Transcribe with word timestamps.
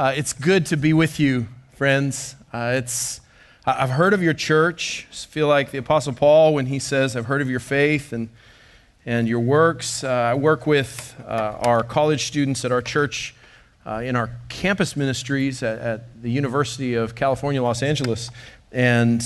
Uh, 0.00 0.14
it's 0.16 0.32
good 0.32 0.64
to 0.64 0.78
be 0.78 0.94
with 0.94 1.20
you, 1.20 1.46
friends. 1.74 2.34
Uh, 2.54 2.72
it's 2.76 3.20
I've 3.66 3.90
heard 3.90 4.14
of 4.14 4.22
your 4.22 4.32
church. 4.32 5.06
I 5.10 5.14
feel 5.14 5.46
like 5.46 5.72
the 5.72 5.76
Apostle 5.76 6.14
Paul 6.14 6.54
when 6.54 6.64
he 6.64 6.78
says, 6.78 7.16
"I've 7.16 7.26
heard 7.26 7.42
of 7.42 7.50
your 7.50 7.60
faith 7.60 8.14
and 8.14 8.30
and 9.04 9.28
your 9.28 9.40
works." 9.40 10.02
Uh, 10.02 10.08
I 10.08 10.32
work 10.32 10.66
with 10.66 11.14
uh, 11.28 11.58
our 11.60 11.82
college 11.82 12.24
students 12.24 12.64
at 12.64 12.72
our 12.72 12.80
church 12.80 13.34
uh, 13.84 13.96
in 13.96 14.16
our 14.16 14.30
campus 14.48 14.96
ministries 14.96 15.62
at, 15.62 15.78
at, 15.78 16.22
the 16.22 16.30
University 16.30 16.94
of 16.94 17.14
California, 17.14 17.62
Los 17.62 17.82
Angeles, 17.82 18.30
and 18.72 19.22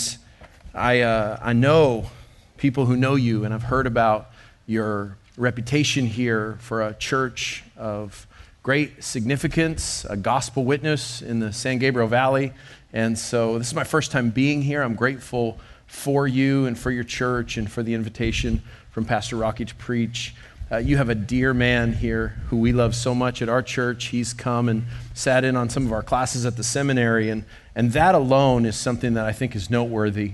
I 0.74 1.02
uh, 1.02 1.38
I 1.40 1.52
know 1.52 2.10
people 2.56 2.86
who 2.86 2.96
know 2.96 3.14
you, 3.14 3.44
and 3.44 3.54
I've 3.54 3.62
heard 3.62 3.86
about 3.86 4.32
your 4.66 5.18
reputation 5.36 6.06
here 6.06 6.58
for 6.58 6.82
a 6.82 6.94
church 6.94 7.62
of 7.76 8.26
great 8.64 9.04
significance, 9.04 10.06
a 10.08 10.16
gospel 10.16 10.64
witness 10.64 11.20
in 11.20 11.38
the 11.38 11.52
San 11.52 11.76
Gabriel 11.76 12.08
Valley. 12.08 12.50
And 12.94 13.18
so 13.18 13.58
this 13.58 13.66
is 13.68 13.74
my 13.74 13.84
first 13.84 14.10
time 14.10 14.30
being 14.30 14.62
here. 14.62 14.80
I'm 14.80 14.94
grateful 14.94 15.58
for 15.86 16.26
you 16.26 16.64
and 16.64 16.78
for 16.78 16.90
your 16.90 17.04
church 17.04 17.58
and 17.58 17.70
for 17.70 17.82
the 17.82 17.92
invitation 17.92 18.62
from 18.90 19.04
Pastor 19.04 19.36
Rocky 19.36 19.66
to 19.66 19.74
preach. 19.74 20.34
Uh, 20.72 20.78
you 20.78 20.96
have 20.96 21.10
a 21.10 21.14
dear 21.14 21.52
man 21.52 21.92
here 21.92 22.38
who 22.46 22.56
we 22.56 22.72
love 22.72 22.94
so 22.94 23.14
much 23.14 23.42
at 23.42 23.50
our 23.50 23.62
church. 23.62 24.06
He's 24.06 24.32
come 24.32 24.70
and 24.70 24.84
sat 25.12 25.44
in 25.44 25.56
on 25.56 25.68
some 25.68 25.84
of 25.84 25.92
our 25.92 26.02
classes 26.02 26.46
at 26.46 26.56
the 26.56 26.64
seminary, 26.64 27.28
and, 27.28 27.44
and 27.74 27.92
that 27.92 28.14
alone 28.14 28.64
is 28.64 28.78
something 28.78 29.12
that 29.12 29.26
I 29.26 29.32
think 29.32 29.54
is 29.54 29.68
noteworthy. 29.68 30.32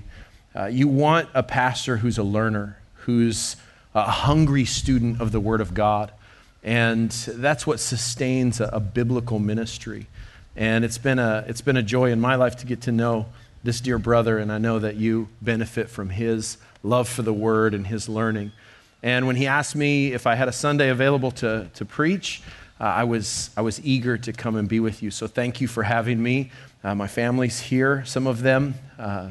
Uh, 0.55 0.67
you 0.67 0.87
want 0.87 1.27
a 1.33 1.43
pastor 1.43 1.97
who's 1.97 2.17
a 2.17 2.23
learner, 2.23 2.77
who's 2.93 3.57
a 3.93 4.03
hungry 4.03 4.63
student 4.63 5.19
of 5.19 5.33
the 5.33 5.41
Word 5.41 5.59
of 5.59 5.73
God. 5.73 6.13
And 6.63 7.11
that's 7.11 7.65
what 7.65 7.79
sustains 7.79 8.59
a, 8.59 8.65
a, 8.65 8.79
biblical 8.79 9.39
ministry. 9.39 10.07
And 10.55 10.85
it's 10.85 10.99
been, 10.99 11.17
a, 11.17 11.43
it's 11.47 11.61
been 11.61 11.77
a 11.77 11.83
joy 11.83 12.11
in 12.11 12.19
my 12.19 12.35
life 12.35 12.57
to 12.57 12.67
get 12.67 12.81
to 12.81 12.91
know 12.91 13.25
this 13.63 13.81
dear 13.81 13.97
brother, 13.97 14.37
and 14.37 14.51
I 14.51 14.57
know 14.57 14.79
that 14.79 14.95
you 14.95 15.27
benefit 15.41 15.89
from 15.89 16.09
his 16.09 16.57
love 16.83 17.07
for 17.07 17.21
the 17.21 17.33
word 17.33 17.73
and 17.73 17.85
his 17.85 18.09
learning. 18.09 18.51
And 19.03 19.27
when 19.27 19.35
he 19.35 19.47
asked 19.47 19.75
me 19.75 20.13
if 20.13 20.27
I 20.27 20.35
had 20.35 20.47
a 20.47 20.51
Sunday 20.51 20.89
available 20.89 21.31
to, 21.31 21.69
to 21.73 21.85
preach, 21.85 22.41
uh, 22.79 22.83
I, 22.85 23.03
was, 23.03 23.51
I 23.55 23.61
was 23.61 23.83
eager 23.85 24.17
to 24.17 24.33
come 24.33 24.55
and 24.55 24.67
be 24.67 24.79
with 24.79 25.03
you. 25.03 25.11
So 25.11 25.27
thank 25.27 25.61
you 25.61 25.67
for 25.67 25.83
having 25.83 26.21
me. 26.21 26.51
Uh, 26.83 26.95
my 26.95 27.07
family's 27.07 27.59
here, 27.59 28.03
some 28.05 28.25
of 28.25 28.41
them. 28.41 28.75
Uh, 28.97 29.29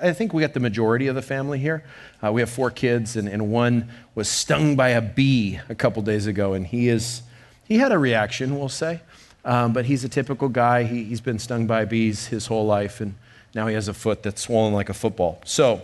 I 0.00 0.12
think 0.12 0.32
we 0.32 0.40
got 0.42 0.54
the 0.54 0.60
majority 0.60 1.06
of 1.06 1.14
the 1.14 1.22
family 1.22 1.58
here. 1.58 1.84
Uh, 2.22 2.32
we 2.32 2.40
have 2.40 2.50
four 2.50 2.70
kids, 2.70 3.16
and, 3.16 3.28
and 3.28 3.50
one 3.50 3.88
was 4.14 4.28
stung 4.28 4.74
by 4.74 4.90
a 4.90 5.00
bee 5.00 5.60
a 5.68 5.74
couple 5.74 6.02
days 6.02 6.26
ago, 6.26 6.52
and 6.52 6.66
he 6.66 6.88
is 6.88 7.22
he 7.64 7.78
had 7.78 7.92
a 7.92 7.98
reaction, 7.98 8.58
we'll 8.58 8.68
say, 8.68 9.00
um, 9.44 9.72
but 9.72 9.84
he's 9.84 10.04
a 10.04 10.08
typical 10.08 10.48
guy. 10.48 10.82
He, 10.82 11.04
he's 11.04 11.20
been 11.20 11.38
stung 11.38 11.66
by 11.66 11.84
bees 11.84 12.26
his 12.26 12.46
whole 12.46 12.66
life, 12.66 13.00
and 13.00 13.14
now 13.54 13.66
he 13.66 13.74
has 13.74 13.88
a 13.88 13.94
foot 13.94 14.22
that's 14.22 14.42
swollen 14.42 14.74
like 14.74 14.88
a 14.88 14.94
football. 14.94 15.40
So 15.44 15.82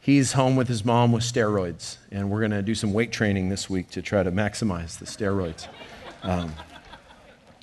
he's 0.00 0.32
home 0.32 0.56
with 0.56 0.68
his 0.68 0.84
mom 0.84 1.12
with 1.12 1.22
steroids, 1.22 1.98
and 2.10 2.30
we're 2.30 2.40
going 2.40 2.50
to 2.50 2.62
do 2.62 2.74
some 2.74 2.92
weight 2.92 3.12
training 3.12 3.48
this 3.48 3.70
week 3.70 3.90
to 3.90 4.02
try 4.02 4.22
to 4.22 4.32
maximize 4.32 4.98
the 4.98 5.06
steroids. 5.06 5.68
Um, 6.22 6.52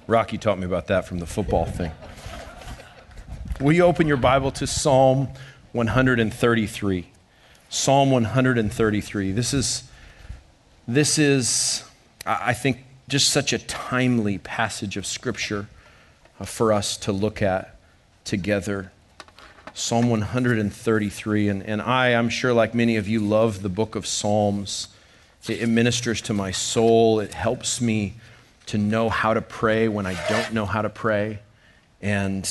Rocky 0.08 0.38
taught 0.38 0.60
me 0.60 0.66
about 0.66 0.88
that 0.88 1.06
from 1.06 1.20
the 1.20 1.28
football 1.28 1.66
thing. 1.66 1.92
Will 3.62 3.74
you 3.74 3.84
open 3.84 4.08
your 4.08 4.18
Bible 4.18 4.50
to 4.54 4.66
Psalm 4.66 5.28
133? 5.74 7.08
Psalm 7.70 8.10
133. 8.10 9.32
This 9.34 9.54
is, 9.54 9.84
this 10.88 11.20
is, 11.20 11.84
I 12.26 12.56
think, 12.56 12.80
just 13.08 13.30
such 13.30 13.54
a 13.54 13.60
timely 13.60 14.40
passage 14.40 14.98
of 14.98 15.06
Scripture 15.06 15.68
uh, 16.40 16.46
for 16.46 16.74
us 16.74 16.98
to 16.98 17.12
look 17.12 17.44
at 17.44 17.76
together. 18.26 18.92
Psalm 19.76 20.10
133. 20.10 21.48
And, 21.48 21.62
and 21.62 21.84
I, 21.84 22.16
I'm 22.16 22.30
sure, 22.30 22.54
like 22.54 22.74
many 22.74 22.98
of 22.98 23.08
you, 23.08 23.20
love 23.20 23.62
the 23.62 23.70
book 23.70 23.94
of 23.94 24.08
Psalms. 24.08 24.88
It, 25.48 25.62
it 25.62 25.68
ministers 25.68 26.20
to 26.24 26.34
my 26.34 26.50
soul, 26.50 27.20
it 27.20 27.36
helps 27.36 27.80
me 27.80 28.16
to 28.66 28.80
know 28.80 29.10
how 29.10 29.36
to 29.36 29.42
pray 29.42 29.88
when 29.88 30.08
I 30.08 30.18
don't 30.28 30.52
know 30.52 30.66
how 30.66 30.82
to 30.82 30.90
pray. 30.90 31.42
And 32.02 32.50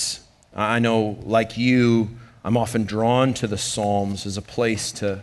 I 0.55 0.81
know, 0.81 1.19
like 1.22 1.56
you, 1.56 2.11
I'm 2.43 2.56
often 2.56 2.84
drawn 2.84 3.34
to 3.34 3.47
the 3.47 3.59
Psalms 3.59 4.27
as 4.27 4.37
a 4.37 4.43
place 4.43 4.91
to, 4.93 5.22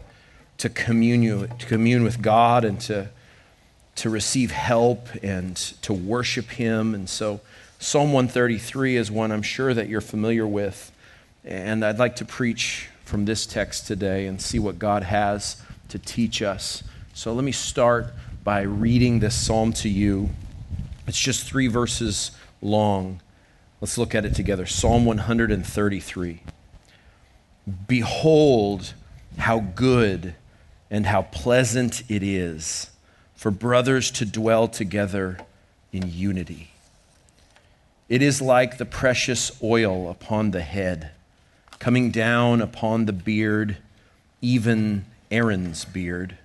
to, 0.59 0.69
commune, 0.69 1.47
to 1.57 1.65
commune 1.65 2.03
with 2.03 2.21
God 2.21 2.63
and 2.63 2.79
to, 2.81 3.09
to 3.95 4.09
receive 4.09 4.51
help 4.51 5.09
and 5.23 5.55
to 5.55 5.93
worship 5.93 6.51
Him. 6.51 6.95
And 6.95 7.09
so, 7.09 7.41
Psalm 7.79 8.13
133 8.13 8.95
is 8.95 9.11
one 9.11 9.31
I'm 9.31 9.41
sure 9.41 9.73
that 9.73 9.89
you're 9.89 10.01
familiar 10.01 10.47
with. 10.47 10.91
And 11.43 11.83
I'd 11.83 11.99
like 11.99 12.15
to 12.17 12.25
preach 12.25 12.89
from 13.03 13.25
this 13.25 13.45
text 13.45 13.87
today 13.87 14.27
and 14.27 14.41
see 14.41 14.59
what 14.59 14.79
God 14.79 15.03
has 15.03 15.61
to 15.89 15.99
teach 15.99 16.41
us. 16.41 16.83
So, 17.13 17.33
let 17.33 17.43
me 17.43 17.51
start 17.51 18.13
by 18.43 18.61
reading 18.61 19.19
this 19.19 19.35
psalm 19.35 19.73
to 19.73 19.89
you. 19.89 20.29
It's 21.05 21.19
just 21.19 21.45
three 21.45 21.67
verses 21.67 22.31
long. 22.61 23.19
Let's 23.79 23.97
look 23.97 24.15
at 24.15 24.25
it 24.25 24.33
together. 24.33 24.65
Psalm 24.65 25.05
133. 25.05 26.41
Behold, 27.87 28.93
how 29.37 29.59
good 29.59 30.33
and 30.89 31.05
how 31.05 31.23
pleasant 31.23 32.01
it 32.09 32.23
is 32.23 32.89
for 33.35 33.51
brothers 33.51 34.09
to 34.11 34.25
dwell 34.25 34.67
together 34.67 35.37
in 35.91 36.11
unity. 36.11 36.71
It 38.09 38.21
is 38.21 38.41
like 38.41 38.77
the 38.77 38.85
precious 38.85 39.51
oil 39.61 40.09
upon 40.09 40.51
the 40.51 40.61
head, 40.61 41.11
coming 41.77 42.09
down 42.09 42.61
upon 42.61 43.05
the 43.05 43.13
beard, 43.13 43.77
even 44.41 45.05
Aaron's 45.29 45.85
beard, 45.85 46.37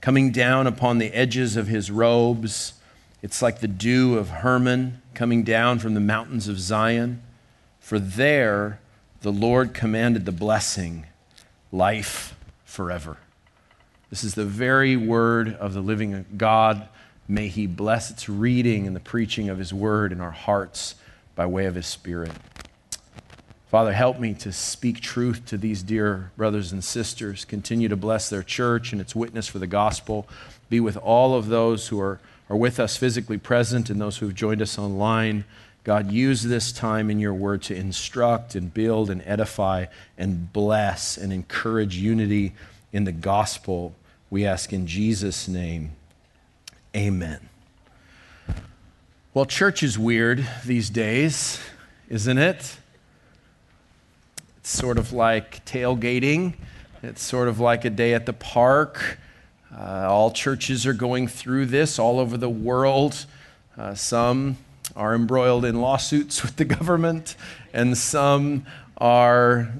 coming 0.00 0.32
down 0.32 0.66
upon 0.66 0.98
the 0.98 1.12
edges 1.12 1.56
of 1.56 1.68
his 1.68 1.90
robes 1.90 2.72
it's 3.26 3.42
like 3.42 3.58
the 3.58 3.66
dew 3.66 4.18
of 4.18 4.28
Hermon 4.28 5.02
coming 5.16 5.42
down 5.42 5.78
from 5.78 5.94
the 5.94 6.00
mountains 6.00 6.46
of 6.46 6.60
Zion. 6.60 7.22
For 7.80 7.98
there 7.98 8.78
the 9.22 9.32
Lord 9.32 9.72
commanded 9.72 10.26
the 10.26 10.32
blessing, 10.32 11.06
life 11.72 12.36
forever. 12.64 13.16
This 14.10 14.22
is 14.22 14.34
the 14.34 14.44
very 14.44 14.94
word 14.94 15.54
of 15.54 15.72
the 15.72 15.80
living 15.80 16.26
God. 16.36 16.86
May 17.26 17.48
He 17.48 17.66
bless 17.66 18.10
its 18.10 18.28
reading 18.28 18.86
and 18.86 18.94
the 18.94 19.00
preaching 19.00 19.48
of 19.48 19.58
His 19.58 19.72
word 19.72 20.12
in 20.12 20.20
our 20.20 20.30
hearts 20.30 20.94
by 21.34 21.46
way 21.46 21.64
of 21.64 21.74
His 21.74 21.86
Spirit. 21.86 22.32
Father, 23.68 23.94
help 23.94 24.20
me 24.20 24.34
to 24.34 24.52
speak 24.52 25.00
truth 25.00 25.46
to 25.46 25.56
these 25.56 25.82
dear 25.82 26.30
brothers 26.36 26.72
and 26.72 26.84
sisters. 26.84 27.44
Continue 27.46 27.88
to 27.88 27.96
bless 27.96 28.28
their 28.28 28.42
church 28.42 28.92
and 28.92 29.00
its 29.00 29.16
witness 29.16 29.48
for 29.48 29.58
the 29.58 29.66
gospel. 29.66 30.28
Be 30.68 30.78
with 30.78 30.98
all 30.98 31.34
of 31.34 31.48
those 31.48 31.88
who 31.88 31.98
are 32.00 32.20
are 32.48 32.56
with 32.56 32.78
us 32.78 32.96
physically 32.96 33.38
present 33.38 33.90
and 33.90 34.00
those 34.00 34.18
who 34.18 34.26
have 34.26 34.34
joined 34.34 34.62
us 34.62 34.78
online. 34.78 35.44
God, 35.84 36.10
use 36.10 36.42
this 36.42 36.72
time 36.72 37.10
in 37.10 37.18
your 37.18 37.34
word 37.34 37.62
to 37.62 37.74
instruct 37.74 38.54
and 38.54 38.72
build 38.72 39.10
and 39.10 39.22
edify 39.24 39.86
and 40.18 40.52
bless 40.52 41.16
and 41.16 41.32
encourage 41.32 41.96
unity 41.96 42.54
in 42.92 43.04
the 43.04 43.12
gospel. 43.12 43.94
We 44.30 44.44
ask 44.44 44.72
in 44.72 44.86
Jesus' 44.86 45.46
name. 45.46 45.92
Amen. 46.94 47.48
Well, 49.34 49.44
church 49.44 49.82
is 49.82 49.98
weird 49.98 50.46
these 50.64 50.88
days, 50.88 51.60
isn't 52.08 52.38
it? 52.38 52.78
It's 54.56 54.70
sort 54.70 54.98
of 54.98 55.12
like 55.12 55.64
tailgating, 55.66 56.54
it's 57.02 57.22
sort 57.22 57.46
of 57.46 57.60
like 57.60 57.84
a 57.84 57.90
day 57.90 58.14
at 58.14 58.26
the 58.26 58.32
park. 58.32 59.18
Uh, 59.78 60.06
all 60.08 60.30
churches 60.30 60.86
are 60.86 60.94
going 60.94 61.28
through 61.28 61.66
this 61.66 61.98
all 61.98 62.18
over 62.18 62.38
the 62.38 62.48
world. 62.48 63.26
Uh, 63.76 63.94
some 63.94 64.56
are 64.94 65.14
embroiled 65.14 65.66
in 65.66 65.82
lawsuits 65.82 66.42
with 66.42 66.56
the 66.56 66.64
government, 66.64 67.36
and 67.74 67.98
some 67.98 68.64
are 68.96 69.70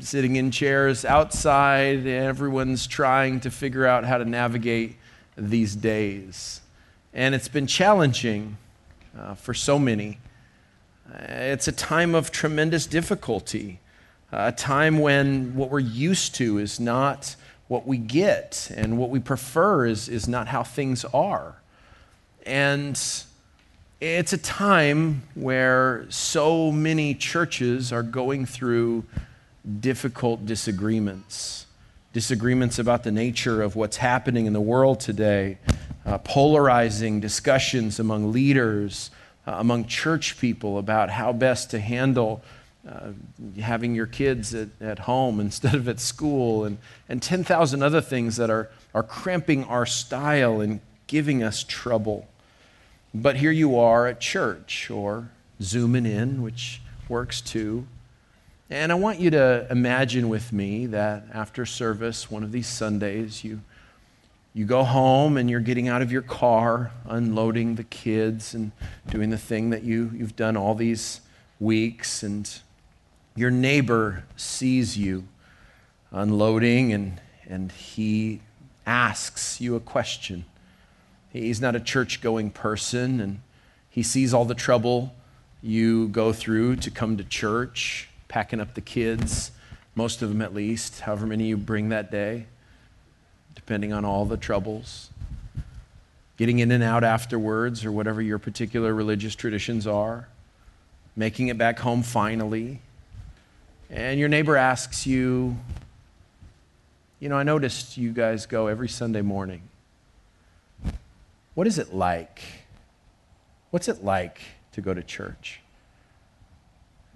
sitting 0.00 0.34
in 0.34 0.50
chairs 0.50 1.04
outside. 1.04 2.06
Everyone's 2.06 2.88
trying 2.88 3.38
to 3.40 3.52
figure 3.52 3.86
out 3.86 4.04
how 4.04 4.18
to 4.18 4.24
navigate 4.24 4.96
these 5.36 5.76
days. 5.76 6.60
And 7.14 7.36
it's 7.36 7.48
been 7.48 7.68
challenging 7.68 8.56
uh, 9.16 9.34
for 9.34 9.54
so 9.54 9.78
many. 9.78 10.18
Uh, 11.08 11.18
it's 11.28 11.68
a 11.68 11.72
time 11.72 12.16
of 12.16 12.32
tremendous 12.32 12.84
difficulty, 12.86 13.78
a 14.32 14.50
time 14.50 14.98
when 14.98 15.54
what 15.54 15.70
we're 15.70 15.78
used 15.78 16.34
to 16.36 16.58
is 16.58 16.80
not 16.80 17.36
what 17.68 17.86
we 17.86 17.98
get 17.98 18.70
and 18.74 18.98
what 18.98 19.10
we 19.10 19.20
prefer 19.20 19.86
is, 19.86 20.08
is 20.08 20.26
not 20.26 20.48
how 20.48 20.62
things 20.62 21.04
are. 21.06 21.56
And 22.44 23.00
it's 24.00 24.32
a 24.32 24.38
time 24.38 25.22
where 25.34 26.06
so 26.08 26.72
many 26.72 27.14
churches 27.14 27.92
are 27.92 28.02
going 28.02 28.46
through 28.46 29.04
difficult 29.80 30.46
disagreements 30.46 31.66
disagreements 32.12 32.78
about 32.78 33.04
the 33.04 33.12
nature 33.12 33.62
of 33.62 33.76
what's 33.76 33.98
happening 33.98 34.46
in 34.46 34.52
the 34.52 34.60
world 34.60 34.98
today, 34.98 35.58
uh, 36.06 36.18
polarizing 36.18 37.20
discussions 37.20 38.00
among 38.00 38.32
leaders, 38.32 39.10
uh, 39.46 39.52
among 39.58 39.86
church 39.86 40.38
people 40.40 40.78
about 40.78 41.10
how 41.10 41.32
best 41.32 41.70
to 41.70 41.78
handle 41.78 42.42
uh, 42.88 43.10
having 43.60 43.94
your 43.94 44.06
kids 44.06 44.54
at, 44.54 44.68
at 44.80 45.00
home 45.00 45.40
instead 45.48 45.74
of 45.74 45.88
at 45.88 46.00
school, 46.00 46.64
and, 46.64 46.78
and 47.08 47.22
10,000 47.22 47.82
other 47.82 48.00
things 48.00 48.36
that 48.36 48.50
are, 48.50 48.70
are 48.94 49.02
cramping 49.02 49.64
our 49.64 49.86
style 49.86 50.60
and 50.60 50.80
giving 51.06 51.42
us 51.42 51.64
trouble. 51.64 52.26
But 53.14 53.36
here 53.36 53.50
you 53.50 53.78
are 53.78 54.06
at 54.06 54.20
church 54.20 54.90
or 54.90 55.30
zooming 55.60 56.06
in, 56.06 56.42
which 56.42 56.80
works 57.08 57.40
too. 57.40 57.86
And 58.70 58.92
I 58.92 58.96
want 58.96 59.18
you 59.18 59.30
to 59.30 59.66
imagine 59.70 60.28
with 60.28 60.52
me 60.52 60.86
that 60.86 61.24
after 61.32 61.64
service, 61.64 62.30
one 62.30 62.44
of 62.44 62.52
these 62.52 62.66
Sundays, 62.66 63.42
you, 63.42 63.60
you 64.52 64.66
go 64.66 64.84
home 64.84 65.38
and 65.38 65.48
you're 65.48 65.60
getting 65.60 65.88
out 65.88 66.02
of 66.02 66.12
your 66.12 66.22
car, 66.22 66.92
unloading 67.06 67.76
the 67.76 67.84
kids 67.84 68.52
and 68.52 68.72
doing 69.08 69.30
the 69.30 69.38
thing 69.38 69.70
that 69.70 69.84
you, 69.84 70.10
you've 70.14 70.36
done 70.36 70.54
all 70.54 70.74
these 70.74 71.22
weeks, 71.58 72.22
and 72.22 72.60
your 73.38 73.52
neighbor 73.52 74.24
sees 74.36 74.98
you 74.98 75.22
unloading 76.10 76.92
and, 76.92 77.20
and 77.48 77.70
he 77.70 78.40
asks 78.84 79.60
you 79.60 79.76
a 79.76 79.80
question. 79.80 80.44
He's 81.30 81.60
not 81.60 81.76
a 81.76 81.80
church 81.80 82.20
going 82.20 82.50
person, 82.50 83.20
and 83.20 83.40
he 83.88 84.02
sees 84.02 84.34
all 84.34 84.44
the 84.44 84.56
trouble 84.56 85.14
you 85.62 86.08
go 86.08 86.32
through 86.32 86.76
to 86.76 86.90
come 86.90 87.16
to 87.16 87.22
church, 87.22 88.08
packing 88.26 88.60
up 88.60 88.74
the 88.74 88.80
kids, 88.80 89.52
most 89.94 90.20
of 90.20 90.30
them 90.30 90.42
at 90.42 90.52
least, 90.52 91.00
however 91.00 91.24
many 91.24 91.44
you 91.44 91.56
bring 91.56 91.90
that 91.90 92.10
day, 92.10 92.46
depending 93.54 93.92
on 93.92 94.04
all 94.04 94.24
the 94.24 94.36
troubles. 94.36 95.10
Getting 96.38 96.58
in 96.58 96.72
and 96.72 96.82
out 96.82 97.04
afterwards, 97.04 97.84
or 97.84 97.92
whatever 97.92 98.20
your 98.20 98.40
particular 98.40 98.92
religious 98.92 99.36
traditions 99.36 99.86
are, 99.86 100.26
making 101.14 101.48
it 101.48 101.56
back 101.56 101.78
home 101.78 102.02
finally. 102.02 102.80
And 103.90 104.20
your 104.20 104.28
neighbor 104.28 104.56
asks 104.56 105.06
you, 105.06 105.56
You 107.20 107.28
know, 107.28 107.36
I 107.36 107.42
noticed 107.42 107.96
you 107.96 108.12
guys 108.12 108.46
go 108.46 108.66
every 108.66 108.88
Sunday 108.88 109.22
morning. 109.22 109.62
What 111.54 111.66
is 111.66 111.78
it 111.78 111.94
like? 111.94 112.40
What's 113.70 113.88
it 113.88 114.04
like 114.04 114.40
to 114.72 114.80
go 114.80 114.94
to 114.94 115.02
church? 115.02 115.60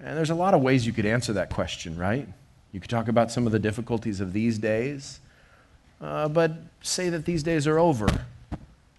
And 0.02 0.16
there's 0.16 0.30
a 0.30 0.34
lot 0.34 0.54
of 0.54 0.62
ways 0.62 0.86
you 0.86 0.92
could 0.92 1.06
answer 1.06 1.32
that 1.34 1.50
question, 1.50 1.96
right? 1.96 2.26
You 2.72 2.80
could 2.80 2.90
talk 2.90 3.08
about 3.08 3.30
some 3.30 3.46
of 3.46 3.52
the 3.52 3.58
difficulties 3.58 4.20
of 4.20 4.32
these 4.32 4.58
days, 4.58 5.20
uh, 6.00 6.28
but 6.28 6.52
say 6.80 7.10
that 7.10 7.24
these 7.24 7.42
days 7.42 7.66
are 7.66 7.78
over. 7.78 8.08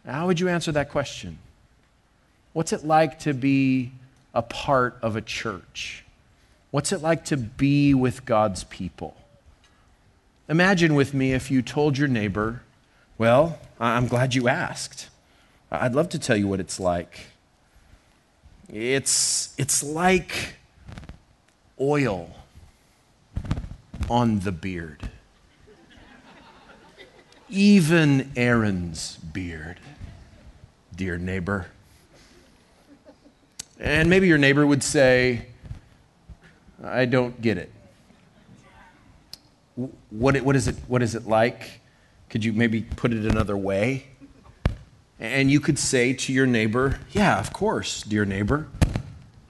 How 0.05 0.27
would 0.27 0.39
you 0.39 0.47
answer 0.47 0.71
that 0.73 0.89
question? 0.89 1.39
What's 2.53 2.71
it 2.71 2.85
like 2.85 3.19
to 3.19 3.33
be 3.33 3.91
a 4.33 4.41
part 4.41 4.97
of 5.01 5.15
a 5.15 5.21
church? 5.21 6.02
What's 6.73 6.91
it 6.91 7.03
like 7.03 7.23
to 7.25 7.37
be 7.37 7.93
with 7.93 8.25
God's 8.25 8.63
people? 8.63 9.15
Imagine 10.49 10.95
with 10.95 11.13
me 11.13 11.31
if 11.33 11.51
you 11.51 11.61
told 11.61 11.99
your 11.99 12.07
neighbor, 12.07 12.63
Well, 13.15 13.59
I'm 13.79 14.07
glad 14.07 14.33
you 14.33 14.47
asked. 14.47 15.09
I'd 15.69 15.93
love 15.93 16.09
to 16.09 16.17
tell 16.17 16.35
you 16.35 16.47
what 16.47 16.59
it's 16.59 16.79
like. 16.79 17.27
It's, 18.69 19.53
it's 19.59 19.83
like 19.83 20.55
oil 21.79 22.31
on 24.09 24.39
the 24.39 24.51
beard. 24.51 25.11
Even 27.49 28.31
Aaron's 28.35 29.17
beard, 29.17 29.79
dear 30.95 31.19
neighbor. 31.19 31.67
And 33.79 34.09
maybe 34.09 34.27
your 34.27 34.39
neighbor 34.39 34.65
would 34.65 34.81
say, 34.81 35.45
I 36.83 37.05
don't 37.05 37.41
get 37.41 37.57
it. 37.57 37.71
What, 40.09 40.39
what, 40.41 40.55
is 40.55 40.67
it, 40.67 40.75
what 40.87 41.01
is 41.01 41.15
it 41.15 41.27
like? 41.27 41.79
Could 42.29 42.43
you 42.43 42.53
maybe 42.53 42.81
put 42.81 43.13
it 43.13 43.25
another 43.25 43.55
way? 43.55 44.07
And 45.19 45.49
you 45.49 45.59
could 45.59 45.79
say 45.79 46.13
to 46.13 46.33
your 46.33 46.45
neighbor, 46.45 46.99
Yeah, 47.11 47.39
of 47.39 47.53
course, 47.53 48.03
dear 48.03 48.25
neighbor. 48.25 48.67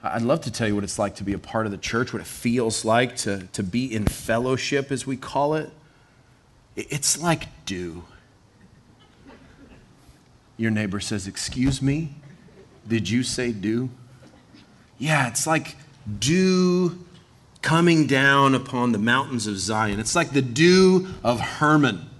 I'd 0.02 0.22
love 0.22 0.42
to 0.42 0.50
tell 0.50 0.68
you 0.68 0.74
what 0.74 0.84
it's 0.84 0.98
like 0.98 1.16
to 1.16 1.24
be 1.24 1.32
a 1.32 1.38
part 1.38 1.64
of 1.64 1.72
the 1.72 1.78
church, 1.78 2.12
what 2.12 2.20
it 2.20 2.28
feels 2.28 2.84
like 2.84 3.16
to, 3.18 3.48
to 3.54 3.62
be 3.62 3.92
in 3.92 4.04
fellowship, 4.04 4.92
as 4.92 5.06
we 5.06 5.16
call 5.16 5.54
it. 5.54 5.70
It's 6.76 7.20
like 7.20 7.48
dew. 7.64 8.04
Your 10.56 10.70
neighbor 10.70 11.00
says, 11.00 11.26
Excuse 11.26 11.80
me? 11.80 12.14
Did 12.86 13.08
you 13.08 13.22
say 13.22 13.50
dew? 13.52 13.88
Yeah, 14.98 15.26
it's 15.28 15.46
like 15.46 15.76
dew 16.18 17.03
coming 17.64 18.06
down 18.06 18.54
upon 18.54 18.92
the 18.92 18.98
mountains 18.98 19.46
of 19.46 19.58
Zion. 19.58 19.98
It's 19.98 20.14
like 20.14 20.32
the 20.32 20.42
dew 20.42 21.08
of 21.24 21.40
Hermon. 21.40 22.10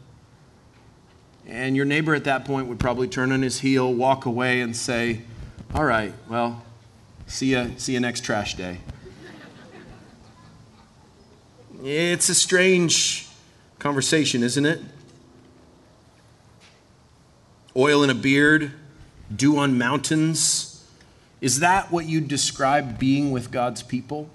And 1.46 1.76
your 1.76 1.84
neighbor 1.84 2.14
at 2.14 2.24
that 2.24 2.46
point 2.46 2.66
would 2.68 2.80
probably 2.80 3.08
turn 3.08 3.30
on 3.30 3.42
his 3.42 3.60
heel, 3.60 3.92
walk 3.92 4.24
away, 4.24 4.62
and 4.62 4.74
say, 4.74 5.20
All 5.74 5.84
right, 5.84 6.14
well, 6.30 6.64
see 7.26 7.50
you, 7.50 7.72
see 7.76 7.92
you 7.92 8.00
next 8.00 8.24
trash 8.24 8.54
day. 8.54 8.78
It's 11.82 12.30
a 12.30 12.34
strange 12.34 13.28
conversation, 13.78 14.42
isn't 14.42 14.64
it? 14.64 14.80
Oil 17.76 18.02
in 18.02 18.08
a 18.08 18.14
beard, 18.14 18.72
dew 19.34 19.58
on 19.58 19.76
mountains. 19.76 20.86
Is 21.42 21.60
that 21.60 21.92
what 21.92 22.06
you 22.06 22.22
describe 22.22 22.98
being 22.98 23.30
with 23.30 23.50
God's 23.50 23.82
people 23.82 24.30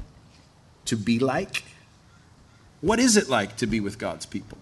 to 0.89 0.95
be 0.95 1.19
like? 1.19 1.63
What 2.81 3.00
is 3.00 3.18
it 3.18 3.30
like 3.30 3.57
to 3.57 3.68
be 3.68 3.80
with 3.80 3.97
God's 3.97 4.25
people? 4.25 4.57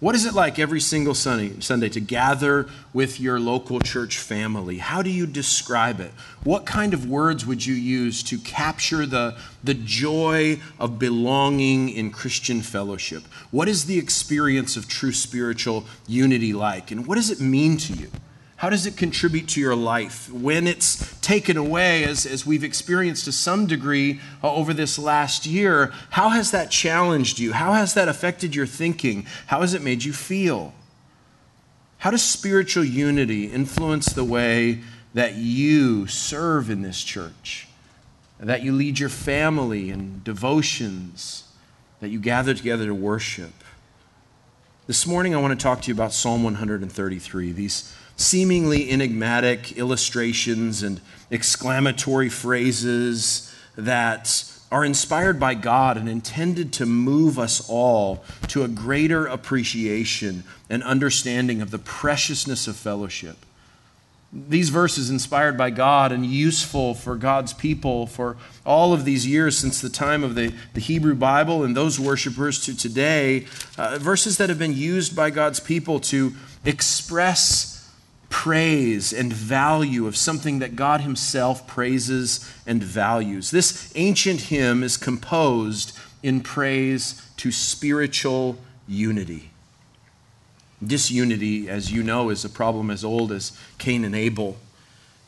What 0.00 0.14
is 0.14 0.24
it 0.24 0.32
like 0.32 0.58
every 0.58 0.80
single 0.80 1.12
Sunday, 1.14 1.88
to 1.90 2.00
gather 2.00 2.70
with 2.94 3.20
your 3.20 3.38
local 3.38 3.80
church 3.80 4.16
family? 4.16 4.78
How 4.78 5.02
do 5.02 5.10
you 5.10 5.26
describe 5.26 6.00
it? 6.00 6.12
What 6.42 6.64
kind 6.64 6.94
of 6.94 7.06
words 7.06 7.44
would 7.44 7.66
you 7.66 7.74
use 7.74 8.22
to 8.24 8.38
capture 8.38 9.04
the, 9.04 9.36
the 9.62 9.74
joy 9.74 10.58
of 10.78 10.98
belonging 10.98 11.90
in 11.90 12.12
Christian 12.12 12.62
fellowship? 12.62 13.24
What 13.50 13.68
is 13.68 13.84
the 13.84 13.98
experience 13.98 14.74
of 14.74 14.88
true 14.88 15.12
spiritual 15.12 15.84
unity 16.06 16.54
like? 16.54 16.90
And 16.90 17.06
what 17.06 17.16
does 17.16 17.30
it 17.30 17.40
mean 17.40 17.76
to 17.76 17.92
you? 17.92 18.10
How 18.60 18.68
does 18.68 18.84
it 18.84 18.98
contribute 18.98 19.48
to 19.48 19.60
your 19.60 19.74
life? 19.74 20.30
When 20.30 20.66
it's 20.66 21.18
taken 21.20 21.56
away, 21.56 22.04
as, 22.04 22.26
as 22.26 22.44
we've 22.44 22.62
experienced 22.62 23.24
to 23.24 23.32
some 23.32 23.66
degree 23.66 24.20
uh, 24.44 24.52
over 24.52 24.74
this 24.74 24.98
last 24.98 25.46
year, 25.46 25.94
how 26.10 26.28
has 26.28 26.50
that 26.50 26.70
challenged 26.70 27.38
you? 27.38 27.54
How 27.54 27.72
has 27.72 27.94
that 27.94 28.06
affected 28.06 28.54
your 28.54 28.66
thinking? 28.66 29.24
How 29.46 29.62
has 29.62 29.72
it 29.72 29.80
made 29.80 30.04
you 30.04 30.12
feel? 30.12 30.74
How 32.00 32.10
does 32.10 32.22
spiritual 32.22 32.84
unity 32.84 33.46
influence 33.46 34.12
the 34.12 34.24
way 34.24 34.80
that 35.14 35.36
you 35.36 36.06
serve 36.06 36.68
in 36.68 36.82
this 36.82 37.02
church? 37.02 37.66
That 38.38 38.62
you 38.62 38.72
lead 38.72 38.98
your 38.98 39.08
family 39.08 39.88
in 39.88 40.20
devotions, 40.22 41.44
that 42.00 42.10
you 42.10 42.20
gather 42.20 42.52
together 42.52 42.84
to 42.84 42.94
worship? 42.94 43.54
This 44.86 45.06
morning, 45.06 45.34
I 45.34 45.38
want 45.38 45.58
to 45.58 45.62
talk 45.62 45.80
to 45.80 45.88
you 45.88 45.94
about 45.94 46.12
Psalm 46.12 46.42
133. 46.42 47.52
These 47.52 47.94
seemingly 48.20 48.90
enigmatic 48.90 49.72
illustrations 49.78 50.82
and 50.82 51.00
exclamatory 51.30 52.28
phrases 52.28 53.50
that 53.76 54.44
are 54.70 54.84
inspired 54.84 55.40
by 55.40 55.54
God 55.54 55.96
and 55.96 56.06
intended 56.06 56.70
to 56.74 56.86
move 56.86 57.38
us 57.38 57.66
all 57.68 58.22
to 58.48 58.62
a 58.62 58.68
greater 58.68 59.26
appreciation 59.26 60.44
and 60.68 60.82
understanding 60.82 61.62
of 61.62 61.70
the 61.70 61.78
preciousness 61.78 62.68
of 62.68 62.76
fellowship. 62.76 63.38
These 64.32 64.68
verses, 64.68 65.08
inspired 65.08 65.56
by 65.56 65.70
God 65.70 66.12
and 66.12 66.24
useful 66.24 66.94
for 66.94 67.16
God's 67.16 67.54
people 67.54 68.06
for 68.06 68.36
all 68.66 68.92
of 68.92 69.04
these 69.06 69.26
years 69.26 69.58
since 69.58 69.80
the 69.80 69.88
time 69.88 70.22
of 70.22 70.34
the, 70.34 70.52
the 70.74 70.80
Hebrew 70.80 71.14
Bible 71.14 71.64
and 71.64 71.74
those 71.74 71.98
worshipers 71.98 72.64
to 72.66 72.76
today, 72.76 73.46
uh, 73.78 73.98
verses 73.98 74.36
that 74.36 74.50
have 74.50 74.58
been 74.58 74.74
used 74.74 75.16
by 75.16 75.30
God's 75.30 75.58
people 75.58 75.98
to 76.00 76.34
express 76.64 77.79
praise 78.30 79.12
and 79.12 79.30
value 79.30 80.06
of 80.06 80.16
something 80.16 80.60
that 80.60 80.76
God 80.76 81.02
Himself 81.02 81.66
praises 81.66 82.50
and 82.66 82.82
values. 82.82 83.50
This 83.50 83.92
ancient 83.96 84.42
hymn 84.42 84.82
is 84.82 84.96
composed 84.96 85.98
in 86.22 86.40
praise 86.40 87.20
to 87.36 87.52
spiritual 87.52 88.56
unity. 88.88 89.50
Disunity, 90.82 91.68
as 91.68 91.92
you 91.92 92.02
know, 92.02 92.30
is 92.30 92.44
a 92.44 92.48
problem 92.48 92.90
as 92.90 93.04
old 93.04 93.30
as 93.30 93.52
Cain 93.76 94.04
and 94.04 94.14
Abel. 94.14 94.56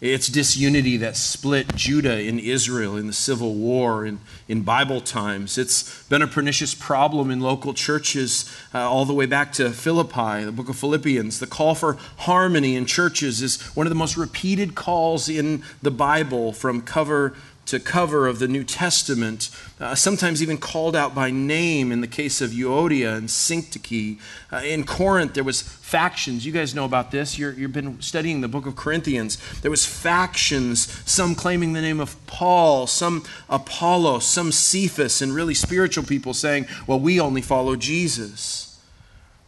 It's 0.03 0.27
disunity 0.27 0.97
that 0.97 1.17
split 1.17 1.77
Judah 1.77 2.17
and 2.17 2.41
Israel 2.41 2.97
in 2.97 3.07
the 3.07 3.13
Civil 3.13 3.55
War 3.55 4.05
in, 4.05 4.19
in 4.49 4.63
Bible 4.63 5.01
times. 5.01 5.57
It's 5.57 6.03
been 6.09 6.23
a 6.23 6.27
pernicious 6.27 6.75
problem 6.75 7.31
in 7.31 7.39
local 7.39 7.73
churches 7.73 8.53
uh, 8.75 8.81
all 8.81 9.05
the 9.05 9.15
way 9.15 9.27
back 9.27 9.53
to 9.53 9.71
Philippi, 9.71 10.43
the 10.43 10.51
book 10.51 10.69
of 10.69 10.75
Philippians. 10.75 11.39
The 11.39 11.47
call 11.47 11.77
for 11.77 11.99
harmony 12.17 12.75
in 12.75 12.85
churches 12.85 13.43
is 13.43 13.63
one 13.77 13.87
of 13.87 13.93
the 13.93 13.95
most 13.95 14.17
repeated 14.17 14.75
calls 14.75 15.29
in 15.29 15.63
the 15.83 15.93
Bible 15.93 16.53
from 16.53 16.83
cover 16.83 17.35
to 17.73 17.81
cover 17.81 18.27
of 18.27 18.39
the 18.39 18.47
New 18.47 18.65
Testament, 18.65 19.49
uh, 19.81 19.95
sometimes 19.95 20.43
even 20.43 20.59
called 20.59 20.95
out 20.95 21.15
by 21.15 21.31
name 21.31 21.91
in 21.91 22.03
the 22.03 22.07
case 22.07 22.43
of 22.43 22.51
Euodia 22.51 23.17
and 23.17 23.31
Syntyche. 23.31 24.19
Uh, 24.53 24.57
in 24.59 24.85
Corinth, 24.85 25.33
there 25.33 25.43
was 25.43 25.63
factions. 25.63 26.45
You 26.45 26.53
guys 26.53 26.75
know 26.75 26.85
about 26.85 27.13
this. 27.13 27.39
you 27.39 27.47
have 27.47 27.73
been 27.73 27.99
studying 28.03 28.43
the 28.43 28.49
book 28.49 28.67
of 28.67 28.77
Corinthians. 28.77 29.39
There 29.63 29.71
was 29.71 29.87
factions, 29.87 30.87
some 31.11 31.35
claiming 31.35 31.73
the 31.73 31.81
name 31.81 31.99
of 31.99 32.15
Paul, 32.27 32.87
some 32.87 33.25
Apollos, 33.49 34.27
some 34.27 34.53
Cephas, 34.53 35.23
and 35.23 35.35
really 35.35 35.55
spiritual 35.55 36.05
people 36.05 36.35
saying, 36.35 36.67
well, 36.87 37.01
we 37.01 37.19
only 37.19 37.41
follow 37.41 37.75
Jesus. 37.75 38.79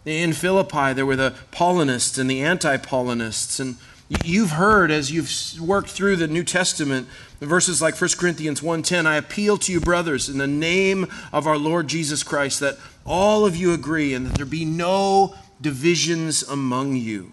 In 0.06 0.32
Philippi, 0.32 0.94
there 0.94 1.04
were 1.04 1.16
the 1.16 1.34
Paulinists 1.52 2.18
and 2.18 2.30
the 2.30 2.40
anti-Paulinists, 2.40 3.60
and 3.60 3.76
You've 4.22 4.50
heard 4.50 4.90
as 4.90 5.10
you've 5.10 5.32
worked 5.58 5.88
through 5.88 6.16
the 6.16 6.28
New 6.28 6.44
Testament, 6.44 7.08
verses 7.40 7.80
like 7.80 7.98
1 7.98 8.18
Corinthians 8.18 8.60
1:10, 8.60 9.06
I 9.06 9.16
appeal 9.16 9.56
to 9.56 9.72
you 9.72 9.80
brothers 9.80 10.28
in 10.28 10.36
the 10.36 10.46
name 10.46 11.06
of 11.32 11.46
our 11.46 11.56
Lord 11.56 11.88
Jesus 11.88 12.22
Christ 12.22 12.60
that 12.60 12.78
all 13.06 13.46
of 13.46 13.56
you 13.56 13.72
agree 13.72 14.12
and 14.12 14.26
that 14.26 14.34
there 14.34 14.44
be 14.44 14.66
no 14.66 15.34
divisions 15.58 16.42
among 16.42 16.96
you. 16.96 17.32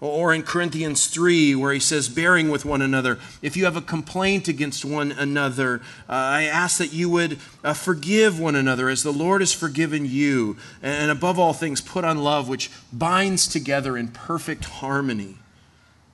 Or 0.00 0.34
in 0.34 0.42
Colossians 0.42 1.06
3, 1.06 1.54
where 1.54 1.74
he 1.74 1.78
says, 1.78 2.08
bearing 2.08 2.48
with 2.48 2.64
one 2.64 2.80
another. 2.80 3.18
If 3.42 3.54
you 3.54 3.66
have 3.66 3.76
a 3.76 3.82
complaint 3.82 4.48
against 4.48 4.82
one 4.82 5.12
another, 5.12 5.82
uh, 6.08 6.12
I 6.12 6.44
ask 6.44 6.78
that 6.78 6.92
you 6.92 7.10
would 7.10 7.38
uh, 7.62 7.74
forgive 7.74 8.40
one 8.40 8.56
another 8.56 8.88
as 8.88 9.02
the 9.02 9.12
Lord 9.12 9.42
has 9.42 9.52
forgiven 9.52 10.06
you. 10.06 10.56
And 10.82 11.10
above 11.10 11.38
all 11.38 11.52
things, 11.52 11.82
put 11.82 12.04
on 12.04 12.18
love, 12.18 12.48
which 12.48 12.70
binds 12.92 13.46
together 13.46 13.96
in 13.96 14.08
perfect 14.08 14.64
harmony 14.64 15.36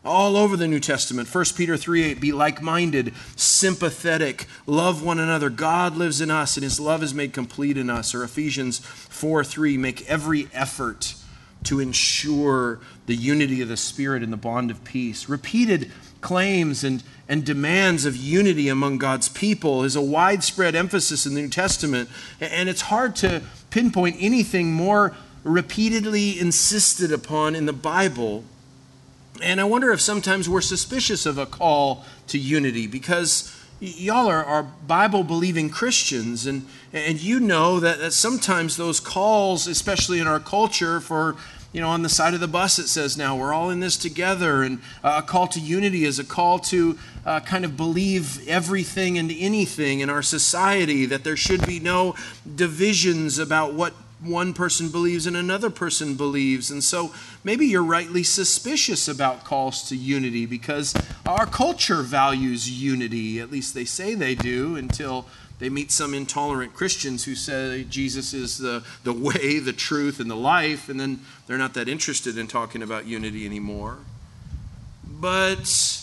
all 0.07 0.37
over 0.37 0.57
the 0.57 0.69
New 0.69 0.81
Testament. 0.81 1.33
1 1.33 1.45
Peter 1.57 1.77
3 1.77 2.05
8, 2.05 2.21
be 2.21 2.33
like 2.33 2.63
minded, 2.63 3.13
sympathetic, 3.35 4.47
love 4.67 5.03
one 5.03 5.19
another. 5.19 5.51
God 5.51 5.97
lives 5.97 6.21
in 6.21 6.31
us, 6.31 6.57
and 6.57 6.65
his 6.65 6.81
love 6.81 7.03
is 7.03 7.13
made 7.13 7.33
complete 7.33 7.77
in 7.77 7.91
us. 7.91 8.15
Or 8.15 8.23
Ephesians 8.23 8.79
4 8.79 9.45
3, 9.45 9.77
make 9.77 10.09
every 10.09 10.49
effort 10.55 11.15
to 11.65 11.81
ensure 11.81 12.79
the 13.07 13.17
unity 13.17 13.61
of 13.61 13.69
the 13.69 13.77
Spirit 13.77 14.23
in 14.23 14.31
the 14.31 14.37
bond 14.37 14.71
of 14.71 14.85
peace. 14.85 15.29
Repeated 15.29 15.91
claims 16.21 16.85
and, 16.85 17.03
and 17.29 17.45
demands 17.45 18.05
of 18.05 18.17
unity 18.17 18.69
among 18.69 18.99
God's 18.99 19.29
people 19.29 19.85
is 19.85 19.97
a 19.97 20.01
widespread 20.01 20.75
emphasis 20.75 21.27
in 21.27 21.35
the 21.35 21.43
New 21.43 21.49
Testament, 21.49 22.09
and 22.41 22.69
it's 22.69 22.83
hard 22.83 23.17
to 23.17 23.43
pinpoint 23.71 24.17
anything 24.21 24.73
more 24.73 25.17
repeatedly 25.45 26.39
insisted 26.39 27.13
upon 27.13 27.55
in 27.55 27.67
the 27.67 27.73
Bible 27.73 28.45
and 29.43 29.61
I 29.61 29.64
wonder 29.64 29.93
if 29.93 30.00
sometimes 30.00 30.49
we're 30.49 30.61
suspicious 30.61 31.26
of 31.26 31.38
a 31.38 31.47
call 31.47 32.05
to 32.28 32.38
unity 32.38 32.87
because 32.87 33.55
y'all 33.81 34.26
are, 34.28 34.45
are 34.45 34.62
Bible 34.62 35.23
believing 35.23 35.71
Christians, 35.71 36.47
and, 36.47 36.66
and 36.93 37.21
you 37.21 37.40
know 37.40 37.81
that, 37.81 37.99
that 38.00 38.12
sometimes 38.12 38.76
those 38.76 39.00
calls, 39.00 39.66
especially 39.66 40.19
in 40.19 40.26
our 40.26 40.40
culture, 40.40 41.00
for 41.00 41.37
you 41.73 41.83
know, 41.83 41.90
on 41.90 42.02
the 42.02 42.09
side 42.09 42.33
of 42.33 42.40
the 42.40 42.49
bus 42.49 42.78
it 42.78 42.88
says 42.88 43.19
now, 43.19 43.37
we're 43.37 43.52
all 43.52 43.69
in 43.69 43.81
this 43.81 43.99
together. 43.99 44.62
And 44.62 44.81
a 45.05 45.21
call 45.21 45.47
to 45.49 45.61
unity 45.61 46.05
is 46.05 46.19
a 46.19 46.25
call 46.25 46.59
to 46.61 46.99
uh, 47.26 47.40
kind 47.40 47.66
of 47.66 47.76
believe 47.76 48.49
everything 48.49 49.19
and 49.19 49.31
anything 49.31 50.00
in 50.00 50.09
our 50.09 50.23
society, 50.23 51.05
that 51.05 51.23
there 51.23 51.37
should 51.37 51.66
be 51.66 51.78
no 51.78 52.14
divisions 52.55 53.38
about 53.38 53.75
what 53.75 53.93
one 54.21 54.55
person 54.55 54.89
believes 54.89 55.27
and 55.27 55.37
another 55.37 55.71
person 55.71 56.15
believes. 56.15 56.71
And 56.71 56.83
so 56.83 57.13
maybe 57.45 57.67
you're 57.67 57.85
rightly 57.85 58.23
suspicious 58.23 59.09
about 59.09 59.45
calls 59.45 59.89
to 59.89 59.97
unity 59.97 60.47
because 60.47 60.95
our 61.27 61.47
culture 61.47 62.03
values 62.03 62.71
unity. 62.71 63.41
At 63.41 63.51
least 63.51 63.75
they 63.75 63.85
say 63.85 64.15
they 64.15 64.35
do 64.35 64.77
until 64.77 65.27
they 65.59 65.69
meet 65.69 65.91
some 65.91 66.13
intolerant 66.13 66.75
Christians 66.75 67.25
who 67.25 67.35
say 67.35 67.85
Jesus 67.89 68.35
is 68.35 68.59
the, 68.59 68.85
the 69.05 69.13
way, 69.13 69.59
the 69.59 69.73
truth, 69.73 70.21
and 70.21 70.31
the 70.31 70.37
life, 70.37 70.89
and 70.89 71.01
then 71.01 71.21
they're 71.47 71.59
not 71.59 71.75
that 71.75 71.89
interested 71.89 72.37
in 72.37 72.47
talking 72.47 72.83
about 72.83 73.07
unity 73.07 73.47
anymore. 73.47 73.99
But 75.07 76.03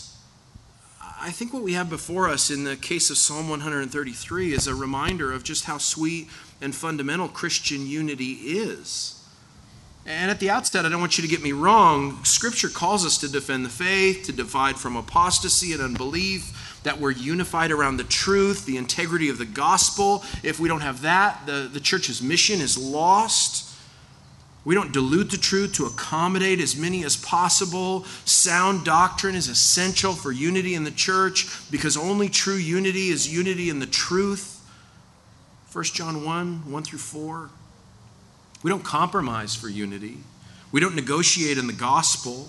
I 1.20 1.30
think 1.30 1.52
what 1.52 1.62
we 1.62 1.74
have 1.74 1.88
before 1.88 2.28
us 2.28 2.50
in 2.50 2.64
the 2.64 2.76
case 2.76 3.10
of 3.10 3.16
Psalm 3.16 3.48
133 3.48 4.52
is 4.52 4.66
a 4.66 4.74
reminder 4.74 5.32
of 5.32 5.44
just 5.44 5.64
how 5.64 5.78
sweet 5.78 6.28
and 6.60 6.74
fundamental 6.74 7.28
Christian 7.28 7.86
unity 7.86 8.32
is. 8.32 9.20
And 10.06 10.30
at 10.30 10.38
the 10.38 10.50
outset, 10.50 10.84
I 10.84 10.90
don't 10.90 11.00
want 11.00 11.16
you 11.16 11.22
to 11.22 11.28
get 11.28 11.42
me 11.42 11.52
wrong. 11.52 12.22
Scripture 12.24 12.68
calls 12.68 13.06
us 13.06 13.16
to 13.18 13.28
defend 13.28 13.64
the 13.64 13.70
faith, 13.70 14.24
to 14.26 14.32
divide 14.32 14.76
from 14.76 14.96
apostasy 14.96 15.72
and 15.72 15.80
unbelief, 15.80 16.80
that 16.82 17.00
we're 17.00 17.10
unified 17.10 17.70
around 17.70 17.96
the 17.96 18.04
truth, 18.04 18.66
the 18.66 18.76
integrity 18.76 19.30
of 19.30 19.38
the 19.38 19.46
gospel. 19.46 20.22
If 20.42 20.60
we 20.60 20.68
don't 20.68 20.82
have 20.82 21.00
that, 21.02 21.46
the, 21.46 21.70
the 21.72 21.80
church's 21.80 22.20
mission 22.20 22.60
is 22.60 22.76
lost. 22.76 23.74
We 24.66 24.74
don't 24.74 24.92
dilute 24.92 25.30
the 25.30 25.38
truth 25.38 25.74
to 25.74 25.86
accommodate 25.86 26.60
as 26.60 26.76
many 26.76 27.04
as 27.04 27.16
possible. 27.16 28.04
Sound 28.26 28.84
doctrine 28.84 29.34
is 29.34 29.48
essential 29.48 30.12
for 30.12 30.32
unity 30.32 30.74
in 30.74 30.84
the 30.84 30.90
church 30.90 31.48
because 31.70 31.96
only 31.96 32.28
true 32.28 32.54
unity 32.54 33.08
is 33.08 33.32
unity 33.32 33.70
in 33.70 33.78
the 33.78 33.86
truth. 33.86 34.53
1 35.74 35.84
John 35.86 36.24
1 36.24 36.70
1 36.70 36.82
through 36.84 37.00
4. 37.00 37.50
We 38.62 38.70
don't 38.70 38.84
compromise 38.84 39.56
for 39.56 39.68
unity, 39.68 40.18
we 40.70 40.80
don't 40.80 40.94
negotiate 40.94 41.58
in 41.58 41.66
the 41.66 41.72
gospel. 41.72 42.48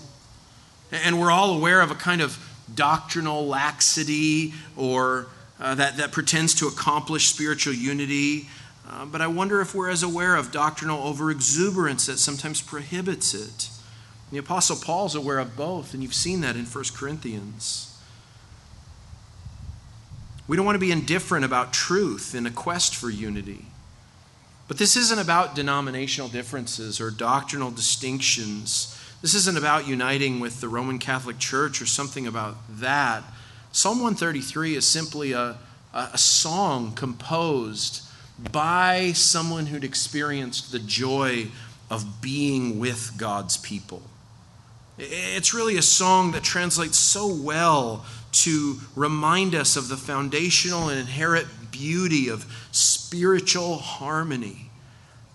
And 0.92 1.20
we're 1.20 1.32
all 1.32 1.52
aware 1.56 1.80
of 1.80 1.90
a 1.90 1.96
kind 1.96 2.20
of 2.20 2.38
doctrinal 2.72 3.44
laxity 3.44 4.54
or 4.76 5.26
uh, 5.58 5.74
that, 5.74 5.96
that 5.96 6.12
pretends 6.12 6.54
to 6.54 6.68
accomplish 6.68 7.26
spiritual 7.26 7.74
unity. 7.74 8.48
Uh, 8.88 9.04
but 9.04 9.20
I 9.20 9.26
wonder 9.26 9.60
if 9.60 9.74
we're 9.74 9.90
as 9.90 10.04
aware 10.04 10.36
of 10.36 10.52
doctrinal 10.52 11.12
overexuberance 11.12 12.06
that 12.06 12.18
sometimes 12.18 12.62
prohibits 12.62 13.34
it. 13.34 13.68
The 14.30 14.38
Apostle 14.38 14.76
Paul's 14.76 15.16
aware 15.16 15.40
of 15.40 15.56
both, 15.56 15.92
and 15.92 16.04
you've 16.04 16.14
seen 16.14 16.40
that 16.42 16.54
in 16.54 16.66
1 16.66 16.84
Corinthians. 16.94 17.95
We 20.48 20.56
don't 20.56 20.66
want 20.66 20.76
to 20.76 20.80
be 20.80 20.92
indifferent 20.92 21.44
about 21.44 21.72
truth 21.72 22.34
in 22.34 22.46
a 22.46 22.50
quest 22.50 22.94
for 22.94 23.10
unity. 23.10 23.66
But 24.68 24.78
this 24.78 24.96
isn't 24.96 25.18
about 25.18 25.54
denominational 25.54 26.28
differences 26.28 27.00
or 27.00 27.10
doctrinal 27.10 27.70
distinctions. 27.70 28.98
This 29.22 29.34
isn't 29.34 29.56
about 29.56 29.86
uniting 29.86 30.40
with 30.40 30.60
the 30.60 30.68
Roman 30.68 30.98
Catholic 30.98 31.38
Church 31.38 31.80
or 31.80 31.86
something 31.86 32.26
about 32.26 32.56
that. 32.68 33.22
Psalm 33.72 33.98
133 33.98 34.76
is 34.76 34.86
simply 34.86 35.32
a, 35.32 35.58
a 35.92 36.18
song 36.18 36.92
composed 36.94 38.02
by 38.52 39.12
someone 39.12 39.66
who'd 39.66 39.84
experienced 39.84 40.72
the 40.72 40.78
joy 40.78 41.48
of 41.90 42.20
being 42.20 42.78
with 42.78 43.12
God's 43.16 43.56
people. 43.56 44.02
It's 44.98 45.52
really 45.52 45.76
a 45.76 45.82
song 45.82 46.32
that 46.32 46.42
translates 46.42 46.98
so 46.98 47.26
well 47.26 48.06
to 48.32 48.80
remind 48.94 49.54
us 49.54 49.76
of 49.76 49.88
the 49.88 49.96
foundational 49.96 50.88
and 50.88 50.98
inherent 50.98 51.48
beauty 51.70 52.28
of 52.28 52.46
spiritual 52.72 53.76
harmony. 53.76 54.70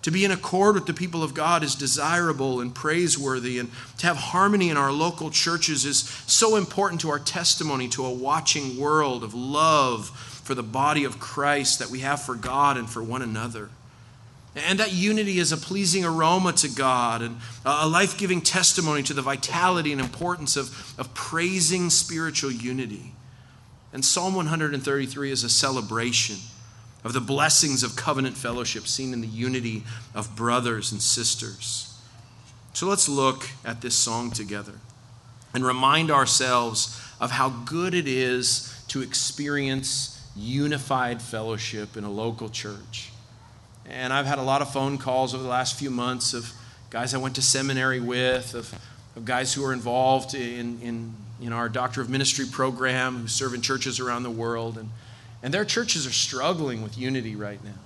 To 0.03 0.12
be 0.12 0.25
in 0.25 0.32
accord 0.32 0.74
with 0.74 0.88
the 0.88 0.96
people 0.96 1.22
of 1.24 1.36
God 1.36 1.62
is 1.62 1.75
desirable 1.75 2.60
and 2.60 2.74
praiseworthy, 2.74 3.60
and 3.60 3.70
to 4.00 4.08
have 4.08 4.18
harmony 4.18 4.70
in 4.70 4.77
our 4.77 4.91
local 4.91 5.30
churches 5.30 5.86
is 5.86 6.00
so 6.25 6.56
important 6.56 7.01
to 7.01 7.12
our 7.12 7.20
testimony 7.20 7.88
to 7.89 8.06
a 8.06 8.12
watching 8.12 8.80
world 8.80 9.24
of 9.24 9.36
love 9.36 10.10
for 10.10 10.56
the 10.56 10.63
body 10.63 11.03
of 11.03 11.20
Christ 11.20 11.77
that 11.77 11.91
we 11.91 12.00
have 12.00 12.20
for 12.20 12.34
God 12.34 12.77
and 12.77 12.89
for 12.89 13.03
one 13.03 13.22
another. 13.22 13.70
And 14.55 14.79
that 14.79 14.91
unity 14.91 15.39
is 15.39 15.53
a 15.53 15.58
pleasing 15.58 16.03
aroma 16.03 16.51
to 16.53 16.67
God 16.67 17.22
and 17.22 17.38
a 17.65 17.88
life 17.88 18.17
giving 18.17 18.41
testimony 18.41 19.01
to 19.03 19.13
the 19.13 19.22
vitality 19.22 19.93
and 19.93 20.01
importance 20.01 20.58
of, 20.58 20.93
of 21.00 21.13
praising 21.13 21.89
spiritual 21.89 22.51
unity. 22.51 23.13
And 23.93 24.03
Psalm 24.03 24.36
133 24.36 25.31
is 25.31 25.43
a 25.43 25.50
celebration 25.50 26.38
of 27.03 27.13
the 27.13 27.22
blessings 27.22 27.81
of 27.81 27.96
covenant 27.96 28.38
fellowship 28.38 28.88
seen 28.88 29.13
in 29.13 29.22
the 29.22 29.27
unity 29.27 29.84
of 30.13 30.36
brothers 30.36 30.91
and 30.91 31.01
sisters. 31.01 31.98
So 32.74 32.88
let's 32.88 33.10
look 33.10 33.50
at 33.65 33.81
this 33.81 33.96
song 33.96 34.31
together 34.31 34.74
and 35.53 35.65
remind 35.65 36.12
ourselves 36.12 37.01
of 37.20 37.31
how 37.31 37.50
good 37.50 37.93
it 37.93 38.08
is 38.08 38.74
to 38.89 39.01
experience 39.01 40.22
unified 40.36 41.22
fellowship 41.22 41.98
in 41.98 42.03
a 42.03 42.12
local 42.12 42.50
church. 42.50 43.11
And 43.91 44.12
I've 44.13 44.25
had 44.25 44.39
a 44.39 44.43
lot 44.43 44.62
of 44.62 44.71
phone 44.71 44.98
calls 44.98 45.33
over 45.33 45.43
the 45.43 45.50
last 45.50 45.77
few 45.77 45.91
months 45.91 46.33
of 46.33 46.51
guys 46.89 47.13
I 47.13 47.17
went 47.17 47.36
to 47.36 47.41
seminary 47.41 48.00
with, 48.00 48.53
of, 48.53 48.74
of 49.15 49.25
guys 49.25 49.53
who 49.53 49.63
are 49.65 49.74
involved 49.74 50.33
in, 50.33 50.81
in 50.81 51.13
in 51.41 51.51
our 51.51 51.67
Doctor 51.67 52.01
of 52.01 52.10
Ministry 52.10 52.45
program 52.45 53.17
who 53.17 53.27
serve 53.27 53.53
in 53.53 53.62
churches 53.62 54.00
around 54.00 54.24
the 54.24 54.29
world. 54.29 54.77
And, 54.77 54.89
and 55.41 55.53
their 55.53 55.65
churches 55.65 56.05
are 56.05 56.12
struggling 56.12 56.83
with 56.83 56.98
unity 56.98 57.36
right 57.36 57.62
now. 57.63 57.79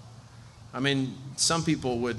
I 0.74 0.82
mean, 0.82 1.16
some 1.38 1.64
people 1.64 2.00
would, 2.00 2.18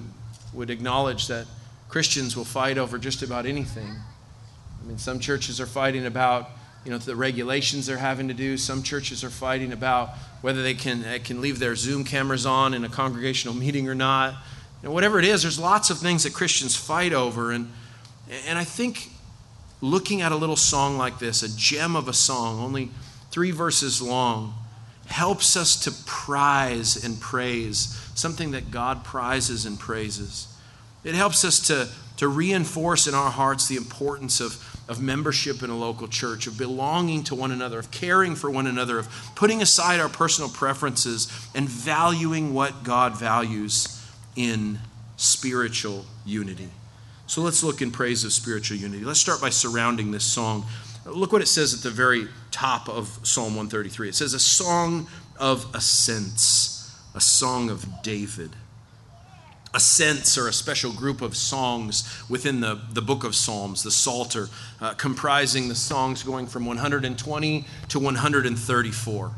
would 0.55 0.71
acknowledge 0.71 1.29
that 1.29 1.47
Christians 1.91 2.37
will 2.37 2.47
fight 2.47 2.79
over 2.79 2.97
just 2.97 3.23
about 3.23 3.45
anything. 3.45 3.91
I 4.83 4.89
mean, 4.89 4.97
some 4.97 5.21
churches 5.21 5.61
are 5.61 5.67
fighting 5.67 6.07
about 6.07 6.51
you 6.87 6.93
know, 6.93 6.99
the 6.99 7.17
regulations 7.17 7.87
they're 7.87 7.97
having 7.97 8.29
to 8.29 8.35
do. 8.35 8.57
Some 8.57 8.85
churches 8.85 9.25
are 9.25 9.31
fighting 9.31 9.73
about 9.73 10.11
whether 10.41 10.63
they 10.63 10.75
can, 10.75 11.03
they 11.03 11.19
can 11.19 11.41
leave 11.41 11.59
their 11.59 11.75
Zoom 11.75 12.05
cameras 12.05 12.47
on 12.47 12.75
in 12.75 12.85
a 12.85 12.89
congregational 12.89 13.55
meeting 13.65 13.89
or 13.89 13.95
not. 13.95 14.35
You 14.83 14.89
know, 14.89 14.93
whatever 14.93 15.19
it 15.19 15.25
is, 15.25 15.43
there's 15.43 15.59
lots 15.59 15.91
of 15.91 15.99
things 15.99 16.23
that 16.23 16.33
Christians 16.33 16.77
fight 16.77 17.13
over. 17.13 17.51
And, 17.51 17.73
and 18.47 18.57
I 18.57 18.63
think 18.63 19.11
looking 19.81 20.23
at 20.23 20.31
a 20.31 20.37
little 20.37 20.55
song 20.55 20.97
like 20.97 21.19
this, 21.19 21.43
a 21.43 21.57
gem 21.57 21.97
of 21.97 22.07
a 22.07 22.13
song, 22.13 22.61
only 22.61 22.91
three 23.33 23.51
verses 23.51 24.01
long, 24.01 24.55
helps 25.07 25.57
us 25.57 25.75
to 25.85 25.93
prize 26.07 27.05
and 27.05 27.21
praise 27.21 28.01
something 28.15 28.53
that 28.53 28.71
God 28.71 29.03
prizes 29.03 29.67
and 29.67 29.77
praises. 29.77 30.47
It 31.03 31.17
helps 31.17 31.45
us 31.45 31.59
to, 31.67 31.89
to 32.19 32.29
reinforce 32.29 33.09
in 33.09 33.15
our 33.15 33.31
hearts 33.33 33.67
the 33.67 33.77
importance 33.77 34.41
of, 34.41 34.76
of 34.89 35.01
membership 35.01 35.63
in 35.63 35.71
a 35.71 35.77
local 35.77 36.07
church, 36.07 36.47
of 36.47 36.57
belonging 36.57 37.25
to 37.25 37.35
one 37.35 37.51
another, 37.51 37.79
of 37.79 37.91
caring 37.91 38.35
for 38.35 38.51
one 38.51 38.67
another, 38.67 38.99
of 38.99 39.09
putting 39.35 39.61
aside 39.61 40.01
our 40.01 40.09
personal 40.09 40.49
preferences 40.49 41.31
and 41.55 41.69
valuing 41.69 42.55
what 42.55 42.85
God 42.85 43.19
values 43.19 44.05
in 44.37 44.79
spiritual 45.17 46.05
unity. 46.25 46.69
So 47.27 47.43
let's 47.43 47.65
look 47.65 47.83
in 47.83 47.91
praise 47.91 48.25
of 48.25 48.33
spiritual 48.33 48.77
unity. 48.77 49.05
Let's 49.05 49.21
start 49.21 49.41
by 49.41 49.51
surrounding 49.51 50.13
this 50.13 50.25
song. 50.25 50.65
Look 51.05 51.33
what 51.33 51.43
it 51.43 51.49
says 51.49 51.75
at 51.75 51.81
the 51.81 51.91
very 51.91 52.29
top 52.51 52.89
of 52.89 53.19
Psalm 53.25 53.57
133. 53.57 54.11
It 54.11 54.15
says, 54.15 54.35
A 54.35 54.39
song 54.39 55.09
of 55.39 55.67
ascents, 55.75 56.97
a 57.15 57.21
song 57.21 57.71
of 57.71 58.03
David. 58.03 58.51
Ascents 59.77 60.39
or 60.39 60.49
a 60.49 60.53
special 60.53 60.91
group 60.93 61.21
of 61.21 61.37
songs 61.37 62.25
within 62.31 62.61
the, 62.61 62.81
the 62.93 63.03
book 63.03 63.25
of 63.25 63.35
Psalms, 63.35 63.83
the 63.83 63.91
Psalter, 63.91 64.49
uh, 64.81 64.95
comprising 64.95 65.69
the 65.69 65.75
songs 65.75 66.23
going 66.23 66.47
from 66.47 66.65
120 66.65 67.65
to 67.89 67.99
134. 67.99 69.31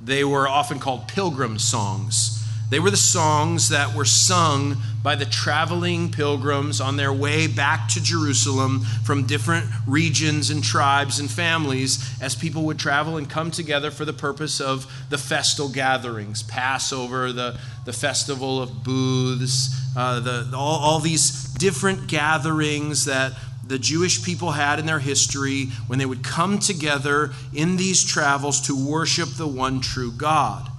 They 0.00 0.22
were 0.22 0.46
often 0.46 0.78
called 0.78 1.08
pilgrim 1.08 1.58
songs 1.58 2.43
they 2.70 2.80
were 2.80 2.90
the 2.90 2.96
songs 2.96 3.68
that 3.68 3.94
were 3.94 4.04
sung 4.04 4.76
by 5.02 5.14
the 5.14 5.26
traveling 5.26 6.10
pilgrims 6.10 6.80
on 6.80 6.96
their 6.96 7.12
way 7.12 7.46
back 7.46 7.88
to 7.88 8.02
Jerusalem 8.02 8.80
from 9.04 9.26
different 9.26 9.66
regions 9.86 10.48
and 10.48 10.64
tribes 10.64 11.20
and 11.20 11.30
families 11.30 12.18
as 12.22 12.34
people 12.34 12.64
would 12.64 12.78
travel 12.78 13.18
and 13.18 13.28
come 13.28 13.50
together 13.50 13.90
for 13.90 14.06
the 14.06 14.14
purpose 14.14 14.60
of 14.60 14.90
the 15.10 15.18
festal 15.18 15.68
gatherings 15.68 16.42
Passover, 16.42 17.32
the, 17.32 17.58
the 17.84 17.92
festival 17.92 18.62
of 18.62 18.82
booths, 18.82 19.78
uh, 19.96 20.20
the, 20.20 20.50
all, 20.56 20.78
all 20.80 21.00
these 21.00 21.44
different 21.54 22.06
gatherings 22.06 23.04
that 23.04 23.32
the 23.66 23.78
Jewish 23.78 24.24
people 24.24 24.52
had 24.52 24.78
in 24.78 24.86
their 24.86 24.98
history 24.98 25.66
when 25.86 25.98
they 25.98 26.06
would 26.06 26.24
come 26.24 26.58
together 26.58 27.32
in 27.52 27.76
these 27.76 28.04
travels 28.04 28.60
to 28.62 28.88
worship 28.88 29.30
the 29.30 29.46
one 29.46 29.80
true 29.80 30.12
God. 30.12 30.70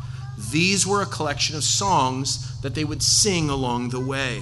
These 0.56 0.88
were 0.88 1.02
a 1.02 1.06
collection 1.06 1.58
of 1.58 1.66
songs 1.66 2.62
that 2.62 2.76
they 2.76 2.86
would 2.86 3.04
sing 3.04 3.50
along 3.50 3.90
the 3.90 4.00
way. 4.00 4.42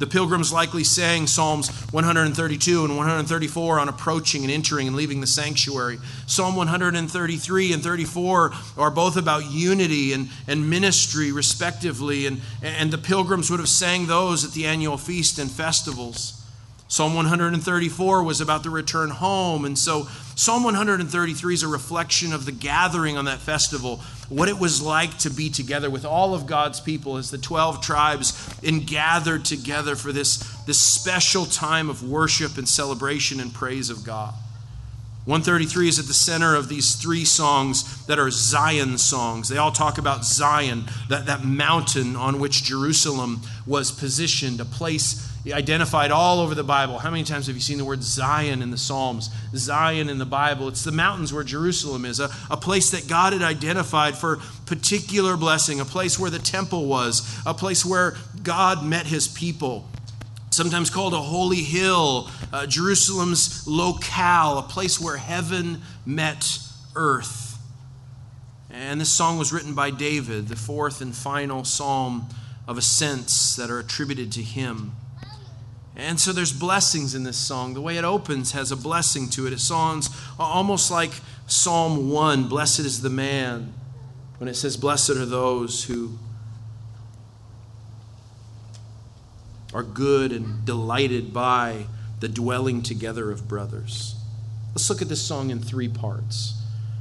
The 0.00 0.06
pilgrims 0.08 0.52
likely 0.52 0.82
sang 0.82 1.28
Psalms 1.28 1.68
132 1.92 2.84
and 2.84 2.96
134 2.96 3.78
on 3.78 3.88
approaching 3.88 4.42
and 4.42 4.50
entering 4.50 4.88
and 4.88 4.96
leaving 4.96 5.20
the 5.20 5.28
sanctuary. 5.28 6.00
Psalm 6.26 6.56
133 6.56 7.72
and 7.72 7.80
34 7.80 8.52
are 8.78 8.90
both 8.90 9.16
about 9.16 9.48
unity 9.48 10.12
and, 10.12 10.28
and 10.48 10.68
ministry, 10.68 11.30
respectively, 11.30 12.26
and, 12.26 12.40
and 12.60 12.90
the 12.90 12.98
pilgrims 12.98 13.48
would 13.48 13.60
have 13.60 13.68
sang 13.68 14.08
those 14.08 14.44
at 14.44 14.54
the 14.54 14.66
annual 14.66 14.98
feast 14.98 15.38
and 15.38 15.52
festivals. 15.52 16.37
Psalm 16.90 17.14
134 17.14 18.22
was 18.22 18.40
about 18.40 18.62
the 18.62 18.70
return 18.70 19.10
home. 19.10 19.66
And 19.66 19.78
so 19.78 20.08
Psalm 20.34 20.64
133 20.64 21.54
is 21.54 21.62
a 21.62 21.68
reflection 21.68 22.32
of 22.32 22.46
the 22.46 22.52
gathering 22.52 23.18
on 23.18 23.26
that 23.26 23.40
festival, 23.40 23.98
what 24.30 24.48
it 24.48 24.58
was 24.58 24.80
like 24.80 25.18
to 25.18 25.30
be 25.30 25.50
together 25.50 25.90
with 25.90 26.06
all 26.06 26.34
of 26.34 26.46
God's 26.46 26.80
people 26.80 27.18
as 27.18 27.30
the 27.30 27.36
12 27.36 27.82
tribes 27.82 28.58
and 28.64 28.86
gathered 28.86 29.44
together 29.44 29.96
for 29.96 30.12
this, 30.12 30.38
this 30.64 30.80
special 30.80 31.44
time 31.44 31.90
of 31.90 32.02
worship 32.02 32.56
and 32.56 32.66
celebration 32.66 33.38
and 33.38 33.52
praise 33.52 33.90
of 33.90 34.02
God. 34.02 34.32
133 35.28 35.88
is 35.90 35.98
at 35.98 36.06
the 36.06 36.14
center 36.14 36.54
of 36.54 36.70
these 36.70 36.94
three 36.94 37.22
songs 37.22 38.06
that 38.06 38.18
are 38.18 38.30
Zion 38.30 38.96
songs. 38.96 39.50
They 39.50 39.58
all 39.58 39.70
talk 39.70 39.98
about 39.98 40.24
Zion, 40.24 40.86
that, 41.10 41.26
that 41.26 41.44
mountain 41.44 42.16
on 42.16 42.40
which 42.40 42.64
Jerusalem 42.64 43.42
was 43.66 43.92
positioned, 43.92 44.58
a 44.58 44.64
place 44.64 45.30
identified 45.52 46.10
all 46.12 46.40
over 46.40 46.54
the 46.54 46.64
Bible. 46.64 46.98
How 46.98 47.10
many 47.10 47.24
times 47.24 47.46
have 47.46 47.56
you 47.56 47.60
seen 47.60 47.76
the 47.76 47.84
word 47.84 48.02
Zion 48.02 48.62
in 48.62 48.70
the 48.70 48.78
Psalms? 48.78 49.28
Zion 49.54 50.08
in 50.08 50.16
the 50.16 50.24
Bible. 50.24 50.66
It's 50.68 50.84
the 50.84 50.92
mountains 50.92 51.30
where 51.30 51.44
Jerusalem 51.44 52.06
is, 52.06 52.20
a, 52.20 52.30
a 52.50 52.56
place 52.56 52.90
that 52.92 53.06
God 53.06 53.34
had 53.34 53.42
identified 53.42 54.16
for 54.16 54.38
particular 54.64 55.36
blessing, 55.36 55.78
a 55.78 55.84
place 55.84 56.18
where 56.18 56.30
the 56.30 56.38
temple 56.38 56.86
was, 56.86 57.38
a 57.44 57.52
place 57.52 57.84
where 57.84 58.16
God 58.42 58.82
met 58.82 59.06
his 59.06 59.28
people. 59.28 59.86
Sometimes 60.58 60.90
called 60.90 61.14
a 61.14 61.20
holy 61.20 61.62
hill, 61.62 62.28
uh, 62.52 62.66
Jerusalem's 62.66 63.64
locale, 63.68 64.58
a 64.58 64.62
place 64.62 65.00
where 65.00 65.16
heaven 65.16 65.82
met 66.04 66.58
earth. 66.96 67.56
And 68.68 69.00
this 69.00 69.08
song 69.08 69.38
was 69.38 69.52
written 69.52 69.74
by 69.74 69.92
David, 69.92 70.48
the 70.48 70.56
fourth 70.56 71.00
and 71.00 71.14
final 71.14 71.62
psalm 71.62 72.28
of 72.66 72.76
ascents 72.76 73.54
that 73.54 73.70
are 73.70 73.78
attributed 73.78 74.32
to 74.32 74.42
him. 74.42 74.96
And 75.94 76.18
so 76.18 76.32
there's 76.32 76.52
blessings 76.52 77.14
in 77.14 77.22
this 77.22 77.38
song. 77.38 77.74
The 77.74 77.80
way 77.80 77.96
it 77.96 78.04
opens 78.04 78.50
has 78.50 78.72
a 78.72 78.76
blessing 78.76 79.28
to 79.30 79.46
it. 79.46 79.52
It 79.52 79.60
sounds 79.60 80.10
almost 80.40 80.90
like 80.90 81.12
Psalm 81.46 82.10
1 82.10 82.48
Blessed 82.48 82.80
is 82.80 83.02
the 83.02 83.10
man, 83.10 83.74
when 84.38 84.48
it 84.48 84.54
says, 84.54 84.76
Blessed 84.76 85.10
are 85.10 85.24
those 85.24 85.84
who 85.84 86.18
are 89.72 89.82
good 89.82 90.32
and 90.32 90.64
delighted 90.64 91.32
by 91.32 91.86
the 92.20 92.28
dwelling 92.28 92.82
together 92.82 93.30
of 93.30 93.48
brothers. 93.48 94.16
Let's 94.74 94.88
look 94.90 95.02
at 95.02 95.08
this 95.08 95.22
song 95.22 95.50
in 95.50 95.60
three 95.60 95.88
parts. 95.88 96.54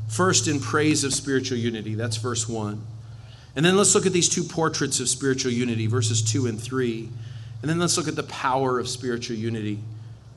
First, 0.08 0.48
in 0.48 0.60
praise 0.60 1.04
of 1.04 1.14
spiritual 1.14 1.58
unity, 1.58 1.96
that's 1.96 2.18
verse 2.18 2.48
1. 2.48 2.82
And 3.56 3.66
then 3.66 3.76
let's 3.76 3.96
look 3.96 4.06
at 4.06 4.14
these 4.14 4.30
two 4.30 4.44
portraits 4.44 5.00
of 5.00 5.10
spiritual 5.10 5.52
unity, 5.52 5.88
verses 5.88 6.22
2 6.22 6.48
and 6.48 6.62
3. 6.62 7.10
And 7.62 7.70
then 7.70 7.80
let's 7.80 7.98
look 7.98 8.08
at 8.08 8.16
the 8.16 8.24
power 8.24 8.80
of 8.80 8.88
spiritual 8.88 9.36
unity 9.36 9.80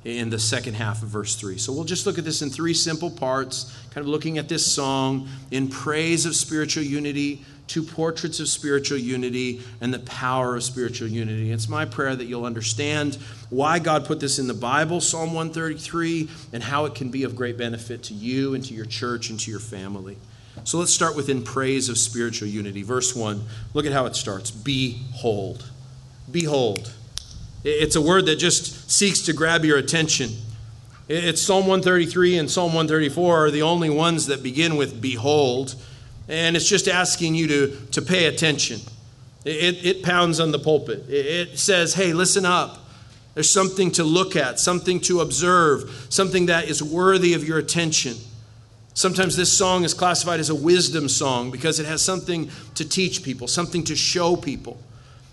in 0.05 0.31
the 0.31 0.39
second 0.39 0.75
half 0.75 1.03
of 1.03 1.09
verse 1.11 1.35
3. 1.37 1.59
So 1.59 1.73
we'll 1.73 1.85
just 1.85 2.07
look 2.07 2.19
at 2.19 2.25
this 2.25 2.41
in 2.41 2.49
three 2.49 2.73
simple 2.73 3.11
parts, 3.11 3.77
kind 3.91 4.05
of 4.05 4.09
looking 4.09 4.39
at 4.39 4.49
this 4.49 4.65
song 4.65 5.29
in 5.51 5.69
praise 5.69 6.25
of 6.25 6.35
spiritual 6.35 6.83
unity, 6.83 7.45
two 7.71 7.83
portraits 7.85 8.41
of 8.41 8.49
spiritual 8.49 8.99
unity, 8.99 9.63
and 9.81 9.95
the 9.95 10.01
power 10.01 10.57
of 10.57 10.65
spiritual 10.65 11.07
unity. 11.07 11.53
It's 11.53 11.69
my 11.69 11.85
prayer 11.85 12.17
that 12.17 12.25
you'll 12.25 12.45
understand 12.45 13.17
why 13.49 13.79
God 13.79 14.07
put 14.07 14.19
this 14.19 14.41
in 14.41 14.49
the 14.49 14.55
Bible, 14.55 15.01
Psalm 15.01 15.35
133, 15.35 16.29
and 16.53 16.65
how 16.65 16.85
it 16.85 16.97
can 16.97 17.11
be 17.11 17.23
of 17.23 17.37
great 17.37 17.57
benefit 17.57 18.03
to 18.05 18.15
you 18.15 18.55
and 18.55 18.65
to 18.65 18.75
your 18.75 18.87
church 18.87 19.31
and 19.31 19.39
to 19.39 19.51
your 19.53 19.61
family. 19.61 20.17
So 20.65 20.79
let's 20.79 20.93
start 20.93 21.15
with 21.15 21.29
in 21.29 21.45
praise 21.45 21.89
of 21.89 21.97
spiritual 21.97 22.49
unity. 22.49 22.83
Verse 22.83 23.15
1, 23.15 23.45
look 23.73 23.87
at 23.87 23.93
how 23.93 24.07
it 24.07 24.17
starts 24.17 24.51
Behold. 24.51 25.71
Behold. 26.29 26.93
It's 27.63 27.95
a 27.95 28.03
word 28.03 28.27
that 28.27 28.37
just 28.37 28.91
seeks 28.91 29.21
to 29.23 29.33
grab 29.33 29.65
your 29.65 29.79
attention. 29.79 30.31
It's 31.09 31.41
Psalm 31.41 31.67
133 31.67 32.39
and 32.39 32.51
Psalm 32.51 32.73
134 32.75 33.47
are 33.47 33.51
the 33.51 33.63
only 33.63 33.91
ones 33.91 34.27
that 34.27 34.43
begin 34.43 34.77
with 34.77 35.01
behold. 35.01 35.77
And 36.31 36.57
it's 36.57 36.69
just 36.69 36.87
asking 36.87 37.35
you 37.35 37.49
to, 37.49 37.77
to 37.91 38.03
pay 38.03 38.27
attention. 38.27 38.81
It, 39.45 39.85
it 39.85 40.03
pounds 40.05 40.39
on 40.39 40.53
the 40.53 40.59
pulpit. 40.61 41.05
It 41.09 41.59
says, 41.59 41.95
hey, 41.95 42.13
listen 42.13 42.47
up. 42.47 42.79
There's 43.35 43.51
something 43.51 43.91
to 43.93 44.05
look 44.05 44.37
at, 44.37 44.61
something 44.61 45.01
to 45.01 45.21
observe, 45.21 46.07
something 46.09 46.47
that 46.47 46.69
is 46.69 46.83
worthy 46.83 47.35
of 47.35 47.43
your 47.43 47.59
attention. 47.59 48.17
Sometimes 48.95 49.37
this 49.37 49.53
song 49.53 49.83
is 49.83 49.93
classified 49.93 50.41
as 50.41 50.51
a 50.51 50.55
wisdom 50.55 51.09
song 51.09 51.51
because 51.51 51.81
it 51.81 51.87
has 51.87 52.01
something 52.03 52.51
to 52.75 52.89
teach 52.89 53.23
people, 53.25 53.49
something 53.49 53.83
to 53.85 53.97
show 53.97 54.37
people. 54.37 54.81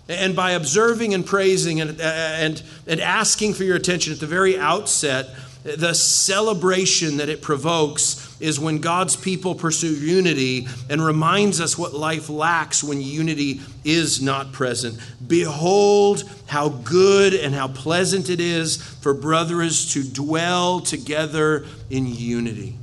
And 0.08 0.34
by 0.34 0.52
observing 0.52 1.14
and 1.14 1.24
praising 1.24 1.80
and, 1.80 2.00
and, 2.00 2.62
and 2.86 3.00
asking 3.00 3.54
for 3.54 3.64
your 3.64 3.76
attention 3.76 4.12
at 4.12 4.20
the 4.20 4.26
very 4.26 4.58
outset, 4.58 5.28
the 5.64 5.94
celebration 5.94 7.16
that 7.18 7.28
it 7.28 7.42
provokes 7.42 8.36
is 8.40 8.60
when 8.60 8.78
God's 8.78 9.16
people 9.16 9.54
pursue 9.54 9.94
unity 9.94 10.68
and 10.88 11.04
reminds 11.04 11.60
us 11.60 11.76
what 11.76 11.94
life 11.94 12.28
lacks 12.28 12.84
when 12.84 13.00
unity 13.00 13.60
is 13.84 14.22
not 14.22 14.52
present. 14.52 14.98
Behold, 15.26 16.22
how 16.46 16.68
good 16.68 17.34
and 17.34 17.54
how 17.54 17.68
pleasant 17.68 18.30
it 18.30 18.40
is 18.40 18.76
for 18.76 19.12
brothers 19.12 19.92
to 19.94 20.04
dwell 20.04 20.80
together 20.80 21.66
in 21.90 22.06
unity. 22.06 22.76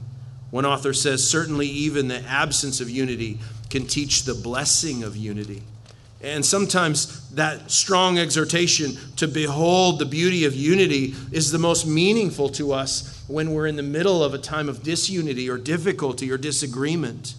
One 0.52 0.66
author 0.66 0.94
says, 0.94 1.28
certainly 1.28 1.68
even 1.68 2.08
the 2.08 2.22
absence 2.24 2.82
of 2.82 2.90
unity 2.90 3.40
can 3.70 3.88
teach 3.88 4.24
the 4.24 4.36
blessing 4.36 5.04
of 5.04 5.18
unity. 5.18 5.64
And 6.21 6.45
sometimes 6.45 7.30
that 7.32 7.69
strong 7.69 8.17
exhortation 8.17 8.97
to 9.17 9.28
behold 9.28 9.99
the 9.99 10.06
beauty 10.06 10.45
of 10.45 10.56
unity 10.56 11.13
is 11.32 11.51
the 11.51 11.60
most 11.60 11.86
meaningful 11.86 12.49
to 12.49 12.71
us 12.71 13.23
when 13.28 13.54
we're 13.54 13.67
in 13.67 13.75
the 13.75 13.84
middle 13.84 14.23
of 14.23 14.34
a 14.34 14.38
time 14.38 14.69
of 14.69 14.82
disunity 14.82 15.49
or 15.49 15.58
difficulty 15.58 16.32
or 16.32 16.38
disagreement. 16.38 17.36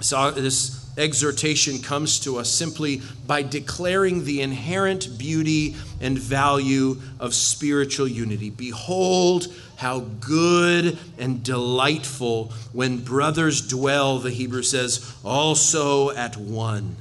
So, 0.00 0.30
this 0.30 0.88
exhortation 0.96 1.78
comes 1.78 2.20
to 2.20 2.38
us 2.38 2.48
simply 2.48 3.02
by 3.26 3.42
declaring 3.42 4.24
the 4.24 4.42
inherent 4.42 5.18
beauty 5.18 5.74
and 6.00 6.16
value 6.16 7.00
of 7.18 7.34
spiritual 7.34 8.06
unity. 8.06 8.50
Behold, 8.50 9.48
how 9.76 10.00
good 10.00 10.98
and 11.18 11.42
delightful 11.42 12.52
when 12.72 12.98
brothers 12.98 13.66
dwell, 13.66 14.18
the 14.18 14.30
Hebrew 14.30 14.62
says, 14.62 15.14
also 15.24 16.10
at 16.10 16.36
one. 16.36 16.96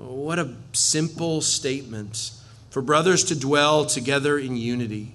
What 0.00 0.38
a 0.38 0.54
simple 0.72 1.42
statement 1.42 2.32
for 2.70 2.80
brothers 2.80 3.22
to 3.24 3.38
dwell 3.38 3.84
together 3.84 4.38
in 4.38 4.56
unity. 4.56 5.12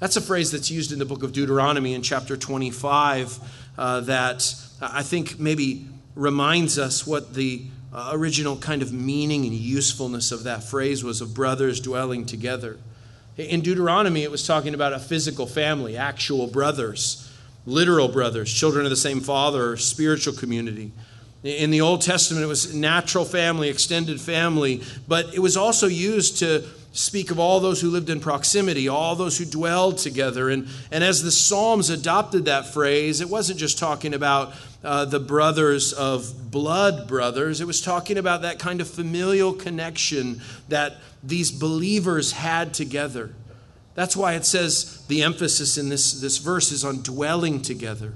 That's 0.00 0.16
a 0.16 0.20
phrase 0.20 0.50
that's 0.50 0.68
used 0.68 0.90
in 0.90 0.98
the 0.98 1.04
book 1.04 1.22
of 1.22 1.32
Deuteronomy 1.32 1.94
in 1.94 2.02
chapter 2.02 2.36
25 2.36 3.38
uh, 3.78 4.00
that 4.00 4.52
I 4.82 5.04
think 5.04 5.38
maybe 5.38 5.86
reminds 6.16 6.76
us 6.76 7.06
what 7.06 7.34
the 7.34 7.66
uh, 7.94 8.10
original 8.14 8.56
kind 8.56 8.82
of 8.82 8.92
meaning 8.92 9.44
and 9.44 9.54
usefulness 9.54 10.32
of 10.32 10.42
that 10.42 10.64
phrase 10.64 11.04
was 11.04 11.20
of 11.20 11.32
brothers 11.32 11.78
dwelling 11.78 12.26
together. 12.26 12.78
In 13.36 13.60
Deuteronomy, 13.60 14.24
it 14.24 14.30
was 14.32 14.44
talking 14.44 14.74
about 14.74 14.92
a 14.92 14.98
physical 14.98 15.46
family, 15.46 15.96
actual 15.96 16.48
brothers, 16.48 17.30
literal 17.64 18.08
brothers, 18.08 18.52
children 18.52 18.84
of 18.86 18.90
the 18.90 18.96
same 18.96 19.20
father, 19.20 19.76
spiritual 19.76 20.34
community. 20.34 20.90
In 21.46 21.70
the 21.70 21.80
Old 21.80 22.02
Testament, 22.02 22.42
it 22.42 22.48
was 22.48 22.74
natural 22.74 23.24
family, 23.24 23.68
extended 23.68 24.20
family, 24.20 24.82
but 25.06 25.32
it 25.32 25.38
was 25.38 25.56
also 25.56 25.86
used 25.86 26.38
to 26.38 26.64
speak 26.90 27.30
of 27.30 27.38
all 27.38 27.60
those 27.60 27.80
who 27.80 27.88
lived 27.88 28.10
in 28.10 28.18
proximity, 28.18 28.88
all 28.88 29.14
those 29.14 29.38
who 29.38 29.44
dwelled 29.44 29.98
together. 29.98 30.50
And, 30.50 30.66
and 30.90 31.04
as 31.04 31.22
the 31.22 31.30
Psalms 31.30 31.88
adopted 31.88 32.46
that 32.46 32.66
phrase, 32.66 33.20
it 33.20 33.28
wasn't 33.28 33.60
just 33.60 33.78
talking 33.78 34.12
about 34.12 34.54
uh, 34.82 35.04
the 35.04 35.20
brothers 35.20 35.92
of 35.92 36.50
blood 36.50 37.06
brothers, 37.06 37.60
it 37.60 37.66
was 37.66 37.80
talking 37.80 38.18
about 38.18 38.42
that 38.42 38.58
kind 38.58 38.80
of 38.80 38.88
familial 38.88 39.52
connection 39.52 40.40
that 40.68 40.96
these 41.22 41.52
believers 41.52 42.32
had 42.32 42.72
together. 42.74 43.34
That's 43.94 44.16
why 44.16 44.34
it 44.34 44.44
says 44.44 45.04
the 45.06 45.22
emphasis 45.22 45.78
in 45.78 45.90
this, 45.90 46.20
this 46.20 46.38
verse 46.38 46.72
is 46.72 46.84
on 46.84 47.02
dwelling 47.02 47.62
together. 47.62 48.14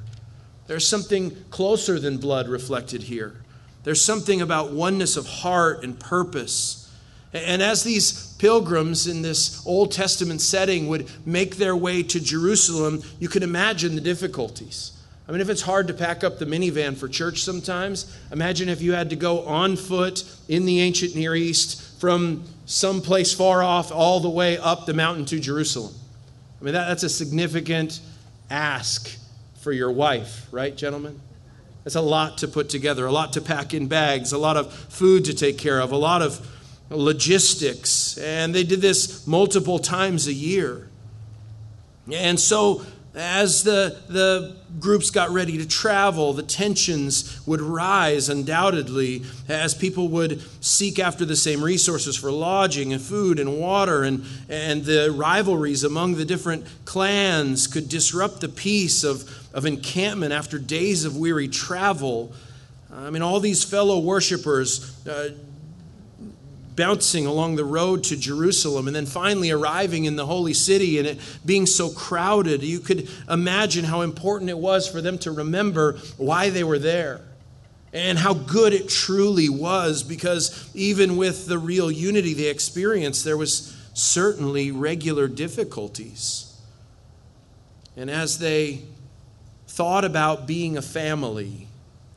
There's 0.71 0.87
something 0.87 1.37
closer 1.51 1.99
than 1.99 2.19
blood 2.19 2.47
reflected 2.47 3.03
here. 3.03 3.35
There's 3.83 4.01
something 4.01 4.41
about 4.41 4.71
oneness 4.71 5.17
of 5.17 5.27
heart 5.27 5.83
and 5.83 5.99
purpose. 5.99 6.89
And 7.33 7.61
as 7.61 7.83
these 7.83 8.35
pilgrims 8.35 9.09
in 9.09 9.23
this 9.23 9.67
Old 9.67 9.91
Testament 9.91 10.41
setting 10.41 10.87
would 10.87 11.11
make 11.27 11.57
their 11.57 11.75
way 11.75 12.05
to 12.05 12.21
Jerusalem, 12.21 13.03
you 13.19 13.29
can 13.29 13.43
imagine 13.43 13.97
the 13.97 14.01
difficulties. 14.01 14.93
I 15.27 15.33
mean, 15.33 15.41
if 15.41 15.49
it's 15.49 15.63
hard 15.63 15.89
to 15.89 15.93
pack 15.93 16.23
up 16.23 16.39
the 16.39 16.47
minivan 16.47 16.97
for 16.97 17.09
church 17.09 17.43
sometimes, 17.43 18.17
imagine 18.31 18.69
if 18.69 18.81
you 18.81 18.93
had 18.93 19.11
to 19.11 19.17
go 19.17 19.41
on 19.47 19.75
foot 19.75 20.23
in 20.47 20.67
the 20.67 20.81
ancient 20.83 21.17
Near 21.17 21.35
East 21.35 22.01
from 22.01 22.45
some 22.67 23.01
place 23.01 23.35
far 23.35 23.65
off 23.65 23.91
all 23.91 24.21
the 24.21 24.31
way 24.31 24.57
up 24.57 24.87
the 24.87 24.95
mountain 24.95 25.25
to 25.25 25.41
Jerusalem. 25.41 25.95
I 26.61 26.65
mean, 26.65 26.75
that, 26.75 26.87
that's 26.87 27.03
a 27.03 27.09
significant 27.09 27.99
ask 28.51 29.17
for 29.61 29.73
your 29.73 29.90
wife, 29.90 30.49
right, 30.51 30.77
gentlemen? 30.77 31.20
That's 31.85 31.96
a 31.96 32.01
lot 32.01 32.38
to 32.38 32.49
put 32.49 32.68
together, 32.68 33.07
a 33.07 33.12
lot 33.12 33.35
to 33.35 33.40
pack 33.40 33.73
in 33.75 33.88
bags, 33.88 34.33
a 34.33 34.38
lot 34.38 34.57
of 34.57 34.73
food 34.73 35.27
to 35.27 35.35
take 35.35 35.59
care 35.59 35.81
of, 35.81 35.92
a 35.92 35.96
lot 35.96 36.23
of 36.23 36.46
logistics. 36.90 38.18
And 38.18 38.55
they 38.55 38.64
did 38.64 38.81
this 38.81 39.27
multiple 39.27 39.79
times 39.79 40.27
a 40.27 40.33
year. 40.33 40.88
And 42.12 42.40
so 42.40 42.85
as 43.14 43.64
the, 43.64 43.99
the 44.09 44.57
groups 44.79 45.11
got 45.11 45.31
ready 45.31 45.59
to 45.59 45.66
travel, 45.66 46.33
the 46.33 46.44
tensions 46.44 47.44
would 47.44 47.61
rise 47.61 48.29
undoubtedly 48.29 49.23
as 49.49 49.75
people 49.75 50.09
would 50.09 50.40
seek 50.64 51.01
after 51.01 51.25
the 51.25 51.35
same 51.35 51.62
resources 51.62 52.16
for 52.16 52.31
lodging 52.31 52.92
and 52.92 53.03
food 53.03 53.40
and 53.40 53.59
water, 53.59 54.05
and, 54.05 54.25
and 54.49 54.85
the 54.85 55.11
rivalries 55.11 55.83
among 55.83 56.14
the 56.14 56.25
different 56.25 56.64
clans 56.85 57.66
could 57.66 57.88
disrupt 57.88 58.40
the 58.40 58.49
peace 58.49 59.03
of, 59.03 59.29
of 59.53 59.66
encampment 59.66 60.33
after 60.33 60.59
days 60.59 61.05
of 61.05 61.16
weary 61.16 61.49
travel. 61.49 62.33
I 62.92 63.11
mean, 63.11 63.23
all 63.23 63.40
these 63.40 63.64
fellow 63.64 63.99
worshipers. 63.99 65.05
Uh, 65.07 65.31
bouncing 66.81 67.27
along 67.27 67.57
the 67.57 67.64
road 67.64 68.03
to 68.05 68.16
Jerusalem 68.16 68.87
and 68.87 68.97
then 68.97 69.05
finally 69.05 69.51
arriving 69.51 70.07
in 70.07 70.16
the 70.16 70.25
holy 70.25 70.55
city 70.55 70.99
and 70.99 71.07
it 71.07 71.19
being 71.45 71.66
so 71.66 71.90
crowded. 71.90 72.62
You 72.62 72.81
could 72.81 73.07
imagine 73.29 73.85
how 73.85 74.01
important 74.01 74.49
it 74.49 74.57
was 74.57 74.88
for 74.88 75.03
them 75.03 75.19
to 75.19 75.31
remember 75.31 75.99
why 76.16 76.49
they 76.49 76.64
were 76.64 76.79
there 76.79 77.21
and 77.93 78.19
how 78.19 78.33
good 78.33 78.73
it 78.73 78.88
truly 78.88 79.51
was 79.51 80.03
because 80.03 80.71
even 80.75 81.19
with 81.19 81.47
the 81.47 81.59
real 81.59 81.90
unity 81.90 82.33
they 82.33 82.47
experienced, 82.47 83.27
there 83.27 83.37
was 83.37 83.77
certainly 83.93 84.71
regular 84.71 85.29
difficulties. 85.29 86.59
And 87.95 88.09
as 88.11 88.38
they 88.38 88.85
thought 89.69 90.07
about 90.07 90.47
being 90.47 90.79
a 90.79 90.83
family, 90.83 91.69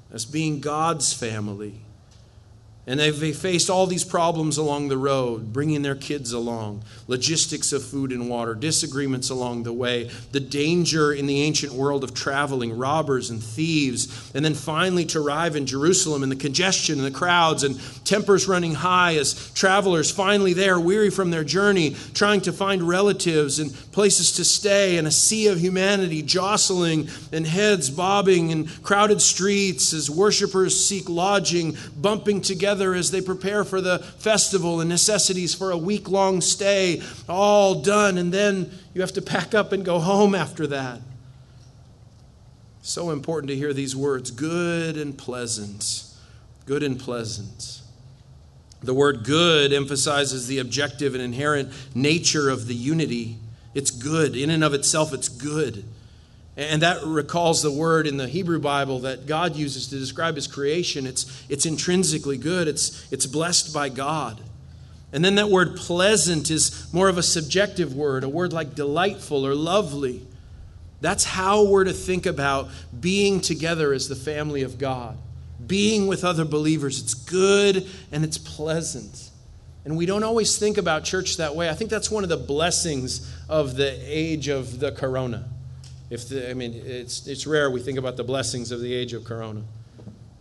as 0.10 0.23
being 0.23 0.62
God's 0.62 1.12
family, 1.12 1.82
and 2.86 3.00
they've 3.00 3.36
faced 3.36 3.69
all 3.69 3.88
these 3.88 4.04
problems 4.04 4.58
along 4.58 4.89
the 4.89 4.98
road, 4.98 5.54
bringing 5.54 5.84
their 5.84 5.96
kids 5.96 6.34
along, 6.34 6.84
logistics 7.08 7.72
of 7.72 7.82
food 7.82 8.12
and 8.12 8.30
water, 8.30 8.54
disagreements 8.54 9.30
along 9.30 9.63
the 9.63 9.72
way, 9.72 10.10
the 10.34 10.39
danger 10.39 11.13
in 11.13 11.26
the 11.26 11.41
ancient 11.41 11.72
world 11.72 12.04
of 12.04 12.13
traveling, 12.13 12.78
robbers 12.78 13.30
and 13.30 13.41
thieves, 13.41 14.32
and 14.36 14.43
then 14.43 14.54
finally 14.54 15.06
to 15.06 15.22
arrive 15.22 15.56
in 15.56 15.65
Jerusalem 15.65 16.24
and 16.24 16.32
the 16.32 16.36
congestion 16.36 16.98
and 16.98 17.06
the 17.06 17.17
crowds 17.17 17.63
and 17.63 17.80
tempers 18.04 18.50
running 18.50 18.74
high 18.74 19.15
as 19.15 19.52
travelers 19.54 20.12
finally 20.12 20.52
there, 20.52 20.78
weary 20.78 21.10
from 21.10 21.32
their 21.32 21.46
journey, 21.46 21.96
trying 22.13 22.41
to 22.41 22.52
find 22.52 22.84
relatives 22.84 23.60
and 23.60 23.74
places 23.93 24.34
to 24.34 24.43
stay, 24.43 24.98
and 24.98 25.08
a 25.08 25.12
sea 25.12 25.48
of 25.48 25.58
humanity 25.58 26.22
jostling 26.22 27.08
and 27.32 27.48
heads 27.48 27.89
bobbing 27.89 28.50
in 28.50 28.67
crowded 28.84 29.22
streets 29.22 29.93
as 29.93 30.10
worshipers 30.10 30.86
seek 30.86 31.08
lodging, 31.08 31.78
bumping 31.96 32.41
together 32.41 32.72
together 32.73 32.95
as 32.95 33.12
they 33.12 33.21
prepare 33.21 33.63
for 33.63 33.81
the 33.81 33.99
festival 33.99 34.81
and 34.81 34.89
necessities 34.89 35.53
for 35.53 35.69
a 35.69 35.77
week 35.77 36.09
long 36.09 36.41
stay, 36.41 37.01
all 37.29 37.75
done, 37.75 38.17
and 38.17 38.33
then 38.33 38.71
you 38.95 39.01
have 39.01 39.13
to 39.13 39.21
pack 39.21 39.53
up 39.53 39.71
and 39.71 39.86
go 39.86 39.99
home 39.99 40.33
after 40.33 40.65
that. 40.65 40.99
So 42.81 43.12
important 43.12 43.49
to 43.49 43.55
hear 43.55 43.73
these 43.73 43.95
words 43.95 44.31
good 44.31 44.97
and 44.97 45.15
pleasant. 45.15 46.03
Good 46.65 46.81
and 46.81 46.99
pleasant. 46.99 47.81
The 48.81 48.93
word 48.93 49.23
good 49.23 49.71
emphasizes 49.71 50.47
the 50.47 50.57
objective 50.57 51.13
and 51.13 51.23
inherent 51.23 51.71
nature 51.93 52.49
of 52.49 52.67
the 52.67 52.75
unity. 52.75 53.38
It's 53.75 53.91
good. 53.91 54.36
In 54.36 54.49
and 54.49 54.63
of 54.63 54.73
itself, 54.73 55.13
it's 55.13 55.29
good. 55.29 55.86
And 56.56 56.84
that 56.84 57.04
recalls 57.04 57.63
the 57.63 57.72
word 57.72 58.06
in 58.06 58.18
the 58.18 58.28
Hebrew 58.28 58.60
Bible 58.60 59.00
that 59.00 59.26
God 59.26 59.56
uses 59.56 59.88
to 59.88 59.98
describe 59.98 60.36
his 60.36 60.46
creation. 60.46 61.08
It's, 61.08 61.44
it's 61.50 61.66
intrinsically 61.66 62.38
good, 62.38 62.68
it's, 62.68 63.12
it's 63.12 63.26
blessed 63.26 63.74
by 63.74 63.89
God. 63.89 64.39
And 65.12 65.24
then 65.24 65.36
that 65.36 65.50
word 65.50 65.76
pleasant 65.76 66.50
is 66.50 66.92
more 66.92 67.08
of 67.08 67.18
a 67.18 67.24
subjective 67.24 67.96
word, 67.96 68.24
a 68.24 68.30
word 68.30 68.52
like 68.52 68.74
delightful 68.74 69.46
or 69.46 69.54
lovely. 69.54 70.26
That's 71.02 71.24
how 71.24 71.66
we're 71.66 71.84
to 71.84 71.94
think 71.94 72.26
about 72.26 72.70
being 72.98 73.39
together 73.39 73.94
as 73.94 74.08
the 74.08 74.16
family 74.16 74.63
of 74.63 74.78
God, 74.78 75.18
being 75.66 76.08
with 76.08 76.24
other 76.24 76.46
believers. 76.46 77.00
It's 77.02 77.13
good 77.13 77.88
and 78.12 78.24
it's 78.24 78.38
pleasant. 78.38 79.30
And 79.86 79.98
we 79.98 80.06
don't 80.06 80.24
always 80.24 80.58
think 80.58 80.78
about 80.78 81.04
church 81.04 81.38
that 81.38 81.56
way. 81.56 81.70
I 81.70 81.74
think 81.74 81.89
that's 81.89 82.10
one 82.10 82.24
of 82.24 82.30
the 82.30 82.38
blessings 82.38 83.32
of 83.50 83.76
the 83.76 84.00
age 84.04 84.48
of 84.48 84.80
the 84.80 84.92
corona. 84.92 85.50
If 86.10 86.30
the, 86.30 86.50
I 86.50 86.54
mean, 86.54 86.74
it's, 86.74 87.28
it's 87.28 87.48
rare 87.48 87.72
we 87.72 87.82
think 87.82 87.98
about 87.98 88.18
the 88.18 88.24
blessings 88.24 88.72
of 88.72 88.82
the 88.82 88.94
age 88.94 89.13
of 89.13 89.24
Corona. 89.24 89.63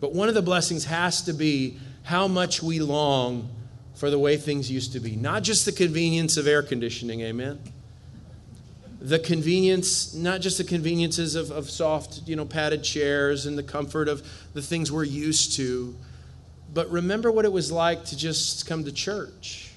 But 0.01 0.15
one 0.15 0.29
of 0.29 0.35
the 0.35 0.43
blessings 0.43 0.85
has 0.87 1.23
to 1.23 1.33
be 1.33 1.79
how 2.03 2.29
much 2.29 2.63
we 2.63 2.81
long 2.81 3.49
for 3.95 4.11
the 4.11 4.19
way 4.19 4.37
things 4.37 4.71
used 4.71 4.93
to 4.93 5.01
be. 5.01 5.17
Not 5.17 5.43
just 5.43 5.65
the 5.65 5.73
convenience 5.73 6.37
of 6.37 6.47
air 6.47 6.63
conditioning, 6.63 7.21
amen? 7.21 7.61
the 9.03 9.19
convenience, 9.19 10.15
not 10.15 10.41
just 10.41 10.59
the 10.59 10.65
conveniences 10.65 11.35
of, 11.35 11.51
of 11.51 11.69
soft, 11.69 12.23
you 12.25 12.37
know, 12.37 12.45
padded 12.45 12.85
chairs 12.85 13.47
and 13.47 13.59
the 13.59 13.63
comfort 13.63 14.09
of 14.09 14.25
the 14.55 14.63
things 14.63 14.93
we're 14.93 15.03
used 15.03 15.57
to, 15.57 15.95
but 16.73 16.89
remember 16.89 17.31
what 17.31 17.45
it 17.45 17.53
was 17.53 17.73
like 17.73 18.05
to 18.05 18.17
just 18.17 18.67
come 18.67 18.85
to 18.85 18.93
church. 18.93 19.73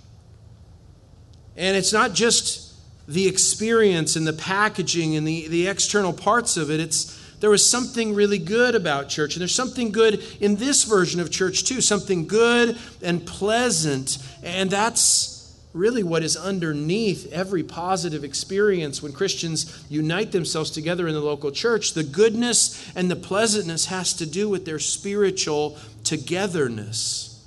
And 1.57 1.75
it's 1.75 1.91
not 1.91 2.13
just 2.13 2.64
the 3.07 3.27
experience 3.27 4.15
and 4.15 4.25
the 4.25 4.33
packaging 4.33 5.15
and 5.15 5.27
the, 5.27 5.47
the 5.47 5.67
external 5.67 6.13
parts 6.13 6.57
of 6.57 6.71
it. 6.71 6.79
It's 6.79 7.21
there 7.39 7.49
was 7.49 7.69
something 7.69 8.15
really 8.15 8.39
good 8.39 8.75
about 8.75 9.09
church. 9.09 9.35
And 9.35 9.41
there's 9.41 9.53
something 9.53 9.91
good 9.91 10.23
in 10.39 10.55
this 10.55 10.83
version 10.83 11.19
of 11.19 11.29
church 11.29 11.65
too, 11.65 11.81
something 11.81 12.27
good 12.27 12.77
and 13.01 13.25
pleasant. 13.25 14.17
And 14.41 14.71
that's 14.71 15.35
really 15.73 16.03
what 16.03 16.23
is 16.23 16.37
underneath 16.37 17.31
every 17.33 17.61
positive 17.61 18.23
experience 18.23 19.03
when 19.03 19.11
Christians 19.11 19.85
unite 19.89 20.31
themselves 20.31 20.71
together 20.71 21.07
in 21.07 21.13
the 21.13 21.19
local 21.19 21.51
church. 21.51 21.93
The 21.93 22.03
goodness 22.03 22.91
and 22.95 23.11
the 23.11 23.15
pleasantness 23.15 23.87
has 23.87 24.13
to 24.13 24.25
do 24.25 24.47
with 24.47 24.65
their 24.65 24.79
spiritual 24.79 25.77
togetherness. 26.05 27.45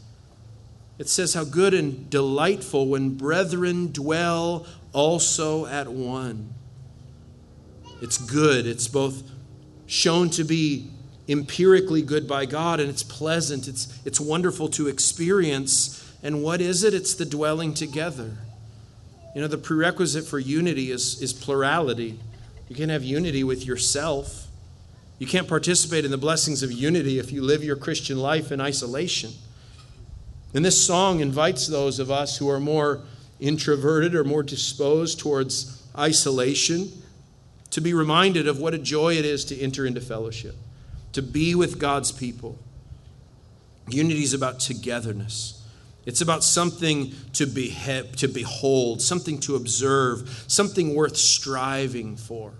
It 0.98 1.08
says 1.08 1.34
how 1.34 1.44
good 1.44 1.74
and 1.74 2.10
delightful 2.10 2.88
when 2.88 3.16
brethren 3.16 3.92
dwell 3.92 4.66
also 4.98 5.64
at 5.66 5.86
one. 5.86 6.52
It's 8.02 8.18
good. 8.18 8.66
It's 8.66 8.88
both 8.88 9.22
shown 9.86 10.28
to 10.30 10.42
be 10.42 10.90
empirically 11.28 12.02
good 12.02 12.26
by 12.26 12.46
God 12.46 12.80
and 12.80 12.90
it's 12.90 13.04
pleasant. 13.04 13.68
It's, 13.68 13.96
it's 14.04 14.18
wonderful 14.18 14.68
to 14.70 14.88
experience 14.88 16.04
and 16.20 16.42
what 16.42 16.60
is 16.60 16.82
it? 16.82 16.94
It's 16.94 17.14
the 17.14 17.24
dwelling 17.24 17.74
together. 17.74 18.38
You 19.36 19.42
know, 19.42 19.46
the 19.46 19.56
prerequisite 19.56 20.24
for 20.24 20.40
unity 20.40 20.90
is, 20.90 21.22
is 21.22 21.32
plurality. 21.32 22.18
You 22.68 22.74
can't 22.74 22.90
have 22.90 23.04
unity 23.04 23.44
with 23.44 23.64
yourself. 23.64 24.48
You 25.20 25.28
can't 25.28 25.46
participate 25.46 26.04
in 26.04 26.10
the 26.10 26.18
blessings 26.18 26.64
of 26.64 26.72
unity 26.72 27.20
if 27.20 27.30
you 27.30 27.42
live 27.42 27.62
your 27.62 27.76
Christian 27.76 28.18
life 28.18 28.50
in 28.50 28.60
isolation. 28.60 29.30
And 30.54 30.64
this 30.64 30.84
song 30.84 31.20
invites 31.20 31.68
those 31.68 32.00
of 32.00 32.10
us 32.10 32.38
who 32.38 32.50
are 32.50 32.58
more 32.58 33.02
introverted 33.40 34.14
or 34.14 34.24
more 34.24 34.42
disposed 34.42 35.18
towards 35.18 35.82
isolation 35.96 36.90
to 37.70 37.80
be 37.80 37.92
reminded 37.94 38.48
of 38.48 38.58
what 38.58 38.74
a 38.74 38.78
joy 38.78 39.14
it 39.14 39.24
is 39.24 39.44
to 39.46 39.58
enter 39.58 39.86
into 39.86 40.00
fellowship, 40.00 40.54
to 41.12 41.22
be 41.22 41.54
with 41.54 41.78
God's 41.78 42.12
people. 42.12 42.58
Unity 43.88 44.22
is 44.22 44.34
about 44.34 44.60
togetherness. 44.60 45.54
It's 46.06 46.20
about 46.20 46.42
something 46.42 47.12
to, 47.34 47.46
be, 47.46 47.76
to 48.16 48.28
behold, 48.28 49.02
something 49.02 49.38
to 49.40 49.56
observe, 49.56 50.44
something 50.46 50.94
worth 50.94 51.16
striving 51.16 52.16
for. 52.16 52.52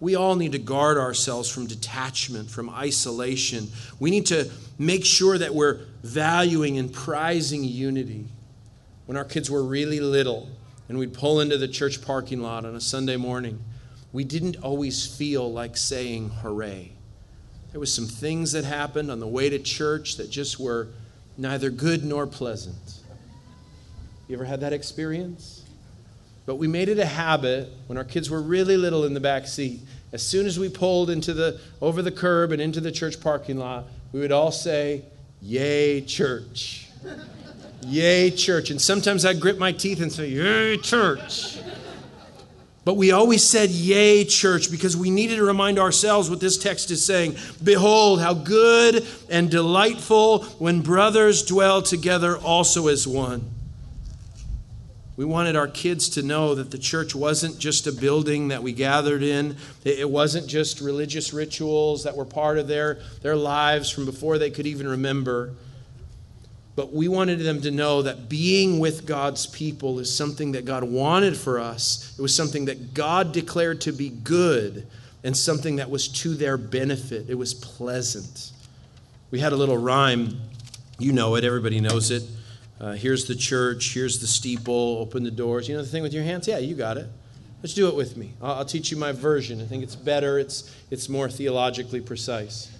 We 0.00 0.16
all 0.16 0.34
need 0.34 0.50
to 0.50 0.58
guard 0.58 0.98
ourselves 0.98 1.48
from 1.48 1.68
detachment, 1.68 2.50
from 2.50 2.68
isolation. 2.68 3.68
We 4.00 4.10
need 4.10 4.26
to 4.26 4.50
make 4.76 5.04
sure 5.04 5.38
that 5.38 5.54
we're 5.54 5.82
valuing 6.02 6.78
and 6.78 6.92
prizing 6.92 7.62
unity. 7.62 8.26
When 9.06 9.16
our 9.16 9.24
kids 9.24 9.50
were 9.50 9.62
really 9.62 10.00
little 10.00 10.48
and 10.88 10.98
we'd 10.98 11.12
pull 11.12 11.40
into 11.40 11.58
the 11.58 11.68
church 11.68 12.02
parking 12.02 12.40
lot 12.40 12.64
on 12.64 12.74
a 12.74 12.80
Sunday 12.80 13.16
morning, 13.16 13.62
we 14.12 14.24
didn't 14.24 14.56
always 14.62 15.06
feel 15.06 15.50
like 15.50 15.76
saying 15.76 16.28
hooray. 16.28 16.92
There 17.72 17.80
was 17.80 17.92
some 17.92 18.06
things 18.06 18.52
that 18.52 18.64
happened 18.64 19.10
on 19.10 19.18
the 19.18 19.26
way 19.26 19.48
to 19.48 19.58
church 19.58 20.16
that 20.16 20.30
just 20.30 20.60
were 20.60 20.88
neither 21.38 21.70
good 21.70 22.04
nor 22.04 22.26
pleasant. 22.26 23.00
You 24.28 24.36
ever 24.36 24.44
had 24.44 24.60
that 24.60 24.72
experience? 24.72 25.64
But 26.44 26.56
we 26.56 26.68
made 26.68 26.88
it 26.88 26.98
a 26.98 27.06
habit 27.06 27.70
when 27.86 27.96
our 27.96 28.04
kids 28.04 28.28
were 28.28 28.42
really 28.42 28.76
little 28.76 29.04
in 29.04 29.14
the 29.14 29.20
back 29.20 29.46
seat. 29.46 29.80
As 30.12 30.22
soon 30.22 30.46
as 30.46 30.58
we 30.58 30.68
pulled 30.68 31.08
into 31.08 31.32
the 31.32 31.60
over 31.80 32.02
the 32.02 32.10
curb 32.10 32.52
and 32.52 32.60
into 32.60 32.80
the 32.80 32.92
church 32.92 33.20
parking 33.20 33.56
lot, 33.56 33.86
we 34.12 34.20
would 34.20 34.32
all 34.32 34.52
say, 34.52 35.04
"Yay, 35.40 36.02
church." 36.02 36.88
Yay, 37.86 38.30
church. 38.30 38.70
And 38.70 38.80
sometimes 38.80 39.24
I'd 39.24 39.40
grip 39.40 39.58
my 39.58 39.72
teeth 39.72 40.00
and 40.00 40.12
say, 40.12 40.28
Yay, 40.28 40.76
church. 40.78 41.58
But 42.84 42.94
we 42.94 43.12
always 43.12 43.44
said, 43.44 43.70
Yay, 43.70 44.24
church, 44.24 44.70
because 44.70 44.96
we 44.96 45.10
needed 45.10 45.36
to 45.36 45.44
remind 45.44 45.78
ourselves 45.78 46.28
what 46.28 46.40
this 46.40 46.58
text 46.58 46.90
is 46.90 47.04
saying. 47.04 47.36
Behold, 47.62 48.20
how 48.20 48.34
good 48.34 49.06
and 49.30 49.50
delightful 49.50 50.44
when 50.58 50.80
brothers 50.80 51.44
dwell 51.44 51.82
together 51.82 52.36
also 52.36 52.88
as 52.88 53.06
one. 53.06 53.48
We 55.14 55.24
wanted 55.26 55.56
our 55.56 55.68
kids 55.68 56.08
to 56.10 56.22
know 56.22 56.54
that 56.54 56.70
the 56.70 56.78
church 56.78 57.14
wasn't 57.14 57.58
just 57.58 57.86
a 57.86 57.92
building 57.92 58.48
that 58.48 58.62
we 58.62 58.72
gathered 58.72 59.22
in. 59.22 59.56
It 59.84 60.08
wasn't 60.08 60.46
just 60.46 60.80
religious 60.80 61.32
rituals 61.32 62.04
that 62.04 62.16
were 62.16 62.24
part 62.24 62.58
of 62.58 62.66
their, 62.66 62.98
their 63.20 63.36
lives 63.36 63.90
from 63.90 64.06
before 64.06 64.38
they 64.38 64.50
could 64.50 64.66
even 64.66 64.88
remember. 64.88 65.52
But 66.74 66.92
we 66.92 67.06
wanted 67.06 67.40
them 67.40 67.60
to 67.62 67.70
know 67.70 68.02
that 68.02 68.28
being 68.28 68.78
with 68.78 69.06
God's 69.06 69.46
people 69.46 69.98
is 69.98 70.14
something 70.14 70.52
that 70.52 70.64
God 70.64 70.84
wanted 70.84 71.36
for 71.36 71.58
us. 71.58 72.14
It 72.18 72.22
was 72.22 72.34
something 72.34 72.64
that 72.64 72.94
God 72.94 73.32
declared 73.32 73.82
to 73.82 73.92
be 73.92 74.08
good 74.08 74.86
and 75.22 75.36
something 75.36 75.76
that 75.76 75.90
was 75.90 76.08
to 76.08 76.34
their 76.34 76.56
benefit. 76.56 77.28
It 77.28 77.34
was 77.34 77.52
pleasant. 77.52 78.52
We 79.30 79.40
had 79.40 79.52
a 79.52 79.56
little 79.56 79.76
rhyme. 79.76 80.40
You 80.98 81.12
know 81.12 81.36
it, 81.36 81.44
everybody 81.44 81.80
knows 81.80 82.10
it. 82.10 82.22
Uh, 82.80 82.92
here's 82.92 83.26
the 83.26 83.34
church, 83.34 83.94
here's 83.94 84.18
the 84.18 84.26
steeple, 84.26 84.98
open 84.98 85.22
the 85.22 85.30
doors. 85.30 85.68
You 85.68 85.76
know 85.76 85.82
the 85.82 85.88
thing 85.88 86.02
with 86.02 86.12
your 86.12 86.24
hands? 86.24 86.48
Yeah, 86.48 86.58
you 86.58 86.74
got 86.74 86.96
it. 86.96 87.06
Let's 87.62 87.74
do 87.74 87.86
it 87.86 87.94
with 87.94 88.16
me. 88.16 88.32
I'll, 88.42 88.54
I'll 88.54 88.64
teach 88.64 88.90
you 88.90 88.96
my 88.96 89.12
version. 89.12 89.60
I 89.60 89.64
think 89.64 89.84
it's 89.84 89.94
better, 89.94 90.38
it's, 90.38 90.74
it's 90.90 91.08
more 91.08 91.28
theologically 91.28 92.00
precise. 92.00 92.72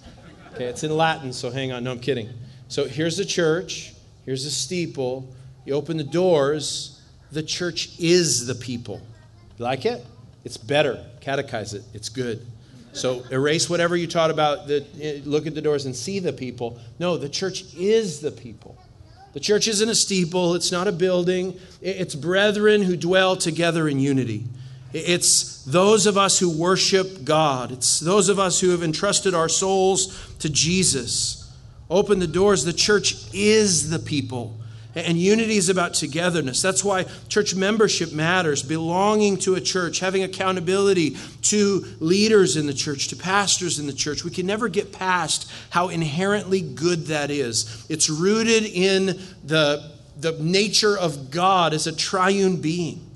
Okay, 0.53 0.65
it's 0.65 0.83
in 0.83 0.95
Latin, 0.95 1.31
so 1.31 1.49
hang 1.49 1.71
on. 1.71 1.83
No, 1.85 1.91
I'm 1.91 1.99
kidding. 1.99 2.29
So 2.73 2.87
here's 2.87 3.17
the 3.17 3.25
church, 3.25 3.93
here's 4.25 4.45
the 4.45 4.49
steeple. 4.49 5.31
You 5.63 5.75
open 5.75 5.95
the 5.95 6.03
doors, 6.03 6.99
the 7.31 7.43
church 7.43 7.99
is 7.99 8.47
the 8.47 8.55
people. 8.55 8.99
You 9.59 9.65
like 9.65 9.85
it? 9.85 10.03
It's 10.43 10.57
better. 10.57 11.05
Catechize 11.21 11.75
it. 11.75 11.83
It's 11.93 12.09
good. 12.09 12.43
So 12.91 13.25
erase 13.29 13.69
whatever 13.69 13.95
you 13.95 14.07
taught 14.07 14.31
about 14.31 14.65
the 14.65 14.83
eh, 14.99 15.21
look 15.23 15.45
at 15.45 15.53
the 15.53 15.61
doors 15.61 15.85
and 15.85 15.95
see 15.95 16.17
the 16.17 16.33
people. 16.33 16.79
No, 16.97 17.15
the 17.15 17.29
church 17.29 17.63
is 17.75 18.21
the 18.21 18.31
people. 18.31 18.75
The 19.33 19.39
church 19.39 19.67
isn't 19.67 19.87
a 19.87 19.93
steeple, 19.93 20.55
it's 20.55 20.71
not 20.71 20.87
a 20.87 20.91
building. 20.91 21.59
It's 21.79 22.15
brethren 22.15 22.81
who 22.81 22.97
dwell 22.97 23.35
together 23.35 23.87
in 23.87 23.99
unity. 23.99 24.45
It's 24.93 25.63
those 25.65 26.07
of 26.07 26.17
us 26.17 26.39
who 26.39 26.49
worship 26.49 27.23
God. 27.23 27.71
It's 27.71 27.99
those 27.99 28.29
of 28.29 28.39
us 28.39 28.59
who 28.59 28.71
have 28.71 28.81
entrusted 28.81 29.35
our 29.35 29.47
souls 29.47 30.33
to 30.39 30.49
Jesus. 30.49 31.42
Open 31.93 32.17
the 32.17 32.25
doors. 32.25 32.65
The 32.65 32.73
church 32.73 33.15
is 33.33 33.91
the 33.91 33.99
people. 33.99 34.59
And 34.95 35.15
unity 35.17 35.57
is 35.57 35.69
about 35.69 35.93
togetherness. 35.93 36.59
That's 36.59 36.83
why 36.83 37.05
church 37.29 37.53
membership 37.53 38.11
matters. 38.11 38.63
Belonging 38.63 39.37
to 39.37 39.53
a 39.55 39.61
church, 39.61 39.99
having 39.99 40.23
accountability 40.23 41.17
to 41.43 41.85
leaders 41.99 42.57
in 42.57 42.65
the 42.65 42.73
church, 42.73 43.09
to 43.09 43.15
pastors 43.15 43.77
in 43.77 43.85
the 43.85 43.93
church. 43.93 44.23
We 44.23 44.31
can 44.31 44.47
never 44.47 44.69
get 44.69 44.91
past 44.91 45.51
how 45.69 45.89
inherently 45.89 46.61
good 46.61 47.07
that 47.07 47.29
is. 47.29 47.85
It's 47.89 48.09
rooted 48.09 48.65
in 48.65 49.19
the, 49.43 49.91
the 50.19 50.31
nature 50.39 50.97
of 50.97 51.29
God 51.29 51.75
as 51.75 51.85
a 51.85 51.95
triune 51.95 52.57
being. 52.57 53.07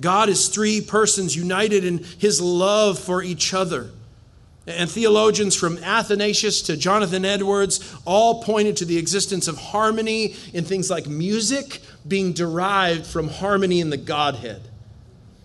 God 0.00 0.30
is 0.30 0.48
three 0.48 0.80
persons 0.80 1.36
united 1.36 1.84
in 1.84 1.98
his 2.18 2.40
love 2.40 2.98
for 2.98 3.22
each 3.22 3.52
other. 3.52 3.90
And 4.68 4.90
theologians 4.90 5.54
from 5.54 5.78
Athanasius 5.78 6.60
to 6.62 6.76
Jonathan 6.76 7.24
Edwards 7.24 7.96
all 8.04 8.42
pointed 8.42 8.76
to 8.76 8.84
the 8.84 8.98
existence 8.98 9.48
of 9.48 9.56
harmony 9.56 10.34
in 10.52 10.64
things 10.64 10.90
like 10.90 11.06
music 11.06 11.80
being 12.06 12.34
derived 12.34 13.06
from 13.06 13.28
harmony 13.28 13.80
in 13.80 13.88
the 13.88 13.96
Godhead. 13.96 14.60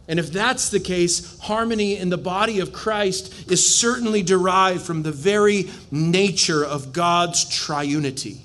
And 0.09 0.19
if 0.19 0.31
that's 0.31 0.69
the 0.69 0.81
case, 0.81 1.39
harmony 1.39 1.95
in 1.95 2.09
the 2.09 2.17
body 2.17 2.59
of 2.59 2.73
Christ 2.73 3.49
is 3.49 3.75
certainly 3.75 4.21
derived 4.21 4.81
from 4.81 5.03
the 5.03 5.13
very 5.13 5.69
nature 5.89 6.65
of 6.65 6.91
God's 6.91 7.45
triunity. 7.45 8.39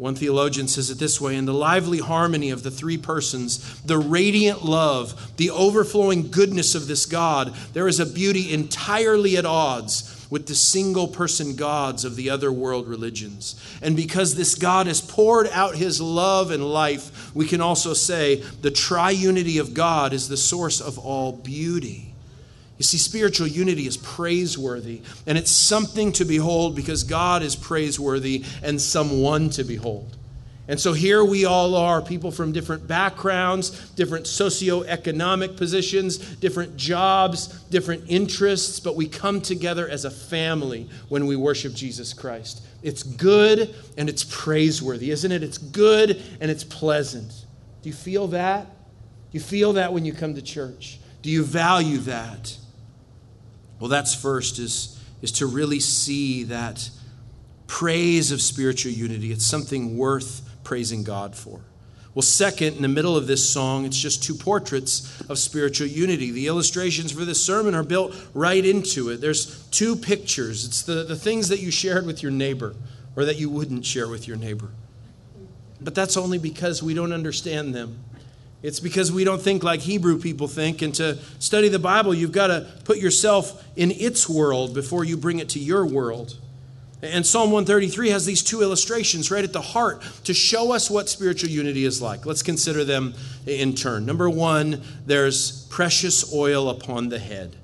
One 0.00 0.14
theologian 0.14 0.66
says 0.66 0.88
it 0.88 0.98
this 0.98 1.20
way 1.20 1.36
in 1.36 1.44
the 1.44 1.52
lively 1.52 1.98
harmony 1.98 2.48
of 2.48 2.62
the 2.62 2.70
three 2.70 2.96
persons, 2.96 3.82
the 3.82 3.98
radiant 3.98 4.64
love, 4.64 5.36
the 5.36 5.50
overflowing 5.50 6.30
goodness 6.30 6.74
of 6.74 6.86
this 6.86 7.04
God, 7.04 7.54
there 7.74 7.86
is 7.86 8.00
a 8.00 8.06
beauty 8.06 8.50
entirely 8.50 9.36
at 9.36 9.44
odds 9.44 10.26
with 10.30 10.46
the 10.46 10.54
single 10.54 11.06
person 11.06 11.54
gods 11.54 12.06
of 12.06 12.16
the 12.16 12.30
other 12.30 12.50
world 12.50 12.88
religions. 12.88 13.60
And 13.82 13.94
because 13.94 14.36
this 14.36 14.54
God 14.54 14.86
has 14.86 15.02
poured 15.02 15.48
out 15.48 15.74
his 15.74 16.00
love 16.00 16.50
and 16.50 16.64
life, 16.64 17.34
we 17.34 17.46
can 17.46 17.60
also 17.60 17.92
say 17.92 18.36
the 18.36 18.70
triunity 18.70 19.60
of 19.60 19.74
God 19.74 20.14
is 20.14 20.30
the 20.30 20.36
source 20.38 20.80
of 20.80 20.98
all 20.98 21.32
beauty. 21.32 22.09
You 22.80 22.84
see, 22.84 22.96
spiritual 22.96 23.46
unity 23.46 23.86
is 23.86 23.98
praiseworthy, 23.98 25.02
and 25.26 25.36
it's 25.36 25.50
something 25.50 26.12
to 26.12 26.24
behold 26.24 26.74
because 26.74 27.04
God 27.04 27.42
is 27.42 27.54
praiseworthy 27.54 28.42
and 28.62 28.80
someone 28.80 29.50
to 29.50 29.64
behold. 29.64 30.16
And 30.66 30.80
so 30.80 30.94
here 30.94 31.22
we 31.22 31.44
all 31.44 31.74
are, 31.74 32.00
people 32.00 32.30
from 32.30 32.52
different 32.52 32.88
backgrounds, 32.88 33.90
different 33.90 34.24
socioeconomic 34.24 35.58
positions, 35.58 36.16
different 36.36 36.78
jobs, 36.78 37.48
different 37.64 38.04
interests, 38.08 38.80
but 38.80 38.96
we 38.96 39.06
come 39.06 39.42
together 39.42 39.86
as 39.86 40.06
a 40.06 40.10
family 40.10 40.88
when 41.10 41.26
we 41.26 41.36
worship 41.36 41.74
Jesus 41.74 42.14
Christ. 42.14 42.62
It's 42.82 43.02
good 43.02 43.74
and 43.98 44.08
it's 44.08 44.24
praiseworthy, 44.24 45.10
isn't 45.10 45.30
it? 45.30 45.42
It's 45.42 45.58
good 45.58 46.22
and 46.40 46.50
it's 46.50 46.64
pleasant. 46.64 47.44
Do 47.82 47.90
you 47.90 47.94
feel 47.94 48.28
that? 48.28 48.64
Do 48.64 48.72
you 49.32 49.40
feel 49.40 49.74
that 49.74 49.92
when 49.92 50.06
you 50.06 50.14
come 50.14 50.34
to 50.34 50.40
church? 50.40 50.98
Do 51.20 51.28
you 51.28 51.44
value 51.44 51.98
that? 51.98 52.56
Well, 53.80 53.88
that's 53.88 54.14
first 54.14 54.58
is, 54.58 55.00
is 55.22 55.32
to 55.32 55.46
really 55.46 55.80
see 55.80 56.44
that 56.44 56.90
praise 57.66 58.30
of 58.30 58.42
spiritual 58.42 58.92
unity. 58.92 59.32
It's 59.32 59.46
something 59.46 59.96
worth 59.96 60.42
praising 60.62 61.02
God 61.02 61.34
for. 61.34 61.60
Well, 62.14 62.22
second, 62.22 62.74
in 62.74 62.82
the 62.82 62.88
middle 62.88 63.16
of 63.16 63.28
this 63.28 63.48
song, 63.48 63.84
it's 63.84 63.96
just 63.96 64.24
two 64.24 64.34
portraits 64.34 65.20
of 65.30 65.38
spiritual 65.38 65.86
unity. 65.86 66.32
The 66.32 66.48
illustrations 66.48 67.12
for 67.12 67.24
this 67.24 67.42
sermon 67.42 67.74
are 67.74 67.84
built 67.84 68.14
right 68.34 68.64
into 68.64 69.10
it. 69.10 69.20
There's 69.20 69.64
two 69.68 69.94
pictures. 69.94 70.64
It's 70.64 70.82
the, 70.82 71.04
the 71.04 71.14
things 71.14 71.48
that 71.48 71.60
you 71.60 71.70
shared 71.70 72.06
with 72.06 72.22
your 72.22 72.32
neighbor 72.32 72.74
or 73.14 73.24
that 73.24 73.36
you 73.36 73.48
wouldn't 73.48 73.86
share 73.86 74.08
with 74.08 74.26
your 74.26 74.36
neighbor. 74.36 74.70
But 75.80 75.94
that's 75.94 76.16
only 76.16 76.38
because 76.38 76.82
we 76.82 76.94
don't 76.94 77.12
understand 77.12 77.74
them. 77.74 78.00
It's 78.62 78.80
because 78.80 79.10
we 79.10 79.24
don't 79.24 79.40
think 79.40 79.62
like 79.62 79.80
Hebrew 79.80 80.18
people 80.18 80.46
think. 80.46 80.82
And 80.82 80.94
to 80.96 81.16
study 81.38 81.68
the 81.68 81.78
Bible, 81.78 82.12
you've 82.12 82.32
got 82.32 82.48
to 82.48 82.66
put 82.84 82.98
yourself 82.98 83.64
in 83.76 83.90
its 83.90 84.28
world 84.28 84.74
before 84.74 85.04
you 85.04 85.16
bring 85.16 85.38
it 85.38 85.48
to 85.50 85.58
your 85.58 85.86
world. 85.86 86.36
And 87.02 87.24
Psalm 87.24 87.50
133 87.50 88.10
has 88.10 88.26
these 88.26 88.42
two 88.42 88.60
illustrations 88.60 89.30
right 89.30 89.42
at 89.42 89.54
the 89.54 89.62
heart 89.62 90.02
to 90.24 90.34
show 90.34 90.72
us 90.72 90.90
what 90.90 91.08
spiritual 91.08 91.48
unity 91.48 91.86
is 91.86 92.02
like. 92.02 92.26
Let's 92.26 92.42
consider 92.42 92.84
them 92.84 93.14
in 93.46 93.74
turn. 93.74 94.04
Number 94.04 94.28
one, 94.28 94.82
there's 95.06 95.64
precious 95.70 96.34
oil 96.34 96.68
upon 96.68 97.08
the 97.08 97.18
head. 97.18 97.56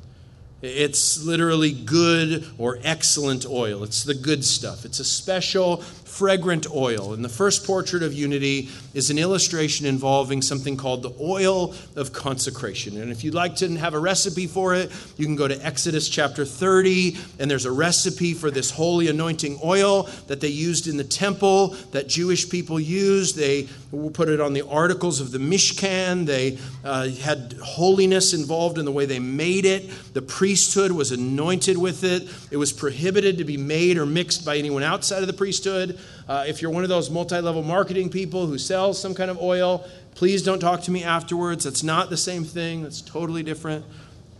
It's 0.63 1.23
literally 1.23 1.73
good 1.73 2.47
or 2.57 2.79
excellent 2.83 3.45
oil. 3.45 3.85
It's 3.85 4.05
the 4.05 4.15
good 4.15 4.43
stuff. 4.43 4.87
It's 4.87 5.01
a 5.01 5.05
special 5.05 5.83
fragrant 6.17 6.67
oil. 6.75 7.13
And 7.13 7.23
the 7.23 7.29
first 7.29 7.67
portrait 7.67 8.03
of 8.03 8.15
unity 8.15 8.71
is 8.95 9.11
an 9.11 9.19
illustration 9.19 9.85
involving 9.85 10.41
something 10.41 10.75
called 10.75 11.03
the 11.03 11.13
oil 11.21 11.75
of 11.95 12.15
consecration. 12.15 12.99
And 13.01 13.13
if 13.13 13.23
you'd 13.23 13.35
like 13.35 13.57
to 13.57 13.77
have 13.77 13.93
a 13.93 13.99
recipe 13.99 14.47
for 14.47 14.75
it, 14.75 14.91
you 15.19 15.27
can 15.27 15.37
go 15.37 15.47
to 15.47 15.67
Exodus 15.67 16.09
chapter 16.09 16.47
30, 16.47 17.19
and 17.39 17.51
there's 17.51 17.67
a 17.67 17.71
recipe 17.71 18.33
for 18.33 18.51
this 18.51 18.71
holy 18.71 19.09
anointing 19.09 19.59
oil 19.63 20.05
that 20.27 20.41
they 20.41 20.49
used 20.49 20.89
in 20.89 20.97
the 20.97 21.05
temple 21.05 21.69
that 21.93 22.09
Jewish 22.09 22.49
people 22.49 22.81
used. 22.81 23.37
They 23.37 23.69
put 24.15 24.31
it 24.31 24.41
on 24.41 24.55
the 24.55 24.67
articles 24.67 25.21
of 25.21 25.33
the 25.33 25.39
Mishkan. 25.39 26.25
They 26.25 26.59
uh, 26.83 27.09
had 27.09 27.55
holiness 27.63 28.33
involved 28.33 28.79
in 28.79 28.87
the 28.87 28.93
way 28.93 29.05
they 29.05 29.19
made 29.19 29.67
it. 29.67 29.91
The 30.15 30.23
priesthood 30.23 30.93
was 30.93 31.13
anointed 31.13 31.77
with 31.77 32.05
it. 32.05 32.29
It 32.51 32.57
was 32.57 32.73
prohibited 32.73 33.39
to 33.39 33.45
be 33.45 33.59
made 33.59 33.99
or 33.99 34.07
mixed 34.07 34.47
by 34.47 34.57
anyone 34.57 34.83
outside 34.83 35.21
of 35.21 35.27
the 35.27 35.35
priesthood. 35.35 35.99
Uh, 36.29 36.45
if 36.47 36.61
you're 36.61 36.71
one 36.71 36.83
of 36.83 36.89
those 36.89 37.11
multi 37.11 37.41
level 37.41 37.63
marketing 37.63 38.09
people 38.09 38.47
who 38.47 38.59
sells 38.59 39.01
some 39.01 39.15
kind 39.15 39.31
of 39.31 39.41
oil, 39.41 39.87
please 40.15 40.43
don't 40.43 40.61
talk 40.61 40.83
to 40.83 40.91
me 40.91 41.05
afterwards. 41.05 41.65
That's 41.65 41.83
not 41.83 42.11
the 42.11 42.17
same 42.17 42.45
thing, 42.45 42.83
that's 42.83 43.01
totally 43.01 43.43
different. 43.43 43.85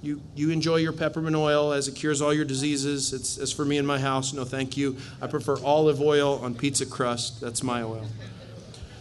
You, 0.03 0.21
you 0.35 0.51
enjoy 0.51 0.77
your 0.77 0.93
peppermint 0.93 1.35
oil 1.35 1.73
as 1.73 1.89
it 1.89 1.95
cures 1.97 2.23
all 2.23 2.33
your 2.33 2.45
diseases. 2.45 3.13
It's, 3.13 3.39
as 3.39 3.53
for 3.53 3.65
me 3.65 3.79
in 3.79 3.87
my 3.87 3.99
house, 3.99 4.33
no 4.33 4.45
thank 4.45 4.77
you. 4.77 4.97
I 5.21 5.27
prefer 5.27 5.57
olive 5.65 6.01
oil 6.01 6.39
on 6.43 6.55
pizza 6.55 6.87
crust. 6.87 7.41
That's 7.41 7.63
my 7.63 7.83
oil. 7.83 8.07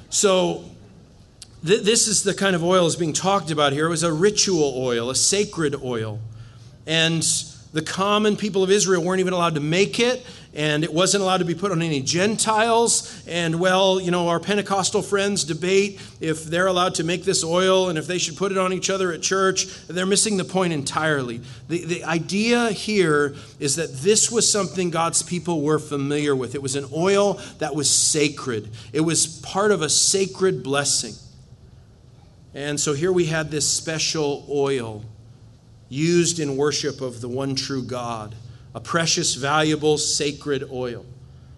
So, 0.09 0.63
th- 1.65 1.81
this 1.81 2.07
is 2.07 2.23
the 2.23 2.33
kind 2.33 2.55
of 2.55 2.63
oil 2.63 2.83
that's 2.83 2.95
being 2.95 3.13
talked 3.13 3.51
about 3.51 3.73
here. 3.73 3.87
It 3.87 3.89
was 3.89 4.03
a 4.03 4.13
ritual 4.13 4.73
oil, 4.77 5.09
a 5.09 5.15
sacred 5.15 5.75
oil. 5.83 6.19
And 6.87 7.23
the 7.73 7.81
common 7.81 8.37
people 8.37 8.63
of 8.63 8.71
Israel 8.71 9.03
weren't 9.03 9.19
even 9.19 9.33
allowed 9.33 9.55
to 9.55 9.61
make 9.61 9.99
it, 9.99 10.25
and 10.55 10.85
it 10.85 10.93
wasn't 10.93 11.21
allowed 11.21 11.39
to 11.39 11.45
be 11.45 11.53
put 11.53 11.71
on 11.71 11.81
any 11.81 12.01
Gentiles. 12.01 13.23
And 13.27 13.59
well, 13.59 13.99
you 13.99 14.09
know, 14.09 14.29
our 14.29 14.39
Pentecostal 14.39 15.01
friends 15.01 15.43
debate 15.43 16.01
if 16.21 16.45
they're 16.45 16.67
allowed 16.67 16.95
to 16.95 17.03
make 17.03 17.25
this 17.25 17.43
oil 17.43 17.89
and 17.89 17.97
if 17.97 18.07
they 18.07 18.17
should 18.17 18.37
put 18.37 18.53
it 18.53 18.57
on 18.57 18.71
each 18.71 18.89
other 18.89 19.11
at 19.11 19.21
church. 19.21 19.65
They're 19.87 20.05
missing 20.05 20.37
the 20.37 20.45
point 20.45 20.71
entirely. 20.71 21.41
The, 21.67 21.83
the 21.83 22.03
idea 22.05 22.71
here 22.71 23.35
is 23.59 23.75
that 23.75 23.93
this 23.97 24.31
was 24.31 24.49
something 24.49 24.91
God's 24.91 25.21
people 25.21 25.61
were 25.61 25.79
familiar 25.79 26.35
with. 26.35 26.55
It 26.55 26.61
was 26.61 26.77
an 26.77 26.85
oil 26.93 27.39
that 27.59 27.75
was 27.75 27.89
sacred, 27.89 28.69
it 28.93 29.01
was 29.01 29.27
part 29.41 29.71
of 29.71 29.81
a 29.81 29.89
sacred 29.89 30.63
blessing. 30.63 31.13
And 32.53 32.79
so 32.79 32.93
here 32.93 33.11
we 33.11 33.25
had 33.25 33.51
this 33.51 33.69
special 33.69 34.45
oil 34.49 35.03
used 35.89 36.39
in 36.39 36.55
worship 36.55 37.01
of 37.01 37.19
the 37.19 37.27
one 37.27 37.53
true 37.55 37.83
God, 37.83 38.33
a 38.75 38.79
precious, 38.81 39.35
valuable, 39.35 39.97
sacred 39.97 40.69
oil. 40.69 41.05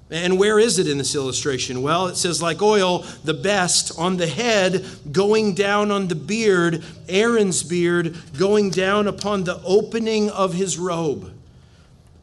And 0.09 0.39
where 0.39 0.57
is 0.57 0.79
it 0.79 0.87
in 0.87 0.99
this 0.99 1.15
illustration? 1.15 1.81
Well, 1.81 2.07
it 2.07 2.15
says, 2.15 2.41
like 2.41 2.61
oil, 2.61 2.99
the 3.25 3.33
best 3.33 3.99
on 3.99 4.15
the 4.15 4.27
head, 4.27 4.85
going 5.11 5.53
down 5.53 5.91
on 5.91 6.07
the 6.07 6.15
beard, 6.15 6.83
Aaron's 7.09 7.63
beard, 7.63 8.15
going 8.37 8.69
down 8.69 9.07
upon 9.07 9.43
the 9.43 9.59
opening 9.65 10.29
of 10.29 10.53
his 10.53 10.77
robe. 10.77 11.33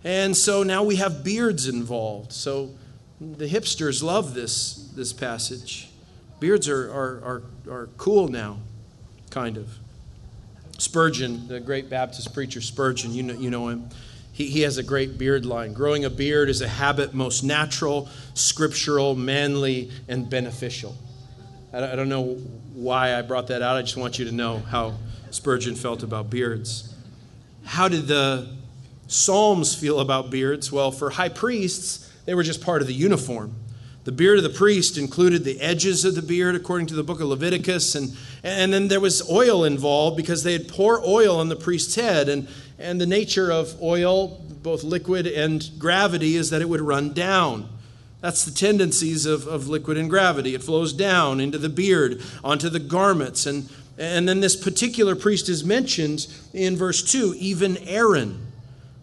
And 0.02 0.34
so 0.34 0.62
now 0.62 0.82
we 0.82 0.96
have 0.96 1.24
beards 1.24 1.68
involved. 1.68 2.32
So 2.32 2.70
the 3.20 3.48
hipsters 3.48 4.02
love 4.02 4.32
this, 4.32 4.90
this 4.94 5.12
passage. 5.12 5.88
Beards 6.40 6.68
are, 6.68 6.90
are, 6.90 7.22
are, 7.24 7.42
are 7.70 7.88
cool 7.98 8.28
now, 8.28 8.58
kind 9.30 9.56
of. 9.56 9.68
Spurgeon, 10.78 11.48
the 11.48 11.60
great 11.60 11.90
Baptist 11.90 12.32
preacher 12.32 12.60
Spurgeon, 12.60 13.12
you 13.12 13.22
know, 13.22 13.34
you 13.34 13.50
know 13.50 13.68
him. 13.68 13.90
He, 14.34 14.48
he 14.48 14.60
has 14.62 14.78
a 14.78 14.82
great 14.82 15.16
beard 15.16 15.46
line. 15.46 15.72
Growing 15.72 16.04
a 16.04 16.10
beard 16.10 16.50
is 16.50 16.60
a 16.60 16.66
habit 16.66 17.14
most 17.14 17.44
natural, 17.44 18.08
scriptural, 18.34 19.14
manly, 19.14 19.92
and 20.08 20.28
beneficial. 20.28 20.96
I, 21.72 21.92
I 21.92 21.96
don't 21.96 22.08
know 22.08 22.34
why 22.74 23.16
I 23.16 23.22
brought 23.22 23.46
that 23.46 23.62
out. 23.62 23.76
I 23.76 23.82
just 23.82 23.96
want 23.96 24.18
you 24.18 24.24
to 24.24 24.32
know 24.32 24.58
how 24.58 24.94
Spurgeon 25.30 25.76
felt 25.76 26.02
about 26.02 26.30
beards. 26.30 26.92
How 27.64 27.86
did 27.86 28.08
the 28.08 28.48
Psalms 29.06 29.72
feel 29.72 30.00
about 30.00 30.30
beards? 30.30 30.72
Well, 30.72 30.90
for 30.90 31.10
high 31.10 31.28
priests, 31.28 32.12
they 32.24 32.34
were 32.34 32.42
just 32.42 32.60
part 32.60 32.82
of 32.82 32.88
the 32.88 32.94
uniform. 32.94 33.54
The 34.04 34.12
beard 34.12 34.36
of 34.36 34.44
the 34.44 34.50
priest 34.50 34.98
included 34.98 35.44
the 35.44 35.58
edges 35.62 36.04
of 36.04 36.14
the 36.14 36.22
beard, 36.22 36.54
according 36.54 36.88
to 36.88 36.94
the 36.94 37.02
book 37.02 37.20
of 37.20 37.28
Leviticus. 37.28 37.94
And, 37.94 38.14
and 38.42 38.70
then 38.70 38.88
there 38.88 39.00
was 39.00 39.28
oil 39.30 39.64
involved 39.64 40.18
because 40.18 40.42
they'd 40.42 40.68
pour 40.68 41.00
oil 41.02 41.38
on 41.38 41.48
the 41.48 41.56
priest's 41.56 41.94
head. 41.94 42.28
And, 42.28 42.46
and 42.78 43.00
the 43.00 43.06
nature 43.06 43.50
of 43.50 43.80
oil, 43.82 44.42
both 44.62 44.84
liquid 44.84 45.26
and 45.26 45.70
gravity, 45.78 46.36
is 46.36 46.50
that 46.50 46.60
it 46.60 46.68
would 46.68 46.82
run 46.82 47.14
down. 47.14 47.70
That's 48.20 48.44
the 48.44 48.50
tendencies 48.50 49.24
of, 49.24 49.46
of 49.46 49.68
liquid 49.68 49.96
and 49.96 50.10
gravity. 50.10 50.54
It 50.54 50.62
flows 50.62 50.92
down 50.92 51.40
into 51.40 51.56
the 51.56 51.70
beard, 51.70 52.22
onto 52.42 52.68
the 52.68 52.80
garments. 52.80 53.46
And, 53.46 53.70
and 53.96 54.28
then 54.28 54.40
this 54.40 54.56
particular 54.56 55.16
priest 55.16 55.48
is 55.48 55.64
mentioned 55.64 56.26
in 56.52 56.76
verse 56.76 57.02
2, 57.10 57.36
even 57.38 57.78
Aaron. 57.78 58.43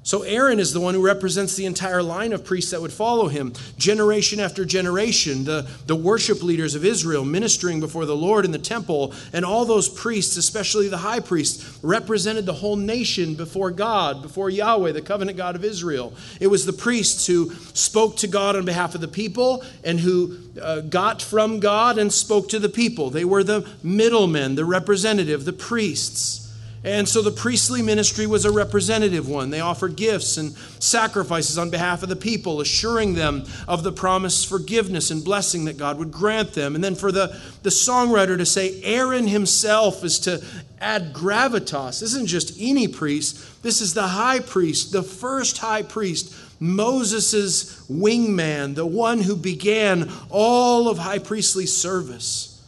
So 0.04 0.24
Aaron 0.24 0.60
is 0.60 0.74
the 0.74 0.80
one 0.80 0.96
who 0.96 1.06
represents 1.06 1.56
the 1.56 1.68
entire 1.68 2.02
line 2.02 2.34
of 2.34 2.44
priests 2.44 2.72
that 2.72 2.82
would 2.82 2.92
follow 2.92 3.28
him. 3.28 3.54
Generation 3.78 4.40
after 4.40 4.66
generation, 4.66 5.44
the, 5.44 5.70
the 5.86 5.96
worship 5.96 6.42
leaders 6.42 6.74
of 6.74 6.84
Israel 6.84 7.24
ministering 7.24 7.80
before 7.80 8.08
the 8.08 8.16
Lord 8.16 8.44
in 8.44 8.52
the 8.52 8.58
temple, 8.58 9.14
and 9.32 9.46
all 9.46 9.64
those 9.64 9.88
priests, 9.88 10.38
especially 10.38 10.88
the 10.88 10.98
high 10.98 11.20
priest, 11.20 11.78
represented 11.84 12.48
the 12.48 12.54
whole 12.54 12.78
nation 12.78 13.36
before 13.36 13.70
God, 13.70 14.24
before 14.24 14.50
Yahweh, 14.50 14.92
the 14.92 15.04
covenant 15.04 15.38
God 15.38 15.56
of 15.56 15.64
Israel. 15.64 16.14
It 16.40 16.48
was 16.48 16.66
the 16.66 16.74
priests 16.74 17.28
who 17.28 17.54
spoke 17.76 18.18
to 18.18 18.28
God 18.28 18.56
on 18.56 18.66
behalf 18.66 18.96
of 18.96 19.02
the 19.02 19.08
people 19.08 19.64
and 19.84 20.00
who 20.00 20.40
uh, 20.60 20.82
got 20.82 21.22
from 21.22 21.60
God 21.60 22.00
and 22.00 22.12
spoke 22.12 22.50
to 22.50 22.60
the 22.60 22.70
people. 22.70 23.12
They 23.12 23.26
were 23.26 23.44
the 23.44 23.70
middlemen, 23.84 24.56
the 24.56 24.66
representative, 24.66 25.46
the 25.46 25.54
priests. 25.54 26.41
And 26.84 27.08
so 27.08 27.22
the 27.22 27.32
priestly 27.32 27.84
ministry 27.84 28.26
was 28.26 28.44
a 28.44 28.52
representative 28.52 29.30
one. 29.30 29.52
They 29.52 29.60
offered 29.60 29.96
gifts 29.96 30.38
and 30.38 30.56
sacrifices 30.80 31.60
on 31.60 31.70
behalf 31.70 32.02
of 32.02 32.10
the 32.10 32.16
people, 32.16 32.60
assuring 32.60 33.14
them 33.14 33.44
of 33.68 33.84
the 33.84 33.92
promised 33.92 34.48
forgiveness 34.48 35.12
and 35.12 35.24
blessing 35.24 35.66
that 35.66 35.78
God 35.78 36.00
would 36.00 36.12
grant 36.12 36.54
them. 36.54 36.74
And 36.74 36.84
then 36.84 36.96
for 36.96 37.12
the, 37.12 37.40
the 37.62 37.70
songwriter 37.70 38.36
to 38.36 38.48
say 38.48 38.82
Aaron 38.82 39.28
himself 39.28 40.04
is 40.04 40.18
to 40.22 40.44
add 40.80 41.14
gravitas. 41.14 42.00
This 42.00 42.14
isn't 42.14 42.28
just 42.28 42.58
any 42.60 42.88
priest, 42.88 43.62
this 43.62 43.80
is 43.80 43.94
the 43.94 44.08
high 44.08 44.40
priest, 44.40 44.92
the 44.92 45.04
first 45.04 45.60
high 45.60 45.84
priest, 45.84 46.36
Moses' 46.60 47.86
wingman, 47.92 48.74
the 48.74 48.88
one 48.88 49.20
who 49.20 49.36
began 49.36 50.12
all 50.32 50.90
of 50.90 50.98
high 50.98 51.20
priestly 51.20 51.68
service. 51.68 52.60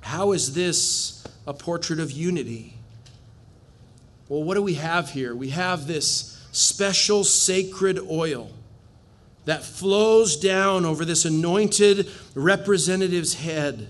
How 0.00 0.32
is 0.32 0.54
this 0.54 1.24
a 1.46 1.54
portrait 1.54 2.00
of 2.00 2.10
unity? 2.10 2.75
Well, 4.28 4.42
what 4.42 4.54
do 4.54 4.62
we 4.62 4.74
have 4.74 5.10
here? 5.10 5.34
We 5.34 5.50
have 5.50 5.86
this 5.86 6.32
special 6.52 7.22
sacred 7.22 7.98
oil 8.10 8.50
that 9.44 9.62
flows 9.62 10.36
down 10.36 10.84
over 10.84 11.04
this 11.04 11.24
anointed 11.24 12.10
representative's 12.34 13.34
head. 13.34 13.88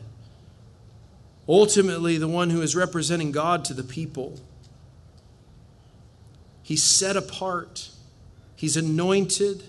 Ultimately, 1.49 2.19
the 2.19 2.29
one 2.29 2.51
who 2.51 2.61
is 2.61 2.77
representing 2.77 3.33
God 3.33 3.65
to 3.67 3.75
the 3.75 3.85
people. 3.85 4.39
He's 6.63 6.83
set 6.83 7.17
apart, 7.17 7.91
he's 8.57 8.77
anointed. 8.77 9.63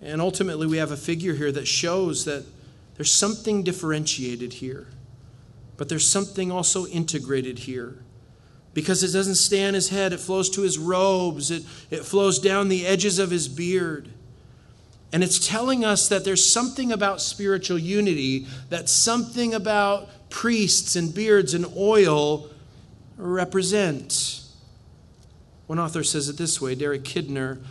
And 0.00 0.20
ultimately, 0.20 0.66
we 0.66 0.76
have 0.76 0.92
a 0.92 0.96
figure 0.96 1.34
here 1.34 1.50
that 1.50 1.66
shows 1.66 2.26
that 2.26 2.44
there's 2.96 3.10
something 3.10 3.62
differentiated 3.62 4.54
here, 4.54 4.86
but 5.76 5.88
there's 5.88 6.08
something 6.08 6.52
also 6.52 6.86
integrated 6.86 7.60
here. 7.60 7.98
Because 8.76 9.02
it 9.02 9.10
doesn't 9.10 9.36
stay 9.36 9.66
on 9.66 9.72
his 9.72 9.88
head, 9.88 10.12
it 10.12 10.20
flows 10.20 10.50
to 10.50 10.60
his 10.60 10.76
robes, 10.76 11.50
it, 11.50 11.62
it 11.90 12.04
flows 12.04 12.38
down 12.38 12.68
the 12.68 12.86
edges 12.86 13.18
of 13.18 13.30
his 13.30 13.48
beard. 13.48 14.10
And 15.14 15.24
it's 15.24 15.38
telling 15.38 15.82
us 15.82 16.08
that 16.08 16.26
there's 16.26 16.44
something 16.44 16.92
about 16.92 17.22
spiritual 17.22 17.78
unity, 17.78 18.46
that 18.68 18.90
something 18.90 19.54
about 19.54 20.10
priests 20.28 20.94
and 20.94 21.14
beards 21.14 21.54
and 21.54 21.64
oil 21.74 22.50
represent. 23.16 24.42
One 25.68 25.78
author 25.78 26.04
says 26.04 26.28
it 26.28 26.36
this 26.36 26.60
way 26.60 26.74
Derek 26.74 27.02
Kidner 27.02 27.62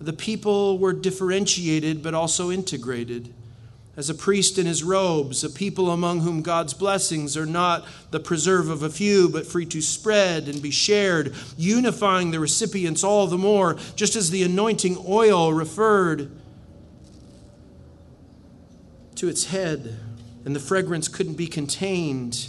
the 0.00 0.12
people 0.12 0.78
were 0.78 0.92
differentiated 0.92 2.00
but 2.00 2.14
also 2.14 2.52
integrated. 2.52 3.32
As 3.96 4.10
a 4.10 4.14
priest 4.14 4.58
in 4.58 4.66
his 4.66 4.82
robes, 4.82 5.44
a 5.44 5.50
people 5.50 5.90
among 5.90 6.20
whom 6.20 6.42
God's 6.42 6.74
blessings 6.74 7.36
are 7.36 7.46
not 7.46 7.86
the 8.10 8.18
preserve 8.18 8.68
of 8.68 8.82
a 8.82 8.90
few, 8.90 9.28
but 9.28 9.46
free 9.46 9.66
to 9.66 9.80
spread 9.80 10.48
and 10.48 10.60
be 10.60 10.72
shared, 10.72 11.32
unifying 11.56 12.32
the 12.32 12.40
recipients 12.40 13.04
all 13.04 13.28
the 13.28 13.38
more, 13.38 13.76
just 13.94 14.16
as 14.16 14.30
the 14.30 14.42
anointing 14.42 14.96
oil 15.06 15.52
referred 15.52 16.30
to 19.14 19.28
its 19.28 19.46
head, 19.46 19.96
and 20.44 20.56
the 20.56 20.60
fragrance 20.60 21.06
couldn't 21.06 21.34
be 21.34 21.46
contained 21.46 22.48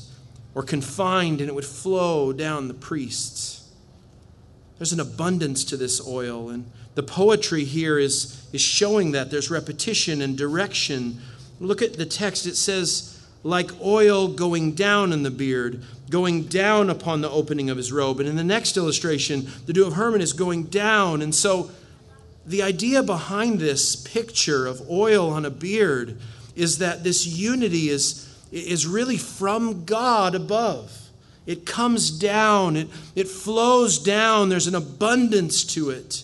or 0.55 0.63
confined, 0.63 1.41
and 1.41 1.49
it 1.49 1.53
would 1.53 1.65
flow 1.65 2.33
down 2.33 2.67
the 2.67 2.73
priests. 2.73 3.69
There's 4.77 4.93
an 4.93 4.99
abundance 4.99 5.63
to 5.65 5.77
this 5.77 6.05
oil, 6.05 6.49
and 6.49 6.69
the 6.95 7.03
poetry 7.03 7.65
here 7.65 7.99
is, 7.99 8.47
is 8.51 8.61
showing 8.61 9.11
that 9.11 9.29
there's 9.29 9.51
repetition 9.51 10.21
and 10.21 10.37
direction. 10.37 11.21
Look 11.59 11.81
at 11.81 11.93
the 11.93 12.05
text. 12.05 12.45
It 12.45 12.55
says, 12.55 13.15
like 13.43 13.69
oil 13.79 14.27
going 14.27 14.73
down 14.73 15.13
in 15.13 15.21
the 15.21 15.31
beard, 15.31 15.83
going 16.09 16.43
down 16.43 16.89
upon 16.89 17.21
the 17.21 17.29
opening 17.29 17.69
of 17.69 17.77
his 17.77 17.91
robe. 17.91 18.19
And 18.19 18.27
in 18.27 18.35
the 18.35 18.43
next 18.43 18.75
illustration, 18.75 19.47
the 19.67 19.73
dew 19.73 19.85
of 19.85 19.93
Hermon 19.93 20.21
is 20.21 20.33
going 20.33 20.63
down. 20.63 21.21
And 21.21 21.33
so 21.33 21.69
the 22.45 22.63
idea 22.63 23.03
behind 23.03 23.59
this 23.59 23.95
picture 23.95 24.65
of 24.65 24.89
oil 24.89 25.29
on 25.29 25.45
a 25.45 25.51
beard 25.51 26.19
is 26.55 26.79
that 26.79 27.03
this 27.03 27.27
unity 27.27 27.89
is, 27.89 28.27
is 28.51 28.87
really 28.87 29.17
from 29.17 29.85
God 29.85 30.33
above. 30.33 31.09
It 31.45 31.67
comes 31.67 32.09
down, 32.09 32.75
it, 32.75 32.87
it 33.15 33.27
flows 33.27 33.99
down, 33.99 34.49
there's 34.49 34.65
an 34.65 34.73
abundance 34.73 35.63
to 35.75 35.91
it. 35.91 36.23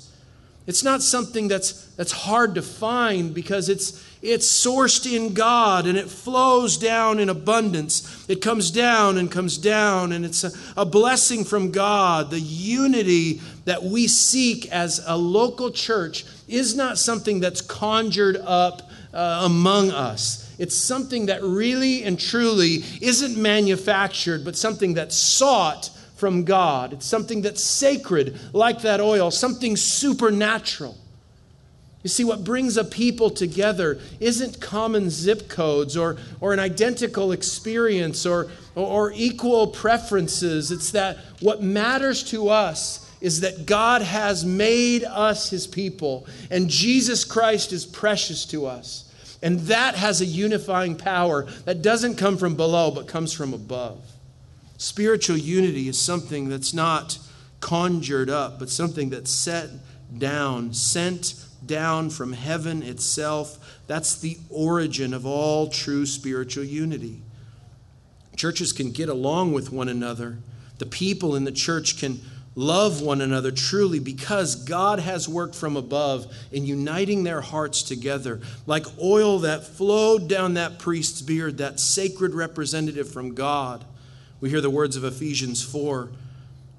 It's 0.65 0.83
not 0.83 1.03
something 1.03 1.47
that's, 1.47 1.85
that's 1.95 2.11
hard 2.11 2.55
to 2.55 2.63
find 2.63 3.33
because 3.33 3.69
it's, 3.69 4.03
it's 4.21 4.47
sourced 4.47 5.11
in 5.11 5.33
God 5.33 5.87
and 5.87 5.97
it 5.97 6.09
flows 6.09 6.77
down 6.77 7.19
in 7.19 7.29
abundance. 7.29 8.25
It 8.29 8.41
comes 8.41 8.69
down 8.69 9.17
and 9.17 9.31
comes 9.31 9.57
down, 9.57 10.11
and 10.11 10.23
it's 10.23 10.43
a, 10.43 10.51
a 10.77 10.85
blessing 10.85 11.43
from 11.43 11.71
God. 11.71 12.29
The 12.29 12.39
unity 12.39 13.41
that 13.65 13.83
we 13.83 14.07
seek 14.07 14.71
as 14.71 15.01
a 15.05 15.17
local 15.17 15.71
church 15.71 16.25
is 16.47 16.75
not 16.75 16.97
something 16.97 17.39
that's 17.39 17.61
conjured 17.61 18.37
up 18.37 18.89
uh, 19.13 19.41
among 19.43 19.91
us. 19.91 20.53
It's 20.59 20.75
something 20.75 21.25
that 21.25 21.41
really 21.41 22.03
and 22.03 22.19
truly 22.19 22.83
isn't 23.01 23.35
manufactured, 23.35 24.45
but 24.45 24.55
something 24.55 24.93
that's 24.93 25.15
sought 25.15 25.89
from 26.15 26.43
God. 26.43 26.93
It's 26.93 27.07
something 27.07 27.41
that's 27.41 27.63
sacred, 27.63 28.39
like 28.53 28.83
that 28.83 29.01
oil, 29.01 29.31
something 29.31 29.75
supernatural. 29.75 30.95
You 32.03 32.09
see, 32.09 32.23
what 32.23 32.43
brings 32.43 32.77
a 32.77 32.83
people 32.83 33.29
together 33.29 33.99
isn't 34.19 34.59
common 34.59 35.09
zip 35.09 35.47
codes 35.49 35.95
or, 35.95 36.17
or 36.39 36.51
an 36.51 36.59
identical 36.59 37.31
experience 37.31 38.25
or, 38.25 38.49
or, 38.75 38.85
or 38.85 39.13
equal 39.15 39.67
preferences. 39.67 40.71
It's 40.71 40.91
that 40.91 41.17
what 41.41 41.61
matters 41.61 42.23
to 42.31 42.49
us 42.49 43.07
is 43.21 43.41
that 43.41 43.67
God 43.67 44.01
has 44.01 44.43
made 44.43 45.03
us 45.03 45.51
his 45.51 45.67
people, 45.67 46.25
and 46.49 46.67
Jesus 46.69 47.23
Christ 47.23 47.71
is 47.71 47.85
precious 47.85 48.45
to 48.45 48.65
us. 48.65 49.07
And 49.43 49.59
that 49.61 49.95
has 49.95 50.21
a 50.21 50.25
unifying 50.25 50.95
power 50.95 51.43
that 51.65 51.81
doesn't 51.81 52.15
come 52.15 52.37
from 52.37 52.55
below, 52.55 52.91
but 52.91 53.07
comes 53.07 53.31
from 53.33 53.53
above. 53.53 53.99
Spiritual 54.77 55.37
unity 55.37 55.87
is 55.87 55.99
something 55.99 56.49
that's 56.49 56.73
not 56.73 57.19
conjured 57.59 58.29
up, 58.29 58.57
but 58.57 58.69
something 58.69 59.11
that's 59.11 59.31
set 59.31 59.69
down, 60.17 60.73
sent 60.73 61.35
down 61.65 62.09
from 62.09 62.33
heaven 62.33 62.83
itself. 62.83 63.79
That's 63.87 64.19
the 64.19 64.37
origin 64.49 65.13
of 65.13 65.25
all 65.25 65.69
true 65.69 66.05
spiritual 66.05 66.63
unity. 66.63 67.21
Churches 68.35 68.73
can 68.73 68.91
get 68.91 69.09
along 69.09 69.53
with 69.53 69.71
one 69.71 69.89
another. 69.89 70.37
The 70.79 70.85
people 70.85 71.35
in 71.35 71.43
the 71.43 71.51
church 71.51 71.99
can 71.99 72.21
love 72.55 73.01
one 73.01 73.21
another 73.21 73.51
truly 73.51 73.99
because 73.99 74.55
God 74.55 74.99
has 74.99 75.29
worked 75.29 75.55
from 75.55 75.77
above 75.77 76.25
in 76.51 76.65
uniting 76.65 77.23
their 77.23 77.41
hearts 77.41 77.83
together. 77.83 78.41
Like 78.65 78.85
oil 79.01 79.39
that 79.39 79.65
flowed 79.65 80.27
down 80.27 80.55
that 80.55 80.79
priest's 80.79 81.21
beard, 81.21 81.59
that 81.59 81.79
sacred 81.79 82.33
representative 82.33 83.09
from 83.09 83.35
God 83.35 83.85
we 84.41 84.49
hear 84.49 84.59
the 84.59 84.71
words 84.71 84.95
of 84.95 85.03
Ephesians 85.03 85.63
4 85.63 86.09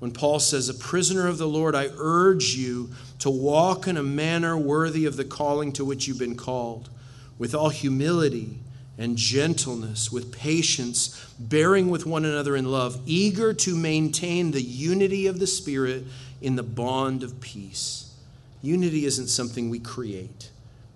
when 0.02 0.10
Paul 0.10 0.40
says, 0.40 0.68
A 0.68 0.74
prisoner 0.74 1.28
of 1.28 1.38
the 1.38 1.46
Lord, 1.46 1.76
I 1.76 1.86
urge 1.96 2.56
you 2.56 2.90
to 3.20 3.30
walk 3.30 3.86
in 3.86 3.96
a 3.96 4.02
manner 4.02 4.56
worthy 4.56 5.06
of 5.06 5.16
the 5.16 5.24
calling 5.24 5.70
to 5.74 5.84
which 5.84 6.08
you've 6.08 6.18
been 6.18 6.34
called, 6.34 6.90
with 7.38 7.54
all 7.54 7.68
humility 7.68 8.58
and 8.98 9.16
gentleness, 9.16 10.10
with 10.10 10.32
patience, 10.32 11.32
bearing 11.38 11.88
with 11.88 12.04
one 12.04 12.24
another 12.24 12.56
in 12.56 12.64
love, 12.64 13.00
eager 13.06 13.54
to 13.54 13.76
maintain 13.76 14.50
the 14.50 14.60
unity 14.60 15.28
of 15.28 15.38
the 15.38 15.46
Spirit 15.46 16.02
in 16.40 16.56
the 16.56 16.64
bond 16.64 17.22
of 17.22 17.40
peace. 17.40 18.12
Unity 18.60 19.04
isn't 19.04 19.28
something 19.28 19.70
we 19.70 19.78
create, 19.78 20.50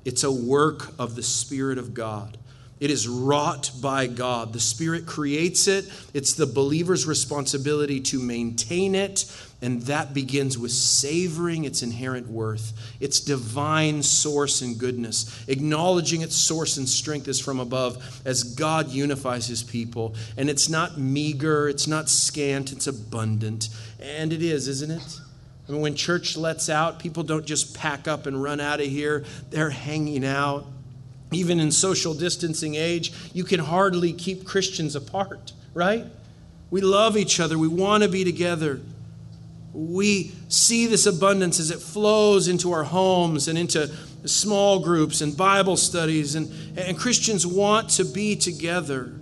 it's 0.04 0.24
a 0.24 0.32
work 0.32 0.92
of 0.98 1.14
the 1.14 1.22
Spirit 1.22 1.78
of 1.78 1.94
God. 1.94 2.38
It 2.78 2.90
is 2.90 3.08
wrought 3.08 3.70
by 3.80 4.06
God. 4.06 4.52
The 4.52 4.60
Spirit 4.60 5.06
creates 5.06 5.66
it. 5.66 5.90
It's 6.12 6.34
the 6.34 6.46
believer's 6.46 7.06
responsibility 7.06 8.00
to 8.00 8.20
maintain 8.20 8.94
it. 8.94 9.24
And 9.62 9.80
that 9.82 10.12
begins 10.12 10.58
with 10.58 10.72
savoring 10.72 11.64
its 11.64 11.82
inherent 11.82 12.28
worth, 12.28 12.74
its 13.00 13.20
divine 13.20 14.02
source 14.02 14.60
and 14.60 14.78
goodness, 14.78 15.44
acknowledging 15.48 16.20
its 16.20 16.36
source 16.36 16.76
and 16.76 16.86
strength 16.86 17.26
is 17.26 17.40
from 17.40 17.58
above 17.58 18.20
as 18.26 18.42
God 18.42 18.90
unifies 18.90 19.46
his 19.46 19.62
people. 19.62 20.14
And 20.36 20.50
it's 20.50 20.68
not 20.68 20.98
meager, 20.98 21.70
it's 21.70 21.86
not 21.86 22.10
scant, 22.10 22.70
it's 22.70 22.86
abundant. 22.86 23.70
And 23.98 24.34
it 24.34 24.42
is, 24.42 24.68
isn't 24.68 24.90
it? 24.90 25.20
I 25.66 25.72
mean, 25.72 25.80
when 25.80 25.94
church 25.94 26.36
lets 26.36 26.68
out, 26.68 26.98
people 26.98 27.22
don't 27.22 27.46
just 27.46 27.74
pack 27.74 28.06
up 28.06 28.26
and 28.26 28.40
run 28.40 28.60
out 28.60 28.80
of 28.80 28.86
here, 28.86 29.24
they're 29.48 29.70
hanging 29.70 30.24
out 30.24 30.66
even 31.32 31.58
in 31.60 31.70
social 31.70 32.14
distancing 32.14 32.74
age, 32.74 33.12
you 33.32 33.44
can 33.44 33.60
hardly 33.60 34.12
keep 34.12 34.44
Christians 34.44 34.94
apart, 34.94 35.52
right? 35.74 36.04
We 36.70 36.80
love 36.80 37.16
each 37.16 37.40
other, 37.40 37.58
we 37.58 37.68
want 37.68 38.02
to 38.02 38.08
be 38.08 38.24
together. 38.24 38.80
We 39.72 40.32
see 40.48 40.86
this 40.86 41.04
abundance 41.04 41.60
as 41.60 41.70
it 41.70 41.80
flows 41.80 42.48
into 42.48 42.72
our 42.72 42.84
homes 42.84 43.46
and 43.46 43.58
into 43.58 43.90
small 44.24 44.80
groups 44.80 45.20
and 45.20 45.36
Bible 45.36 45.76
studies, 45.76 46.34
and, 46.34 46.50
and 46.78 46.98
Christians 46.98 47.46
want 47.46 47.90
to 47.90 48.04
be 48.04 48.36
together. 48.36 49.12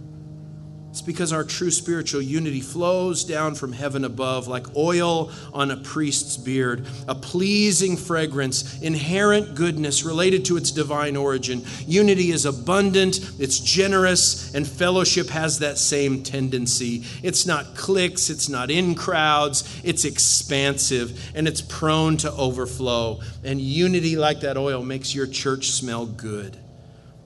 It's 0.94 1.02
because 1.02 1.32
our 1.32 1.42
true 1.42 1.72
spiritual 1.72 2.22
unity 2.22 2.60
flows 2.60 3.24
down 3.24 3.56
from 3.56 3.72
heaven 3.72 4.04
above 4.04 4.46
like 4.46 4.76
oil 4.76 5.32
on 5.52 5.72
a 5.72 5.76
priest's 5.76 6.36
beard, 6.36 6.86
a 7.08 7.16
pleasing 7.16 7.96
fragrance, 7.96 8.80
inherent 8.80 9.56
goodness 9.56 10.04
related 10.04 10.44
to 10.44 10.56
its 10.56 10.70
divine 10.70 11.16
origin. 11.16 11.64
Unity 11.88 12.30
is 12.30 12.46
abundant, 12.46 13.18
it's 13.40 13.58
generous, 13.58 14.54
and 14.54 14.68
fellowship 14.68 15.30
has 15.30 15.58
that 15.58 15.78
same 15.78 16.22
tendency. 16.22 17.02
It's 17.24 17.44
not 17.44 17.74
cliques, 17.74 18.30
it's 18.30 18.48
not 18.48 18.70
in 18.70 18.94
crowds, 18.94 19.64
it's 19.82 20.04
expansive, 20.04 21.32
and 21.34 21.48
it's 21.48 21.60
prone 21.60 22.18
to 22.18 22.30
overflow. 22.30 23.20
And 23.42 23.60
unity, 23.60 24.14
like 24.14 24.42
that 24.42 24.56
oil, 24.56 24.84
makes 24.84 25.12
your 25.12 25.26
church 25.26 25.72
smell 25.72 26.06
good. 26.06 26.56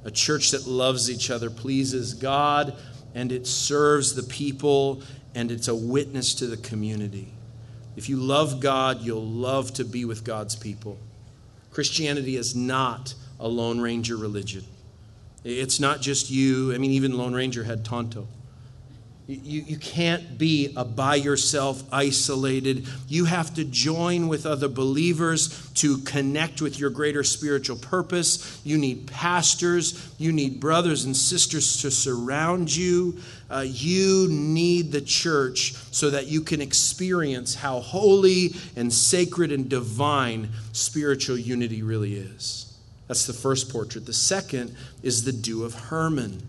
A 0.05 0.11
church 0.11 0.53
that 0.53 0.66
loves 0.66 1.11
each 1.11 1.31
other 1.31 1.51
pleases 1.51 2.14
God 2.14 2.75
and 3.15 3.33
it 3.33 3.47
serves 3.47 4.15
the 4.15 4.23
people 4.23 5.03
and 5.35 5.51
it's 5.51 5.69
a 5.69 5.75
witness 5.75 6.35
to 6.35 6.47
the 6.47 6.57
community. 6.57 7.33
If 7.97 8.09
you 8.09 8.17
love 8.17 8.61
God, 8.61 9.01
you'll 9.03 9.27
love 9.27 9.73
to 9.75 9.85
be 9.85 10.05
with 10.05 10.25
God's 10.25 10.55
people. 10.55 10.99
Christianity 11.71 12.37
is 12.37 12.55
not 12.55 13.15
a 13.41 13.49
Lone 13.49 13.81
Ranger 13.81 14.17
religion. 14.17 14.65
It's 15.45 15.81
not 15.81 16.01
just 16.01 16.31
you. 16.31 16.75
I 16.75 16.79
mean, 16.79 16.91
even 16.93 17.17
Lone 17.17 17.35
Ranger 17.35 17.65
had 17.65 17.85
Tonto. 17.85 18.27
You, 19.29 19.61
you 19.61 19.76
can't 19.76 20.39
be 20.39 20.72
a 20.74 20.87
by 20.87 21.16
yourself, 21.16 21.83
isolated. 21.93 22.87
You 23.09 23.26
have 23.26 23.53
to 23.57 23.64
join 23.64 24.26
with 24.26 24.47
other 24.47 24.68
believers 24.68 25.70
to 25.74 25.99
connect 25.99 26.62
with 26.62 26.79
your 26.79 26.89
greater 26.89 27.22
spiritual 27.22 27.76
purpose. 27.76 28.59
You 28.64 28.79
need 28.79 29.07
pastors. 29.07 30.14
You 30.16 30.33
need 30.33 30.61
brothers 30.61 31.05
and 31.05 31.14
sisters 31.14 31.83
to 31.83 31.91
surround 31.91 32.74
you. 32.74 33.18
Uh, 33.51 33.66
you 33.66 34.29
need 34.31 34.93
the 34.93 35.03
church 35.03 35.74
so 35.91 36.09
that 36.09 36.29
you 36.29 36.41
can 36.41 36.62
experience 36.62 37.55
how 37.55 37.81
holy 37.81 38.55
and 38.76 38.91
sacred 38.91 39.53
and 39.53 39.68
divine 39.68 40.49
spiritual 40.72 41.37
unity 41.37 41.83
really 41.83 42.14
is. 42.14 42.74
That's 43.09 43.26
the 43.26 43.35
first 43.35 43.70
portrait. 43.70 44.07
The 44.07 44.14
second 44.14 44.74
is 45.03 45.24
the 45.24 45.33
dew 45.33 45.64
of 45.64 45.74
Hermon. 45.74 46.41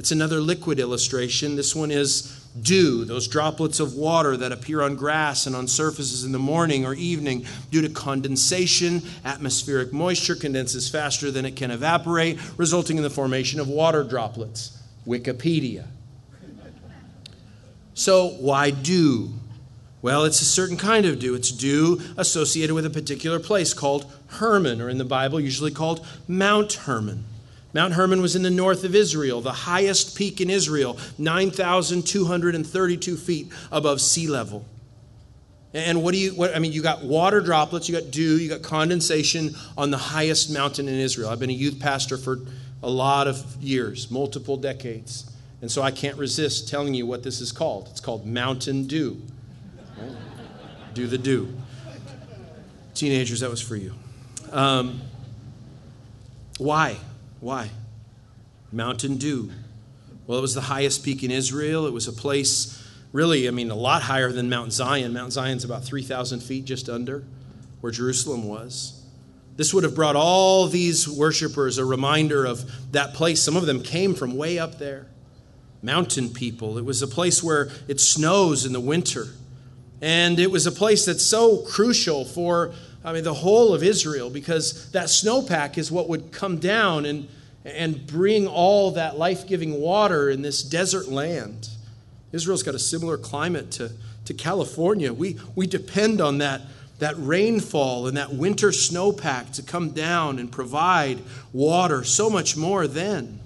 It's 0.00 0.12
another 0.12 0.40
liquid 0.40 0.80
illustration. 0.80 1.56
This 1.56 1.76
one 1.76 1.90
is 1.90 2.22
dew, 2.58 3.04
those 3.04 3.28
droplets 3.28 3.80
of 3.80 3.92
water 3.92 4.34
that 4.34 4.50
appear 4.50 4.80
on 4.80 4.96
grass 4.96 5.46
and 5.46 5.54
on 5.54 5.68
surfaces 5.68 6.24
in 6.24 6.32
the 6.32 6.38
morning 6.38 6.86
or 6.86 6.94
evening 6.94 7.44
due 7.70 7.82
to 7.82 7.90
condensation. 7.90 9.02
Atmospheric 9.26 9.92
moisture 9.92 10.34
condenses 10.34 10.88
faster 10.88 11.30
than 11.30 11.44
it 11.44 11.54
can 11.54 11.70
evaporate, 11.70 12.38
resulting 12.56 12.96
in 12.96 13.02
the 13.02 13.10
formation 13.10 13.60
of 13.60 13.68
water 13.68 14.02
droplets. 14.02 14.78
Wikipedia. 15.06 15.86
So, 17.92 18.28
why 18.28 18.70
dew? 18.70 19.34
Well, 20.00 20.24
it's 20.24 20.40
a 20.40 20.46
certain 20.46 20.78
kind 20.78 21.04
of 21.04 21.18
dew. 21.18 21.34
It's 21.34 21.50
dew 21.50 22.00
associated 22.16 22.74
with 22.74 22.86
a 22.86 22.90
particular 22.90 23.38
place 23.38 23.74
called 23.74 24.10
Hermon, 24.28 24.80
or 24.80 24.88
in 24.88 24.96
the 24.96 25.04
Bible, 25.04 25.38
usually 25.38 25.72
called 25.72 26.06
Mount 26.26 26.72
Hermon. 26.72 27.26
Mount 27.72 27.94
Hermon 27.94 28.20
was 28.20 28.34
in 28.34 28.42
the 28.42 28.50
north 28.50 28.84
of 28.84 28.94
Israel, 28.94 29.40
the 29.40 29.52
highest 29.52 30.16
peak 30.16 30.40
in 30.40 30.50
Israel, 30.50 30.98
9,232 31.18 33.16
feet 33.16 33.52
above 33.70 34.00
sea 34.00 34.26
level. 34.26 34.64
And 35.72 36.02
what 36.02 36.12
do 36.12 36.18
you, 36.18 36.32
what, 36.32 36.54
I 36.54 36.58
mean, 36.58 36.72
you 36.72 36.82
got 36.82 37.04
water 37.04 37.40
droplets, 37.40 37.88
you 37.88 37.94
got 37.94 38.10
dew, 38.10 38.38
you 38.38 38.48
got 38.48 38.62
condensation 38.62 39.54
on 39.78 39.92
the 39.92 39.98
highest 39.98 40.52
mountain 40.52 40.88
in 40.88 40.94
Israel. 40.96 41.30
I've 41.30 41.38
been 41.38 41.50
a 41.50 41.52
youth 41.52 41.78
pastor 41.78 42.16
for 42.16 42.40
a 42.82 42.90
lot 42.90 43.28
of 43.28 43.56
years, 43.60 44.10
multiple 44.10 44.56
decades. 44.56 45.30
And 45.62 45.70
so 45.70 45.82
I 45.82 45.92
can't 45.92 46.16
resist 46.16 46.68
telling 46.68 46.94
you 46.94 47.06
what 47.06 47.22
this 47.22 47.40
is 47.40 47.52
called. 47.52 47.88
It's 47.90 48.00
called 48.00 48.26
Mountain 48.26 48.88
Dew. 48.88 49.22
Right? 49.96 50.16
Do 50.94 51.06
the 51.06 51.18
dew. 51.18 51.54
Teenagers, 52.94 53.40
that 53.40 53.50
was 53.50 53.60
for 53.60 53.76
you. 53.76 53.94
Um, 54.50 55.02
why? 56.58 56.96
Why? 57.40 57.70
Mountain 58.70 59.16
Dew. 59.16 59.50
Well, 60.26 60.38
it 60.38 60.42
was 60.42 60.54
the 60.54 60.60
highest 60.60 61.04
peak 61.04 61.22
in 61.24 61.30
Israel. 61.30 61.86
It 61.86 61.92
was 61.92 62.06
a 62.06 62.12
place, 62.12 62.86
really, 63.12 63.48
I 63.48 63.50
mean, 63.50 63.70
a 63.70 63.74
lot 63.74 64.02
higher 64.02 64.30
than 64.30 64.48
Mount 64.48 64.72
Zion. 64.72 65.12
Mount 65.12 65.32
Zion's 65.32 65.64
about 65.64 65.84
3,000 65.84 66.40
feet 66.40 66.66
just 66.66 66.88
under 66.88 67.24
where 67.80 67.90
Jerusalem 67.90 68.46
was. 68.46 69.02
This 69.56 69.74
would 69.74 69.84
have 69.84 69.94
brought 69.94 70.16
all 70.16 70.68
these 70.68 71.08
worshipers 71.08 71.78
a 71.78 71.84
reminder 71.84 72.44
of 72.44 72.92
that 72.92 73.14
place. 73.14 73.42
Some 73.42 73.56
of 73.56 73.66
them 73.66 73.82
came 73.82 74.14
from 74.14 74.36
way 74.36 74.58
up 74.58 74.78
there. 74.78 75.06
Mountain 75.82 76.30
people. 76.30 76.78
It 76.78 76.84
was 76.84 77.02
a 77.02 77.08
place 77.08 77.42
where 77.42 77.70
it 77.88 78.00
snows 78.00 78.64
in 78.64 78.72
the 78.72 78.80
winter. 78.80 79.26
And 80.02 80.38
it 80.38 80.50
was 80.50 80.66
a 80.66 80.72
place 80.72 81.04
that's 81.04 81.24
so 81.24 81.58
crucial 81.58 82.24
for 82.24 82.72
I 83.04 83.12
mean, 83.12 83.24
the 83.24 83.34
whole 83.34 83.72
of 83.72 83.82
Israel, 83.82 84.28
because 84.28 84.90
that 84.92 85.06
snowpack 85.06 85.78
is 85.78 85.90
what 85.90 86.08
would 86.08 86.32
come 86.32 86.58
down 86.58 87.06
and, 87.06 87.28
and 87.64 88.06
bring 88.06 88.46
all 88.46 88.90
that 88.92 89.16
life 89.16 89.46
giving 89.46 89.80
water 89.80 90.28
in 90.28 90.42
this 90.42 90.62
desert 90.62 91.08
land. 91.08 91.70
Israel's 92.32 92.62
got 92.62 92.74
a 92.74 92.78
similar 92.78 93.16
climate 93.16 93.70
to, 93.72 93.90
to 94.26 94.34
California. 94.34 95.12
We, 95.12 95.38
we 95.56 95.66
depend 95.66 96.20
on 96.20 96.38
that, 96.38 96.60
that 96.98 97.14
rainfall 97.16 98.06
and 98.06 98.16
that 98.16 98.34
winter 98.34 98.68
snowpack 98.68 99.54
to 99.54 99.62
come 99.62 99.90
down 99.90 100.38
and 100.38 100.52
provide 100.52 101.20
water 101.52 102.04
so 102.04 102.28
much 102.28 102.56
more 102.56 102.86
then. 102.86 103.40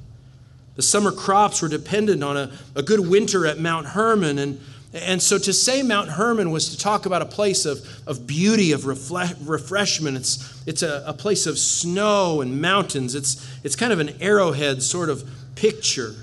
The 0.75 0.83
summer 0.83 1.13
crops 1.13 1.63
were 1.63 1.69
dependent 1.69 2.25
on 2.25 2.37
a, 2.37 2.53
a 2.75 2.83
good 2.83 3.09
winter 3.09 3.47
at 3.47 3.61
Mount 3.61 3.87
Hermon, 3.87 4.39
and 4.39 4.61
and 4.95 5.21
so 5.21 5.39
to 5.39 5.53
say 5.53 5.83
Mount 5.83 6.09
Hermon 6.09 6.53
was 6.53 6.71
to 6.71 6.79
talk 6.79 7.05
about 7.05 7.21
a 7.21 7.27
place 7.27 7.67
of, 7.67 7.85
of 8.07 8.29
beauty, 8.29 8.71
of 8.71 8.83
refle- 8.83 9.37
refreshment. 9.45 10.17
It's, 10.17 10.63
it's 10.69 10.83
a, 10.83 11.03
a 11.05 11.13
place 11.13 11.47
of 11.47 11.59
snow 11.59 12.41
and 12.41 12.61
mountains. 12.61 13.17
It's, 13.17 13.45
it's 13.65 13.75
kind 13.75 13.93
of 13.93 13.99
an 13.99 14.17
arrowhead 14.21 14.83
sort 14.85 15.11
of 15.11 15.29
picture. 15.57 16.15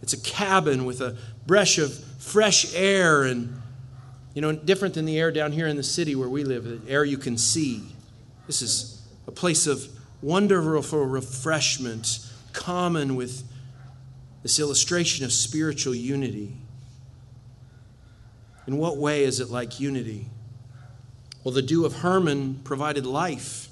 It's 0.00 0.12
a 0.12 0.20
cabin 0.20 0.84
with 0.84 1.00
a 1.00 1.16
breath 1.44 1.78
of 1.78 1.92
fresh 2.18 2.72
air 2.74 3.24
and, 3.24 3.60
you 4.32 4.42
know, 4.42 4.52
different 4.52 4.94
than 4.94 5.04
the 5.04 5.18
air 5.18 5.32
down 5.32 5.50
here 5.50 5.66
in 5.66 5.76
the 5.76 5.82
city 5.82 6.14
where 6.14 6.28
we 6.28 6.44
live, 6.44 6.64
the 6.64 6.90
air 6.90 7.04
you 7.04 7.18
can 7.18 7.36
see. 7.36 7.82
This 8.46 8.62
is 8.62 9.02
a 9.26 9.32
place 9.32 9.66
of 9.66 9.88
wonderful 10.22 11.04
refreshment, 11.04 12.30
common 12.52 13.16
with 13.16 13.42
this 14.44 14.60
illustration 14.60 15.24
of 15.24 15.32
spiritual 15.32 15.96
unity. 15.96 16.56
In 18.66 18.78
what 18.78 18.96
way 18.96 19.24
is 19.24 19.40
it 19.40 19.50
like 19.50 19.80
unity? 19.80 20.26
Well, 21.42 21.52
the 21.52 21.62
dew 21.62 21.84
of 21.84 21.96
Hermon 21.96 22.60
provided 22.62 23.04
life. 23.04 23.68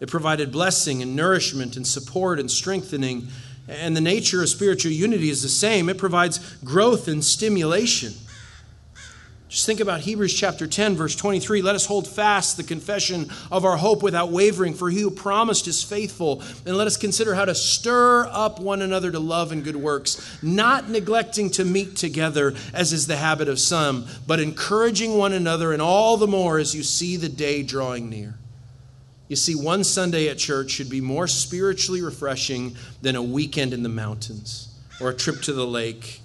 It 0.00 0.08
provided 0.08 0.52
blessing 0.52 1.02
and 1.02 1.16
nourishment 1.16 1.76
and 1.76 1.86
support 1.86 2.38
and 2.38 2.50
strengthening. 2.50 3.28
And 3.68 3.96
the 3.96 4.00
nature 4.00 4.42
of 4.42 4.48
spiritual 4.48 4.92
unity 4.92 5.30
is 5.30 5.42
the 5.42 5.48
same 5.48 5.88
it 5.88 5.98
provides 5.98 6.38
growth 6.64 7.08
and 7.08 7.24
stimulation. 7.24 8.14
Just 9.50 9.66
think 9.66 9.80
about 9.80 10.02
Hebrews 10.02 10.32
chapter 10.32 10.68
10, 10.68 10.94
verse 10.94 11.16
23. 11.16 11.60
Let 11.60 11.74
us 11.74 11.84
hold 11.84 12.06
fast 12.06 12.56
the 12.56 12.62
confession 12.62 13.28
of 13.50 13.64
our 13.64 13.76
hope 13.76 14.00
without 14.00 14.30
wavering, 14.30 14.74
for 14.74 14.90
he 14.90 15.00
who 15.00 15.10
promised 15.10 15.66
is 15.66 15.82
faithful. 15.82 16.40
And 16.64 16.76
let 16.76 16.86
us 16.86 16.96
consider 16.96 17.34
how 17.34 17.46
to 17.46 17.54
stir 17.56 18.28
up 18.30 18.60
one 18.60 18.80
another 18.80 19.10
to 19.10 19.18
love 19.18 19.50
and 19.50 19.64
good 19.64 19.74
works, 19.74 20.38
not 20.40 20.88
neglecting 20.88 21.50
to 21.50 21.64
meet 21.64 21.96
together, 21.96 22.54
as 22.72 22.92
is 22.92 23.08
the 23.08 23.16
habit 23.16 23.48
of 23.48 23.58
some, 23.58 24.06
but 24.24 24.38
encouraging 24.38 25.18
one 25.18 25.32
another, 25.32 25.72
and 25.72 25.82
all 25.82 26.16
the 26.16 26.28
more 26.28 26.60
as 26.60 26.72
you 26.72 26.84
see 26.84 27.16
the 27.16 27.28
day 27.28 27.64
drawing 27.64 28.08
near. 28.08 28.36
You 29.26 29.34
see, 29.34 29.56
one 29.56 29.82
Sunday 29.82 30.28
at 30.28 30.38
church 30.38 30.70
should 30.70 30.90
be 30.90 31.00
more 31.00 31.26
spiritually 31.26 32.02
refreshing 32.02 32.76
than 33.02 33.16
a 33.16 33.22
weekend 33.22 33.72
in 33.72 33.82
the 33.82 33.88
mountains 33.88 34.68
or 35.00 35.10
a 35.10 35.14
trip 35.14 35.42
to 35.42 35.52
the 35.52 35.66
lake. 35.66 36.20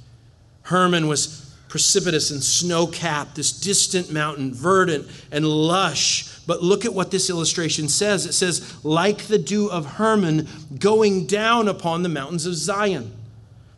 Hermon 0.62 1.08
was 1.08 1.45
precipitous 1.68 2.32
and 2.32 2.44
snow 2.44 2.88
capped, 2.88 3.36
this 3.36 3.52
distant 3.52 4.12
mountain, 4.12 4.54
verdant 4.54 5.08
and 5.32 5.46
lush. 5.46 6.40
But 6.48 6.62
look 6.62 6.86
at 6.86 6.94
what 6.94 7.12
this 7.12 7.30
illustration 7.30 7.90
says 7.90 8.26
it 8.26 8.34
says, 8.34 8.84
like 8.86 9.24
the 9.24 9.38
dew 9.38 9.70
of 9.70 9.86
Hermon 9.86 10.48
going 10.80 11.26
down 11.26 11.68
upon 11.68 12.04
the 12.04 12.10
mountains 12.10 12.46
of 12.46 12.56
Zion. 12.56 13.12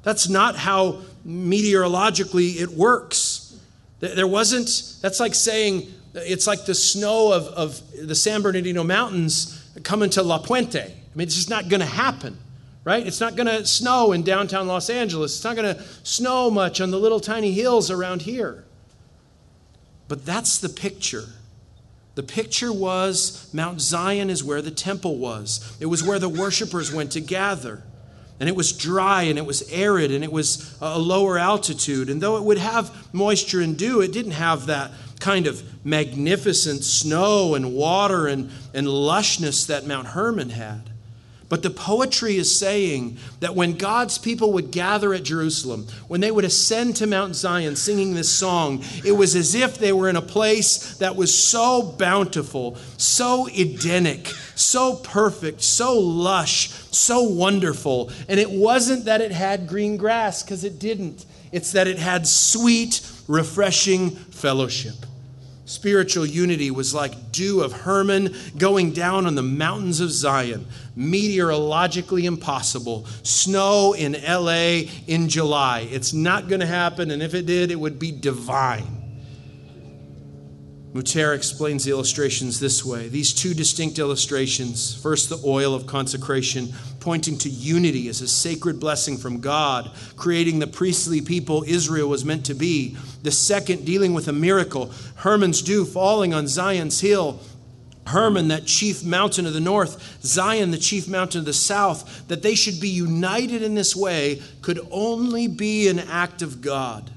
That's 0.04 0.30
not 0.30 0.56
how 0.56 1.02
meteorologically 1.26 2.60
it 2.60 2.70
works. 2.70 3.60
There 4.00 4.28
wasn't, 4.28 5.00
that's 5.02 5.20
like 5.20 5.34
saying, 5.34 5.92
it's 6.14 6.48
like 6.48 6.66
the 6.66 6.76
snow 6.76 7.32
of, 7.32 7.48
of 7.48 8.08
the 8.08 8.16
San 8.16 8.42
Bernardino 8.42 8.84
Mountains 8.84 9.64
coming 9.84 10.10
to 10.12 10.24
La 10.24 10.40
Puente. 10.40 10.82
I 10.82 10.94
mean, 11.16 11.26
it's 11.28 11.36
just 11.36 11.50
not 11.50 11.68
going 11.68 11.80
to 11.80 11.86
happen 11.86 12.38
right? 12.88 13.06
It's 13.06 13.20
not 13.20 13.36
going 13.36 13.48
to 13.48 13.66
snow 13.66 14.14
in 14.14 14.24
downtown 14.24 14.66
Los 14.66 14.90
Angeles. 14.90 15.36
It's 15.36 15.44
not 15.44 15.58
going 15.58 15.76
to 15.76 15.84
snow 16.04 16.50
much 16.50 16.80
on 16.80 16.90
the 16.90 16.98
little 16.98 17.20
tiny 17.20 17.52
hills 17.52 17.92
around 17.92 18.22
here. 18.22 18.64
But 20.08 20.26
that's 20.26 20.60
the 20.60 20.70
picture. 20.70 21.26
The 22.16 22.24
picture 22.24 22.72
was 22.72 23.54
Mount 23.54 23.82
Zion 23.82 24.30
is 24.30 24.42
where 24.42 24.62
the 24.62 24.72
temple 24.72 25.18
was, 25.18 25.76
it 25.82 25.88
was 25.88 26.02
where 26.02 26.18
the 26.18 26.30
worshipers 26.30 26.94
went 26.94 27.12
to 27.12 27.20
gather. 27.20 27.84
And 28.40 28.48
it 28.48 28.56
was 28.56 28.72
dry 28.72 29.24
and 29.24 29.38
it 29.38 29.46
was 29.46 29.70
arid 29.70 30.12
and 30.12 30.24
it 30.24 30.32
was 30.32 30.78
a 30.80 30.98
lower 30.98 31.38
altitude. 31.38 32.10
And 32.10 32.22
though 32.22 32.38
it 32.38 32.44
would 32.44 32.58
have 32.58 33.14
moisture 33.14 33.60
and 33.60 33.78
dew, 33.78 34.00
it 34.00 34.14
didn't 34.14 34.32
have 34.32 34.68
that 34.68 34.92
kind 35.20 35.46
of 35.46 35.62
magnificent 35.86 36.86
snow 36.86 37.54
and 37.54 37.74
water 37.74 38.28
and, 38.28 38.50
and 38.74 38.88
lushness 38.88 39.68
that 39.68 39.86
Mount 39.86 40.08
Hermon 40.08 40.52
had. 40.52 40.92
But 41.50 41.64
the 41.64 41.70
poetry 41.70 42.36
is 42.36 42.60
saying 42.60 43.18
that 43.40 43.56
when 43.56 43.78
God's 43.78 44.18
people 44.18 44.52
would 44.54 44.70
gather 44.72 45.14
at 45.14 45.24
Jerusalem, 45.24 45.88
when 46.10 46.20
they 46.20 46.30
would 46.30 46.44
ascend 46.44 46.98
to 46.98 47.08
Mount 47.08 47.36
Zion 47.36 47.78
singing 47.78 48.16
this 48.16 48.30
song, 48.30 48.84
it 49.06 49.14
was 49.14 49.34
as 49.34 49.56
if 49.56 49.78
they 49.78 49.94
were 49.94 50.10
in 50.10 50.18
a 50.18 50.22
place 50.22 50.98
that 50.98 51.16
was 51.16 51.38
so 51.38 51.82
bountiful, 51.98 52.76
so 52.98 53.48
Edenic, 53.48 54.28
so 54.56 54.98
perfect, 54.98 55.62
so 55.62 55.98
lush, 55.98 56.70
so 56.92 57.24
wonderful. 57.24 58.12
And 58.28 58.42
it 58.42 58.52
wasn't 58.52 59.06
that 59.06 59.22
it 59.22 59.32
had 59.32 59.68
green 59.68 59.96
grass, 59.96 60.44
because 60.44 60.66
it 60.66 60.80
didn't. 60.80 61.26
It's 61.54 61.72
that 61.72 61.88
it 61.88 61.98
had 61.98 62.28
sweet, 62.28 63.10
refreshing 63.30 64.10
fellowship. 64.10 65.07
Spiritual 65.68 66.26
unity 66.26 66.72
was 66.72 66.94
like 66.94 67.34
dew 67.34 67.62
of 67.62 67.74
Hermon 67.74 68.34
going 68.58 68.94
down 68.94 69.26
on 69.28 69.36
the 69.36 69.44
mountains 69.44 70.00
of 70.00 70.12
Zion, 70.12 70.66
meteorologically 70.96 72.24
impossible. 72.24 73.06
Snow 73.24 73.92
in 73.92 74.14
LA 74.14 74.90
in 75.08 75.28
July. 75.28 75.82
It's 75.92 76.14
not 76.14 76.48
going 76.48 76.62
to 76.62 76.66
happen, 76.66 77.12
and 77.12 77.22
if 77.22 77.34
it 77.34 77.46
did, 77.46 77.70
it 77.70 77.80
would 77.82 78.00
be 78.00 78.14
divine. 78.14 78.97
Motyer 80.94 81.34
explains 81.36 81.84
the 81.84 81.92
illustrations 81.92 82.60
this 82.60 82.84
way 82.84 83.10
these 83.10 83.34
two 83.34 83.54
distinct 83.54 84.00
illustrations 84.00 84.96
first, 84.96 85.30
the 85.30 85.42
oil 85.46 85.76
of 85.76 85.86
consecration, 85.86 86.74
pointing 87.00 87.38
to 87.40 87.50
unity 87.50 88.08
as 88.08 88.22
a 88.22 88.28
sacred 88.28 88.80
blessing 88.80 89.18
from 89.18 89.42
God, 89.42 89.92
creating 90.16 90.60
the 90.60 90.68
priestly 90.68 91.22
people 91.22 91.64
Israel 91.68 92.10
was 92.10 92.26
meant 92.26 92.46
to 92.46 92.54
be. 92.54 92.96
The 93.24 93.32
second, 93.32 93.86
dealing 93.86 94.14
with 94.14 94.28
a 94.28 94.34
miracle, 94.34 94.92
Hermon's 95.16 95.62
dew 95.62 95.86
falling 95.86 96.34
on 96.34 96.48
Zion's 96.48 97.02
hill. 97.02 97.42
Hermon, 98.08 98.48
that 98.48 98.66
chief 98.66 99.04
mountain 99.04 99.46
of 99.46 99.54
the 99.54 99.60
north, 99.60 100.22
Zion, 100.24 100.72
the 100.72 100.78
chief 100.78 101.10
mountain 101.10 101.40
of 101.40 101.46
the 101.46 101.52
south, 101.52 102.26
that 102.30 102.42
they 102.42 102.56
should 102.56 102.80
be 102.80 102.88
united 102.88 103.62
in 103.62 103.76
this 103.76 103.94
way 103.94 104.42
could 104.62 104.80
only 104.92 105.48
be 105.48 105.90
an 105.90 106.00
act 106.00 106.42
of 106.42 106.62
God. 106.62 107.12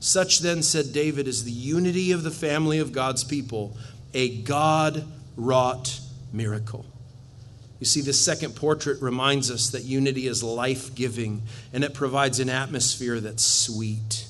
Such 0.00 0.40
then, 0.40 0.62
said 0.62 0.92
David, 0.92 1.28
is 1.28 1.44
the 1.44 1.52
unity 1.52 2.12
of 2.12 2.22
the 2.22 2.30
family 2.30 2.78
of 2.78 2.90
God's 2.90 3.22
people, 3.22 3.76
a 4.14 4.42
God 4.42 5.04
wrought 5.36 6.00
miracle. 6.32 6.86
You 7.78 7.86
see, 7.86 8.00
this 8.00 8.18
second 8.18 8.56
portrait 8.56 9.00
reminds 9.00 9.50
us 9.50 9.70
that 9.70 9.84
unity 9.84 10.26
is 10.26 10.42
life 10.42 10.94
giving 10.94 11.42
and 11.72 11.84
it 11.84 11.94
provides 11.94 12.40
an 12.40 12.50
atmosphere 12.50 13.20
that's 13.20 13.44
sweet. 13.44 14.26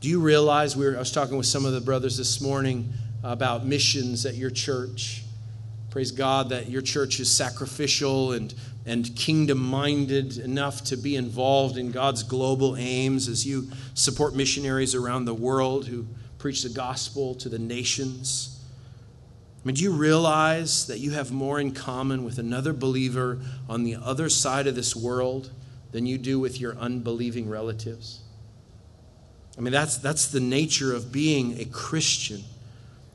Do 0.00 0.08
you 0.08 0.20
realize 0.20 0.76
we 0.76 0.86
were, 0.86 0.96
I 0.96 1.00
was 1.00 1.12
talking 1.12 1.36
with 1.36 1.46
some 1.46 1.64
of 1.64 1.72
the 1.72 1.80
brothers 1.80 2.16
this 2.16 2.40
morning 2.40 2.92
about 3.22 3.66
missions 3.66 4.26
at 4.26 4.34
your 4.34 4.50
church? 4.50 5.24
Praise 5.90 6.12
God 6.12 6.50
that 6.50 6.68
your 6.68 6.82
church 6.82 7.18
is 7.18 7.30
sacrificial 7.30 8.32
and 8.32 8.54
and 8.88 9.14
kingdom 9.14 9.58
minded 9.58 10.38
enough 10.38 10.82
to 10.84 10.96
be 10.96 11.14
involved 11.14 11.76
in 11.76 11.90
God's 11.90 12.22
global 12.22 12.74
aims 12.74 13.28
as 13.28 13.46
you 13.46 13.68
support 13.92 14.34
missionaries 14.34 14.94
around 14.94 15.26
the 15.26 15.34
world 15.34 15.86
who 15.86 16.06
preach 16.38 16.62
the 16.62 16.70
gospel 16.70 17.34
to 17.34 17.50
the 17.50 17.58
nations. 17.58 18.58
I 19.62 19.66
mean, 19.66 19.74
do 19.74 19.82
you 19.82 19.92
realize 19.92 20.86
that 20.86 21.00
you 21.00 21.10
have 21.10 21.30
more 21.30 21.60
in 21.60 21.72
common 21.72 22.24
with 22.24 22.38
another 22.38 22.72
believer 22.72 23.40
on 23.68 23.84
the 23.84 23.96
other 23.96 24.30
side 24.30 24.66
of 24.66 24.74
this 24.74 24.96
world 24.96 25.50
than 25.92 26.06
you 26.06 26.16
do 26.16 26.40
with 26.40 26.58
your 26.58 26.74
unbelieving 26.76 27.46
relatives? 27.46 28.20
I 29.58 29.60
mean, 29.60 29.72
that's, 29.72 29.98
that's 29.98 30.28
the 30.28 30.40
nature 30.40 30.94
of 30.94 31.12
being 31.12 31.60
a 31.60 31.66
Christian, 31.66 32.42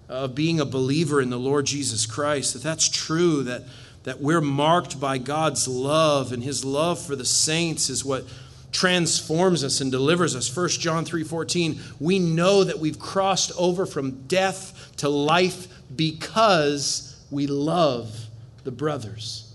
of 0.08 0.36
being 0.36 0.60
a 0.60 0.66
believer 0.66 1.20
in 1.20 1.32
the 1.32 1.40
Lord 1.40 1.66
Jesus 1.66 2.06
Christ. 2.06 2.54
That 2.54 2.62
that's 2.62 2.90
true, 2.90 3.42
that 3.44 3.64
that 4.04 4.22
we're 4.22 4.42
marked 4.42 5.00
by 5.00 5.18
God's 5.18 5.68
love, 5.68 6.32
and 6.32 6.44
his 6.44 6.66
love 6.66 7.00
for 7.00 7.16
the 7.16 7.26
saints 7.26 7.90
is 7.90 8.04
what 8.04 8.26
transforms 8.72 9.64
us 9.64 9.82
and 9.82 9.92
delivers 9.92 10.36
us. 10.36 10.48
1 10.48 10.82
John 10.82 11.06
3:14, 11.06 11.80
we 12.00 12.20
know 12.20 12.64
that 12.64 12.80
we've 12.80 13.00
crossed 13.00 13.52
over 13.58 13.86
from 13.86 14.24
death 14.28 14.92
to 14.98 15.08
life 15.08 15.68
because 15.96 17.16
we 17.30 17.48
love 17.48 18.28
the 18.64 18.72
brothers. 18.72 19.46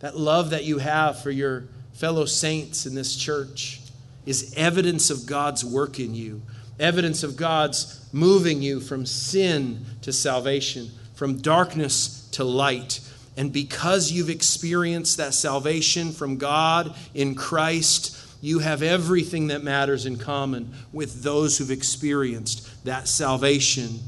That 0.00 0.18
love 0.18 0.50
that 0.50 0.64
you 0.64 0.78
have 0.78 1.22
for 1.22 1.30
your 1.30 1.64
fellow 1.92 2.24
saints 2.24 2.86
in 2.86 2.94
this 2.94 3.14
church 3.14 3.80
is 4.26 4.52
evidence 4.56 5.10
of 5.10 5.26
God's 5.26 5.64
work 5.64 6.00
in 6.00 6.14
you, 6.14 6.42
evidence 6.80 7.22
of 7.22 7.36
God's 7.36 8.00
moving 8.12 8.62
you 8.62 8.80
from 8.80 9.06
sin 9.06 9.84
to 10.02 10.12
salvation, 10.12 10.90
from 11.14 11.38
darkness 11.38 12.26
to 12.32 12.44
light 12.44 13.00
and 13.36 13.52
because 13.52 14.12
you've 14.12 14.30
experienced 14.30 15.16
that 15.16 15.34
salvation 15.34 16.12
from 16.12 16.36
God 16.36 16.94
in 17.14 17.34
Christ, 17.34 18.18
you 18.42 18.58
have 18.58 18.82
everything 18.82 19.46
that 19.46 19.62
matters 19.62 20.04
in 20.04 20.16
common 20.16 20.74
with 20.92 21.22
those 21.22 21.56
who've 21.56 21.70
experienced 21.70 22.84
that 22.84 23.08
salvation 23.08 24.00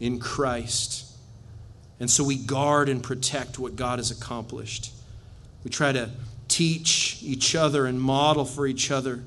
in 0.00 0.18
Christ. 0.18 1.12
And 2.00 2.10
so 2.10 2.24
we 2.24 2.36
guard 2.36 2.88
and 2.88 3.02
protect 3.02 3.58
what 3.58 3.76
God 3.76 3.98
has 3.98 4.10
accomplished. 4.10 4.92
We 5.62 5.70
try 5.70 5.92
to 5.92 6.10
teach 6.48 7.18
each 7.22 7.54
other 7.54 7.86
and 7.86 8.00
model 8.00 8.44
for 8.44 8.66
each 8.66 8.90
other 8.90 9.22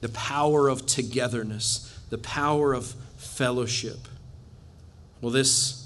the 0.00 0.08
power 0.10 0.68
of 0.68 0.86
togetherness, 0.86 2.00
the 2.10 2.18
power 2.18 2.72
of 2.72 2.94
fellowship. 3.16 4.08
Well, 5.20 5.32
this 5.32 5.77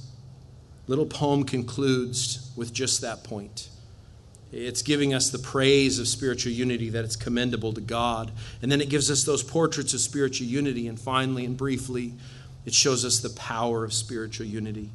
little 0.86 1.06
poem 1.06 1.44
concludes 1.44 2.50
with 2.56 2.72
just 2.72 3.00
that 3.00 3.24
point. 3.24 3.68
It's 4.52 4.82
giving 4.82 5.14
us 5.14 5.30
the 5.30 5.38
praise 5.38 5.98
of 5.98 6.06
spiritual 6.06 6.52
unity 6.52 6.90
that 6.90 7.04
it's 7.04 7.16
commendable 7.16 7.72
to 7.72 7.80
God. 7.80 8.30
And 8.60 8.70
then 8.70 8.82
it 8.82 8.90
gives 8.90 9.10
us 9.10 9.24
those 9.24 9.42
portraits 9.42 9.94
of 9.94 10.00
spiritual 10.00 10.46
unity. 10.46 10.88
And 10.88 11.00
finally 11.00 11.46
and 11.46 11.56
briefly, 11.56 12.12
it 12.66 12.74
shows 12.74 13.04
us 13.04 13.20
the 13.20 13.30
power 13.30 13.82
of 13.82 13.94
spiritual 13.94 14.46
unity. 14.46 14.90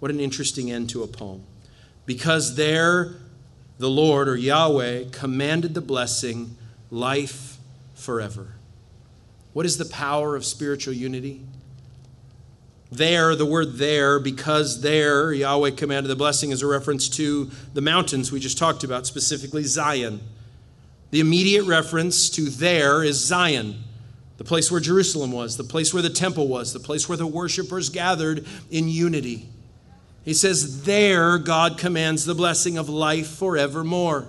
What 0.00 0.10
an 0.10 0.18
interesting 0.18 0.72
end 0.72 0.90
to 0.90 1.04
a 1.04 1.06
poem. 1.06 1.44
Because 2.04 2.56
there, 2.56 3.14
the 3.78 3.88
Lord 3.88 4.28
or 4.28 4.36
Yahweh 4.36 5.04
commanded 5.12 5.74
the 5.74 5.80
blessing, 5.80 6.56
life 6.90 7.58
forever. 7.94 8.54
What 9.52 9.66
is 9.66 9.78
the 9.78 9.86
power 9.86 10.34
of 10.34 10.44
spiritual 10.44 10.94
unity? 10.94 11.42
There, 12.90 13.34
the 13.34 13.46
word 13.46 13.74
there, 13.74 14.20
because 14.20 14.80
there, 14.80 15.32
Yahweh 15.32 15.72
commanded 15.72 16.08
the 16.08 16.16
blessing 16.16 16.50
is 16.50 16.62
a 16.62 16.66
reference 16.66 17.08
to 17.10 17.50
the 17.74 17.80
mountains 17.80 18.30
we 18.30 18.38
just 18.38 18.58
talked 18.58 18.84
about, 18.84 19.06
specifically 19.06 19.64
Zion. 19.64 20.20
The 21.10 21.20
immediate 21.20 21.64
reference 21.64 22.30
to 22.30 22.42
there 22.42 23.02
is 23.02 23.24
Zion, 23.24 23.82
the 24.38 24.44
place 24.44 24.70
where 24.70 24.80
Jerusalem 24.80 25.32
was, 25.32 25.56
the 25.56 25.64
place 25.64 25.92
where 25.92 26.02
the 26.02 26.10
temple 26.10 26.46
was, 26.46 26.72
the 26.72 26.80
place 26.80 27.08
where 27.08 27.18
the 27.18 27.26
worshipers 27.26 27.88
gathered 27.88 28.46
in 28.70 28.88
unity. 28.88 29.48
He 30.24 30.34
says, 30.34 30.84
There 30.84 31.38
God 31.38 31.78
commands 31.78 32.24
the 32.24 32.34
blessing 32.34 32.78
of 32.78 32.88
life 32.88 33.28
forevermore. 33.28 34.26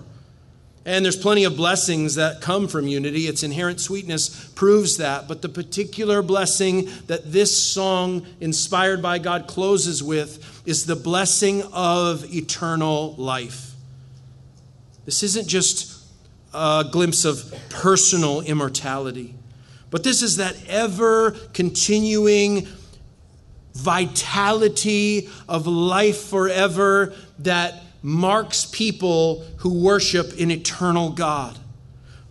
And 0.87 1.03
there's 1.03 1.17
plenty 1.17 1.43
of 1.43 1.57
blessings 1.57 2.15
that 2.15 2.39
come 2.39 2.69
from 2.69 2.87
unity. 2.87 3.27
Its 3.27 3.43
inherent 3.43 3.81
sweetness 3.81 4.51
proves 4.55 4.95
that. 4.97 5.27
But 5.27 5.41
the 5.41 5.49
particular 5.49 6.21
blessing 6.21 6.87
that 7.07 7.29
this 7.33 7.61
song, 7.61 8.25
inspired 8.39 9.01
by 9.01 9.19
God, 9.19 9.47
closes 9.47 10.01
with 10.01 10.63
is 10.65 10.85
the 10.85 10.95
blessing 10.95 11.61
of 11.73 12.33
eternal 12.33 13.15
life. 13.15 13.73
This 15.03 15.23
isn't 15.23 15.49
just 15.49 16.01
a 16.53 16.85
glimpse 16.89 17.25
of 17.25 17.53
personal 17.69 18.39
immortality, 18.39 19.35
but 19.91 20.05
this 20.05 20.21
is 20.21 20.37
that 20.37 20.55
ever 20.69 21.31
continuing 21.51 22.65
vitality 23.73 25.29
of 25.49 25.67
life 25.67 26.21
forever 26.21 27.13
that 27.39 27.83
marks 28.01 28.65
people 28.65 29.43
who 29.57 29.83
worship 29.83 30.39
an 30.39 30.51
eternal 30.51 31.11
God. 31.11 31.57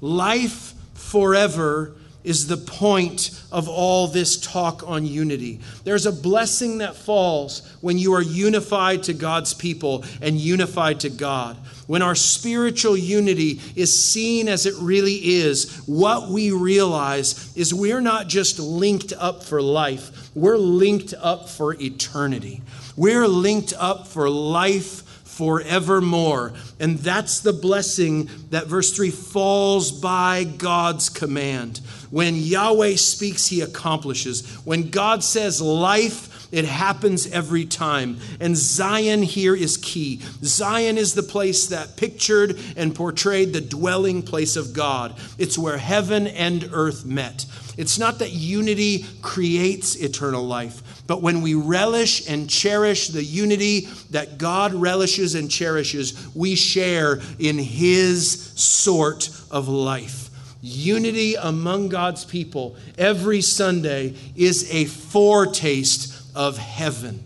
Life 0.01 0.75
forever 0.95 1.95
is 2.27 2.49
the 2.49 2.57
point 2.57 3.41
of 3.53 3.69
all 3.69 4.09
this 4.09 4.37
talk 4.37 4.83
on 4.85 5.07
unity. 5.07 5.61
There's 5.85 6.07
a 6.07 6.13
blessing 6.13 6.79
that 6.79 6.97
falls 6.97 7.63
when 7.81 7.99
you 7.99 8.15
are 8.15 8.23
unified 8.23 9.05
to 9.05 9.15
God's 9.15 9.55
people 9.55 10.05
and 10.21 10.37
unified 10.37 10.99
to 11.01 11.09
God. 11.09 11.57
When 11.87 12.03
our 12.03 12.17
spiritual 12.17 12.97
unity 12.97 13.61
is 13.77 14.05
seen 14.05 14.49
as 14.49 14.67
it 14.67 14.75
really 14.81 15.15
is, 15.15 15.83
what 15.87 16.29
we 16.29 16.51
realize 16.51 17.57
is 17.57 17.73
we're 17.73 18.01
not 18.01 18.27
just 18.27 18.59
linked 18.59 19.13
up 19.17 19.45
for 19.45 19.63
life, 19.63 20.29
we're 20.35 20.59
linked 20.59 21.15
up 21.21 21.49
for 21.49 21.75
eternity. 21.81 22.61
We're 22.97 23.29
linked 23.29 23.73
up 23.79 24.09
for 24.09 24.29
life 24.29 25.05
forevermore. 25.37 26.55
And 26.81 26.99
that's 26.99 27.41
the 27.41 27.53
blessing 27.53 28.31
that 28.51 28.67
verse 28.69 28.95
3 28.97 29.11
falls 29.11 29.93
by 29.93 30.45
God's 30.45 31.11
command. 31.11 31.79
When 32.11 32.37
Yahweh 32.37 32.97
speaks, 32.97 33.49
he 33.49 33.61
accomplishes. 33.61 34.51
When 34.65 34.91
God 34.91 35.23
says 35.23 35.61
life, 35.61 36.49
it 36.53 36.65
happens 36.65 37.31
every 37.31 37.67
time. 37.67 38.19
And 38.41 38.57
Zion 38.57 39.23
here 39.23 39.55
is 39.55 39.77
key. 39.77 40.21
Zion 40.43 40.97
is 40.97 41.13
the 41.13 41.23
place 41.23 41.67
that 41.67 41.99
pictured 41.99 42.59
and 42.77 42.95
portrayed 42.95 43.53
the 43.53 43.61
dwelling 43.61 44.23
place 44.23 44.57
of 44.57 44.73
God. 44.73 45.19
It's 45.37 45.59
where 45.59 45.77
heaven 45.77 46.27
and 46.27 46.71
earth 46.73 47.05
met. 47.05 47.45
It's 47.77 47.99
not 47.99 48.21
that 48.21 48.33
unity 48.33 49.05
creates 49.21 49.97
eternal 49.97 50.47
life, 50.47 50.83
but 51.07 51.23
when 51.23 51.41
we 51.41 51.55
relish 51.55 52.29
and 52.29 52.51
cherish 52.51 53.09
the 53.09 53.23
unity 53.23 53.89
that 54.11 54.39
God 54.39 54.75
relishes 54.75 55.35
and 55.35 55.51
cherishes, 55.51 56.29
we 56.35 56.55
share 56.55 57.21
in 57.39 57.59
His 57.59 58.53
sort 58.55 59.31
of 59.51 59.69
life. 59.69 60.31
unity 60.63 61.37
among 61.37 61.89
God's 61.89 62.25
people 62.25 62.77
every 62.99 63.41
Sunday 63.41 64.15
is 64.35 64.69
a 64.73 64.87
foretaste 64.87 66.35
of 66.35 66.59
heaven. 66.59 67.23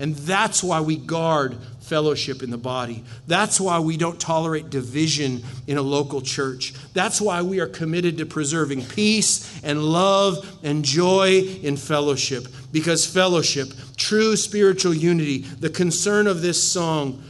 And 0.00 0.16
that's 0.16 0.64
why 0.64 0.80
we 0.80 0.96
guard 0.96 1.56
fellowship 1.92 2.42
in 2.42 2.48
the 2.48 2.56
body. 2.56 3.04
That's 3.26 3.60
why 3.60 3.78
we 3.78 3.98
don't 3.98 4.18
tolerate 4.18 4.70
division 4.70 5.42
in 5.66 5.76
a 5.76 5.82
local 5.82 6.22
church. 6.22 6.72
That's 6.94 7.20
why 7.20 7.42
we 7.42 7.60
are 7.60 7.66
committed 7.66 8.16
to 8.16 8.24
preserving 8.24 8.86
peace 8.86 9.62
and 9.62 9.84
love 9.84 10.58
and 10.62 10.86
joy 10.86 11.42
in 11.62 11.76
fellowship. 11.76 12.46
Because 12.72 13.04
fellowship, 13.04 13.68
true 13.98 14.36
spiritual 14.36 14.94
unity, 14.94 15.40
the 15.40 15.68
concern 15.68 16.26
of 16.26 16.40
this 16.40 16.62
song 16.62 17.22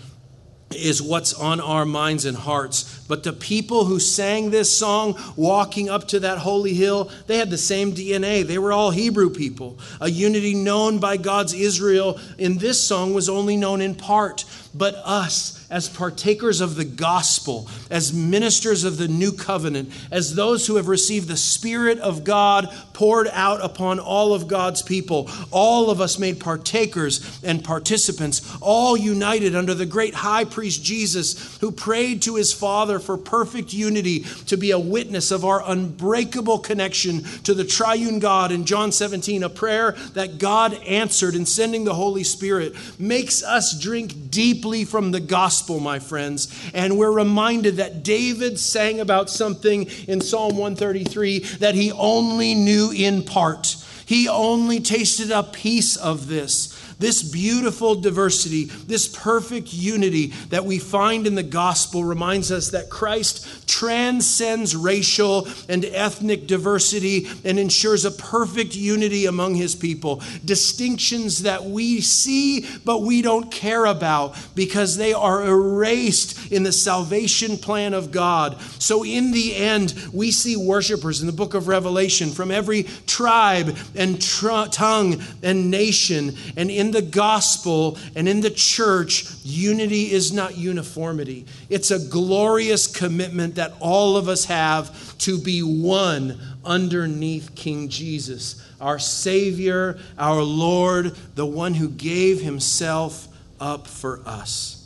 is 0.74 1.02
what's 1.02 1.34
on 1.34 1.60
our 1.60 1.84
minds 1.84 2.24
and 2.24 2.36
hearts. 2.36 3.04
But 3.08 3.22
the 3.22 3.32
people 3.32 3.84
who 3.84 4.00
sang 4.00 4.50
this 4.50 4.76
song, 4.76 5.18
walking 5.36 5.88
up 5.88 6.08
to 6.08 6.20
that 6.20 6.38
holy 6.38 6.74
hill, 6.74 7.10
they 7.26 7.38
had 7.38 7.50
the 7.50 7.58
same 7.58 7.92
DNA. 7.92 8.46
They 8.46 8.58
were 8.58 8.72
all 8.72 8.90
Hebrew 8.90 9.30
people. 9.30 9.78
A 10.00 10.10
unity 10.10 10.54
known 10.54 10.98
by 10.98 11.16
God's 11.16 11.54
Israel 11.54 12.18
in 12.38 12.58
this 12.58 12.82
song 12.82 13.14
was 13.14 13.28
only 13.28 13.56
known 13.56 13.80
in 13.80 13.94
part. 13.94 14.44
But 14.74 14.94
us, 15.04 15.61
as 15.72 15.88
partakers 15.88 16.60
of 16.60 16.76
the 16.76 16.84
gospel, 16.84 17.66
as 17.90 18.12
ministers 18.12 18.84
of 18.84 18.98
the 18.98 19.08
new 19.08 19.32
covenant, 19.32 19.90
as 20.10 20.34
those 20.34 20.66
who 20.66 20.76
have 20.76 20.86
received 20.86 21.28
the 21.28 21.36
Spirit 21.36 21.98
of 22.00 22.24
God 22.24 22.68
poured 22.92 23.26
out 23.28 23.64
upon 23.64 23.98
all 23.98 24.34
of 24.34 24.48
God's 24.48 24.82
people, 24.82 25.30
all 25.50 25.90
of 25.90 25.98
us 25.98 26.18
made 26.18 26.38
partakers 26.38 27.40
and 27.42 27.64
participants, 27.64 28.54
all 28.60 28.98
united 28.98 29.56
under 29.56 29.72
the 29.72 29.86
great 29.86 30.14
high 30.14 30.44
priest 30.44 30.84
Jesus, 30.84 31.56
who 31.58 31.72
prayed 31.72 32.20
to 32.22 32.36
his 32.36 32.52
Father 32.52 32.98
for 32.98 33.16
perfect 33.16 33.72
unity 33.72 34.20
to 34.46 34.58
be 34.58 34.72
a 34.72 34.78
witness 34.78 35.30
of 35.30 35.42
our 35.42 35.62
unbreakable 35.66 36.58
connection 36.58 37.22
to 37.44 37.54
the 37.54 37.64
triune 37.64 38.18
God. 38.18 38.52
In 38.52 38.66
John 38.66 38.92
17, 38.92 39.42
a 39.42 39.48
prayer 39.48 39.92
that 40.12 40.36
God 40.36 40.74
answered 40.86 41.34
in 41.34 41.46
sending 41.46 41.84
the 41.84 41.94
Holy 41.94 42.24
Spirit, 42.24 42.74
makes 43.00 43.42
us 43.42 43.80
drink 43.80 44.30
deeply 44.30 44.84
from 44.84 45.12
the 45.12 45.20
gospel 45.20 45.61
gospel, 45.62 45.78
my 45.78 46.00
friends. 46.00 46.52
And 46.74 46.98
we're 46.98 47.12
reminded 47.12 47.76
that 47.76 48.02
David 48.02 48.58
sang 48.58 48.98
about 48.98 49.30
something 49.30 49.86
in 50.08 50.20
Psalm 50.20 50.56
133 50.56 51.38
that 51.60 51.76
he 51.76 51.92
only 51.92 52.56
knew 52.56 52.90
in 52.90 53.22
part. 53.22 53.76
He 54.04 54.28
only 54.28 54.80
tasted 54.80 55.30
a 55.30 55.44
piece 55.44 55.96
of 55.96 56.26
this. 56.26 56.76
This 56.98 57.22
beautiful 57.22 57.94
diversity, 57.94 58.64
this 58.64 59.08
perfect 59.08 59.72
unity 59.72 60.28
that 60.50 60.64
we 60.64 60.78
find 60.78 61.26
in 61.26 61.34
the 61.34 61.42
gospel 61.42 62.04
reminds 62.04 62.50
us 62.50 62.70
that 62.70 62.90
Christ 62.90 63.68
transcends 63.68 64.76
racial 64.76 65.48
and 65.68 65.84
ethnic 65.84 66.46
diversity 66.46 67.26
and 67.44 67.58
ensures 67.58 68.04
a 68.04 68.10
perfect 68.10 68.74
unity 68.74 69.26
among 69.26 69.54
his 69.54 69.74
people. 69.74 70.22
Distinctions 70.44 71.42
that 71.42 71.64
we 71.64 72.00
see 72.00 72.66
but 72.84 73.02
we 73.02 73.22
don't 73.22 73.50
care 73.50 73.84
about 73.86 74.36
because 74.54 74.96
they 74.96 75.12
are 75.12 75.46
erased 75.46 76.52
in 76.52 76.62
the 76.62 76.72
salvation 76.72 77.56
plan 77.56 77.94
of 77.94 78.10
God. 78.10 78.60
So, 78.78 79.04
in 79.04 79.32
the 79.32 79.56
end, 79.56 79.94
we 80.12 80.30
see 80.30 80.56
worshipers 80.56 81.20
in 81.20 81.26
the 81.26 81.32
book 81.32 81.54
of 81.54 81.68
Revelation 81.68 82.30
from 82.30 82.50
every 82.50 82.84
tribe 83.06 83.76
and 83.94 84.20
tr- 84.20 84.66
tongue 84.70 85.22
and 85.42 85.70
nation. 85.70 86.36
And 86.56 86.70
in 86.70 86.81
the 86.90 87.02
gospel 87.02 87.98
and 88.16 88.28
in 88.28 88.40
the 88.40 88.50
church, 88.50 89.26
unity 89.44 90.10
is 90.10 90.32
not 90.32 90.56
uniformity. 90.56 91.46
It's 91.68 91.90
a 91.90 91.98
glorious 91.98 92.86
commitment 92.86 93.54
that 93.56 93.74
all 93.80 94.16
of 94.16 94.28
us 94.28 94.46
have 94.46 95.16
to 95.18 95.38
be 95.38 95.62
one 95.62 96.38
underneath 96.64 97.54
King 97.54 97.88
Jesus, 97.88 98.66
our 98.80 98.98
Savior, 98.98 99.98
our 100.18 100.42
Lord, 100.42 101.14
the 101.34 101.46
one 101.46 101.74
who 101.74 101.88
gave 101.88 102.40
himself 102.40 103.28
up 103.60 103.86
for 103.86 104.20
us. 104.26 104.78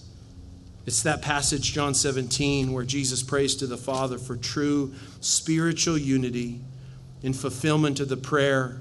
It's 0.87 1.03
that 1.03 1.21
passage, 1.21 1.73
John 1.73 1.95
17, 1.95 2.73
where 2.73 2.85
Jesus 2.85 3.23
prays 3.23 3.57
to 3.57 3.67
the 3.67 3.77
Father 3.77 4.19
for 4.19 4.37
true 4.37 4.95
spiritual 5.21 5.99
unity 5.99 6.61
in 7.23 7.33
fulfillment 7.33 7.99
of 7.99 8.09
the 8.09 8.17
prayer 8.17 8.79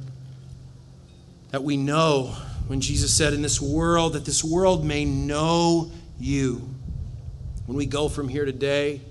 that 1.50 1.64
we 1.64 1.78
know 1.78 2.36
when 2.68 2.82
Jesus 2.82 3.16
said, 3.16 3.34
In 3.34 3.42
this 3.42 3.62
world, 3.62 4.14
that 4.14 4.26
this 4.26 4.44
world 4.44 4.86
may 4.86 5.06
know 5.06 5.92
you. 6.20 6.70
When 7.66 7.78
we 7.78 7.86
go 7.86 8.10
from 8.10 8.28
here 8.28 8.46
today, 8.46 9.02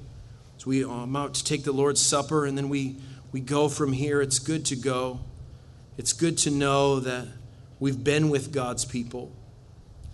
as 0.56 0.66
we 0.66 0.84
uh, 0.84 0.88
are 0.88 1.16
out 1.16 1.34
to 1.34 1.44
take 1.44 1.64
the 1.64 1.72
Lord's 1.72 2.00
Supper, 2.00 2.46
and 2.46 2.56
then 2.56 2.68
we, 2.68 2.96
we 3.32 3.40
go 3.40 3.68
from 3.68 3.92
here, 3.92 4.20
it's 4.20 4.38
good 4.38 4.64
to 4.66 4.76
go. 4.76 5.20
It's 5.96 6.12
good 6.12 6.38
to 6.38 6.50
know 6.50 7.00
that 7.00 7.28
we've 7.78 8.02
been 8.02 8.30
with 8.30 8.52
God's 8.52 8.84
people. 8.84 9.32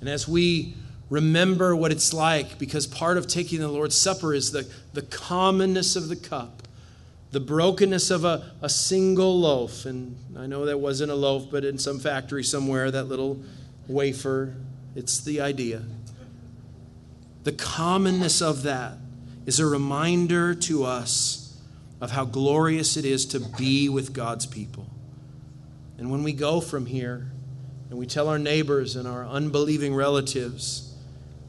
And 0.01 0.09
as 0.09 0.27
we 0.27 0.75
remember 1.09 1.75
what 1.77 1.93
it's 1.93 2.13
like, 2.13 2.59
because 2.59 2.87
part 2.87 3.19
of 3.19 3.27
taking 3.27 3.61
the 3.61 3.69
Lord's 3.69 3.97
Supper 3.97 4.35
is 4.35 4.53
the, 4.53 4.71
the 4.93 5.03
commonness 5.03 5.97
of 5.97 6.09
the 6.09 6.17
cup 6.17 6.60
the 7.33 7.41
brokenness 7.41 8.11
of 8.11 8.25
a, 8.25 8.53
a 8.61 8.69
single 8.69 9.41
loaf. 9.41 9.85
And 9.85 10.17
I 10.37 10.47
know 10.47 10.67
that 10.67 10.79
wasn't 10.79 11.13
a 11.13 11.15
loaf, 11.15 11.49
but 11.51 11.65
in 11.65 11.79
some 11.79 11.99
factory 11.99 12.43
somewhere, 12.43 12.91
that 12.91 13.05
little 13.05 13.41
wafer, 13.87 14.55
it's 14.97 15.21
the 15.21 15.41
idea. 15.41 15.83
The 17.45 17.53
commonness 17.53 18.43
of 18.43 18.65
that 18.65 18.99
is 19.47 19.61
a 19.61 19.67
reminder 19.67 20.55
to 20.55 20.85
us 20.85 21.57
of 22.01 22.11
how 22.11 22.25
glorious 22.25 22.97
it 22.97 23.05
is 23.05 23.27
to 23.27 23.41
be 23.41 23.89
with 23.89 24.13
God's 24.13 24.47
people. 24.47 24.87
And 25.99 26.11
when 26.11 26.23
we 26.23 26.33
go 26.33 26.61
from 26.61 26.87
here 26.87 27.31
and 27.91 27.99
we 27.99 28.07
tell 28.07 28.29
our 28.29 28.39
neighbors 28.39 28.97
and 28.97 29.07
our 29.07 29.27
unbelieving 29.27 29.95
relatives 29.95 30.95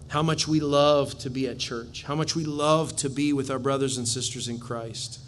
how 0.09 0.21
much 0.21 0.47
we 0.47 0.59
love 0.59 1.17
to 1.19 1.29
be 1.29 1.47
at 1.47 1.57
church, 1.57 2.03
how 2.03 2.15
much 2.15 2.35
we 2.35 2.43
love 2.43 2.95
to 2.97 3.09
be 3.09 3.31
with 3.31 3.49
our 3.49 3.59
brothers 3.59 3.97
and 3.97 4.05
sisters 4.05 4.49
in 4.49 4.59
Christ, 4.59 5.19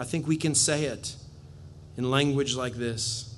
I 0.00 0.04
think 0.04 0.26
we 0.26 0.38
can 0.38 0.54
say 0.54 0.84
it 0.84 1.14
in 1.98 2.10
language 2.10 2.56
like 2.56 2.72
this 2.72 3.36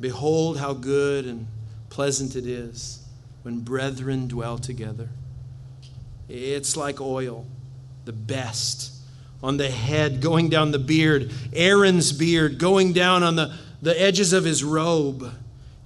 Behold, 0.00 0.58
how 0.58 0.74
good 0.74 1.26
and 1.26 1.46
pleasant 1.90 2.34
it 2.34 2.44
is 2.44 3.06
when 3.42 3.60
brethren 3.60 4.26
dwell 4.26 4.58
together. 4.58 5.08
It's 6.28 6.76
like 6.76 7.00
oil, 7.00 7.46
the 8.04 8.12
best, 8.12 8.94
on 9.44 9.58
the 9.58 9.70
head, 9.70 10.20
going 10.20 10.48
down 10.48 10.72
the 10.72 10.80
beard, 10.80 11.30
Aaron's 11.52 12.12
beard, 12.12 12.58
going 12.58 12.92
down 12.92 13.22
on 13.22 13.36
the, 13.36 13.54
the 13.80 13.98
edges 13.98 14.32
of 14.32 14.42
his 14.44 14.64
robe. 14.64 15.32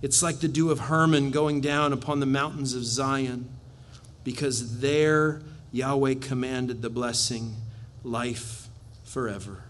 It's 0.01 0.22
like 0.22 0.40
the 0.40 0.48
dew 0.48 0.70
of 0.70 0.80
Hermon 0.80 1.30
going 1.30 1.61
down 1.61 1.92
upon 1.92 2.20
the 2.20 2.26
mountains 2.26 2.72
of 2.72 2.84
Zion, 2.84 3.51
because 4.24 4.80
there 4.80 5.42
Yahweh 5.72 6.14
commanded 6.14 6.80
the 6.80 6.88
blessing, 6.88 7.57
life 8.03 8.68
forever. 9.05 9.64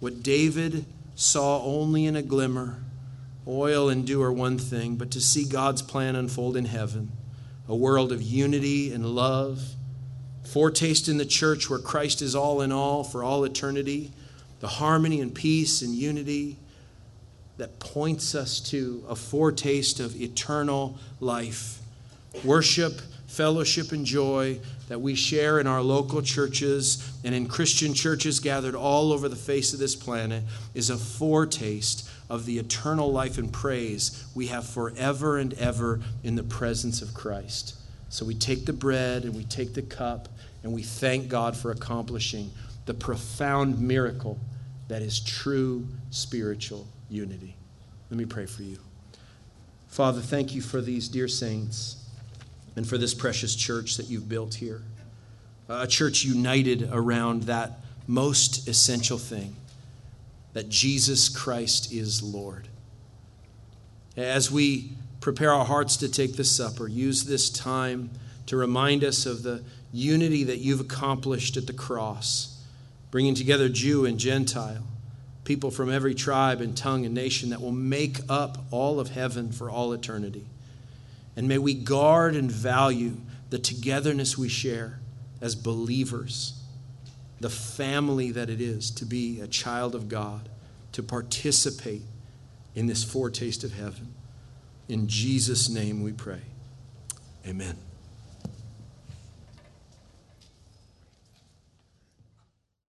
What 0.00 0.22
David 0.22 0.86
saw 1.14 1.62
only 1.62 2.06
in 2.06 2.16
a 2.16 2.22
glimmer, 2.22 2.82
oil 3.46 3.90
and 3.90 4.06
dew 4.06 4.22
are 4.22 4.32
one 4.32 4.58
thing, 4.58 4.96
but 4.96 5.10
to 5.12 5.20
see 5.20 5.44
God's 5.44 5.82
plan 5.82 6.16
unfold 6.16 6.56
in 6.56 6.64
heaven, 6.64 7.12
a 7.68 7.76
world 7.76 8.10
of 8.10 8.22
unity 8.22 8.92
and 8.92 9.04
love, 9.04 9.62
foretaste 10.44 11.08
in 11.08 11.18
the 11.18 11.26
church 11.26 11.68
where 11.68 11.78
Christ 11.78 12.22
is 12.22 12.34
all 12.34 12.62
in 12.62 12.72
all 12.72 13.04
for 13.04 13.22
all 13.22 13.44
eternity, 13.44 14.10
the 14.60 14.68
harmony 14.68 15.20
and 15.20 15.34
peace 15.34 15.82
and 15.82 15.94
unity 15.94 16.56
that 17.58 17.78
points 17.78 18.34
us 18.34 18.58
to 18.58 19.04
a 19.06 19.14
foretaste 19.14 20.00
of 20.00 20.18
eternal 20.18 20.96
life. 21.20 21.78
Worship, 22.42 23.02
fellowship, 23.30 23.92
and 23.92 24.04
joy 24.04 24.58
that 24.88 25.00
we 25.00 25.14
share 25.14 25.60
in 25.60 25.66
our 25.68 25.80
local 25.80 26.20
churches 26.20 27.16
and 27.22 27.32
in 27.32 27.46
Christian 27.46 27.94
churches 27.94 28.40
gathered 28.40 28.74
all 28.74 29.12
over 29.12 29.28
the 29.28 29.36
face 29.36 29.72
of 29.72 29.78
this 29.78 29.94
planet 29.94 30.42
is 30.74 30.90
a 30.90 30.96
foretaste 30.96 32.10
of 32.28 32.44
the 32.44 32.58
eternal 32.58 33.12
life 33.12 33.38
and 33.38 33.52
praise 33.52 34.26
we 34.34 34.48
have 34.48 34.66
forever 34.66 35.38
and 35.38 35.54
ever 35.54 36.00
in 36.24 36.34
the 36.34 36.42
presence 36.42 37.02
of 37.02 37.14
Christ. 37.14 37.76
So 38.08 38.26
we 38.26 38.34
take 38.34 38.66
the 38.66 38.72
bread 38.72 39.22
and 39.24 39.36
we 39.36 39.44
take 39.44 39.74
the 39.74 39.82
cup 39.82 40.28
and 40.64 40.72
we 40.72 40.82
thank 40.82 41.28
God 41.28 41.56
for 41.56 41.70
accomplishing 41.70 42.50
the 42.86 42.94
profound 42.94 43.80
miracle 43.80 44.40
that 44.88 45.02
is 45.02 45.20
true 45.20 45.86
spiritual 46.10 46.88
unity. 47.08 47.54
Let 48.10 48.18
me 48.18 48.24
pray 48.24 48.46
for 48.46 48.64
you. 48.64 48.78
Father, 49.86 50.20
thank 50.20 50.52
you 50.52 50.62
for 50.62 50.80
these 50.80 51.08
dear 51.08 51.28
saints 51.28 51.99
and 52.76 52.86
for 52.86 52.98
this 52.98 53.14
precious 53.14 53.54
church 53.54 53.96
that 53.96 54.06
you've 54.06 54.28
built 54.28 54.54
here. 54.54 54.82
A 55.68 55.86
church 55.86 56.24
united 56.24 56.88
around 56.92 57.44
that 57.44 57.80
most 58.06 58.68
essential 58.68 59.18
thing 59.18 59.54
that 60.52 60.68
Jesus 60.68 61.28
Christ 61.28 61.92
is 61.92 62.22
Lord. 62.22 62.66
As 64.16 64.50
we 64.50 64.92
prepare 65.20 65.52
our 65.52 65.64
hearts 65.64 65.96
to 65.98 66.08
take 66.08 66.36
the 66.36 66.44
supper, 66.44 66.88
use 66.88 67.24
this 67.24 67.50
time 67.50 68.10
to 68.46 68.56
remind 68.56 69.04
us 69.04 69.26
of 69.26 69.42
the 69.44 69.62
unity 69.92 70.44
that 70.44 70.58
you've 70.58 70.80
accomplished 70.80 71.56
at 71.56 71.66
the 71.66 71.72
cross 71.72 72.50
bringing 73.10 73.34
together 73.34 73.68
Jew 73.68 74.06
and 74.06 74.18
Gentile, 74.18 74.84
people 75.44 75.70
from 75.70 75.90
every 75.90 76.14
tribe 76.14 76.60
and 76.60 76.76
tongue 76.76 77.04
and 77.04 77.14
nation 77.14 77.50
that 77.50 77.60
will 77.60 77.72
make 77.72 78.18
up 78.28 78.58
all 78.70 79.00
of 79.00 79.10
heaven 79.10 79.50
for 79.50 79.70
all 79.70 79.92
eternity. 79.92 80.46
And 81.40 81.48
may 81.48 81.56
we 81.56 81.72
guard 81.72 82.36
and 82.36 82.52
value 82.52 83.16
the 83.48 83.58
togetherness 83.58 84.36
we 84.36 84.50
share 84.50 85.00
as 85.40 85.54
believers, 85.54 86.62
the 87.40 87.48
family 87.48 88.30
that 88.32 88.50
it 88.50 88.60
is 88.60 88.90
to 88.90 89.06
be 89.06 89.40
a 89.40 89.46
child 89.46 89.94
of 89.94 90.06
God, 90.06 90.50
to 90.92 91.02
participate 91.02 92.02
in 92.74 92.88
this 92.88 93.02
foretaste 93.02 93.64
of 93.64 93.72
heaven. 93.72 94.12
In 94.86 95.08
Jesus' 95.08 95.70
name 95.70 96.02
we 96.02 96.12
pray. 96.12 96.42
Amen. 97.46 97.78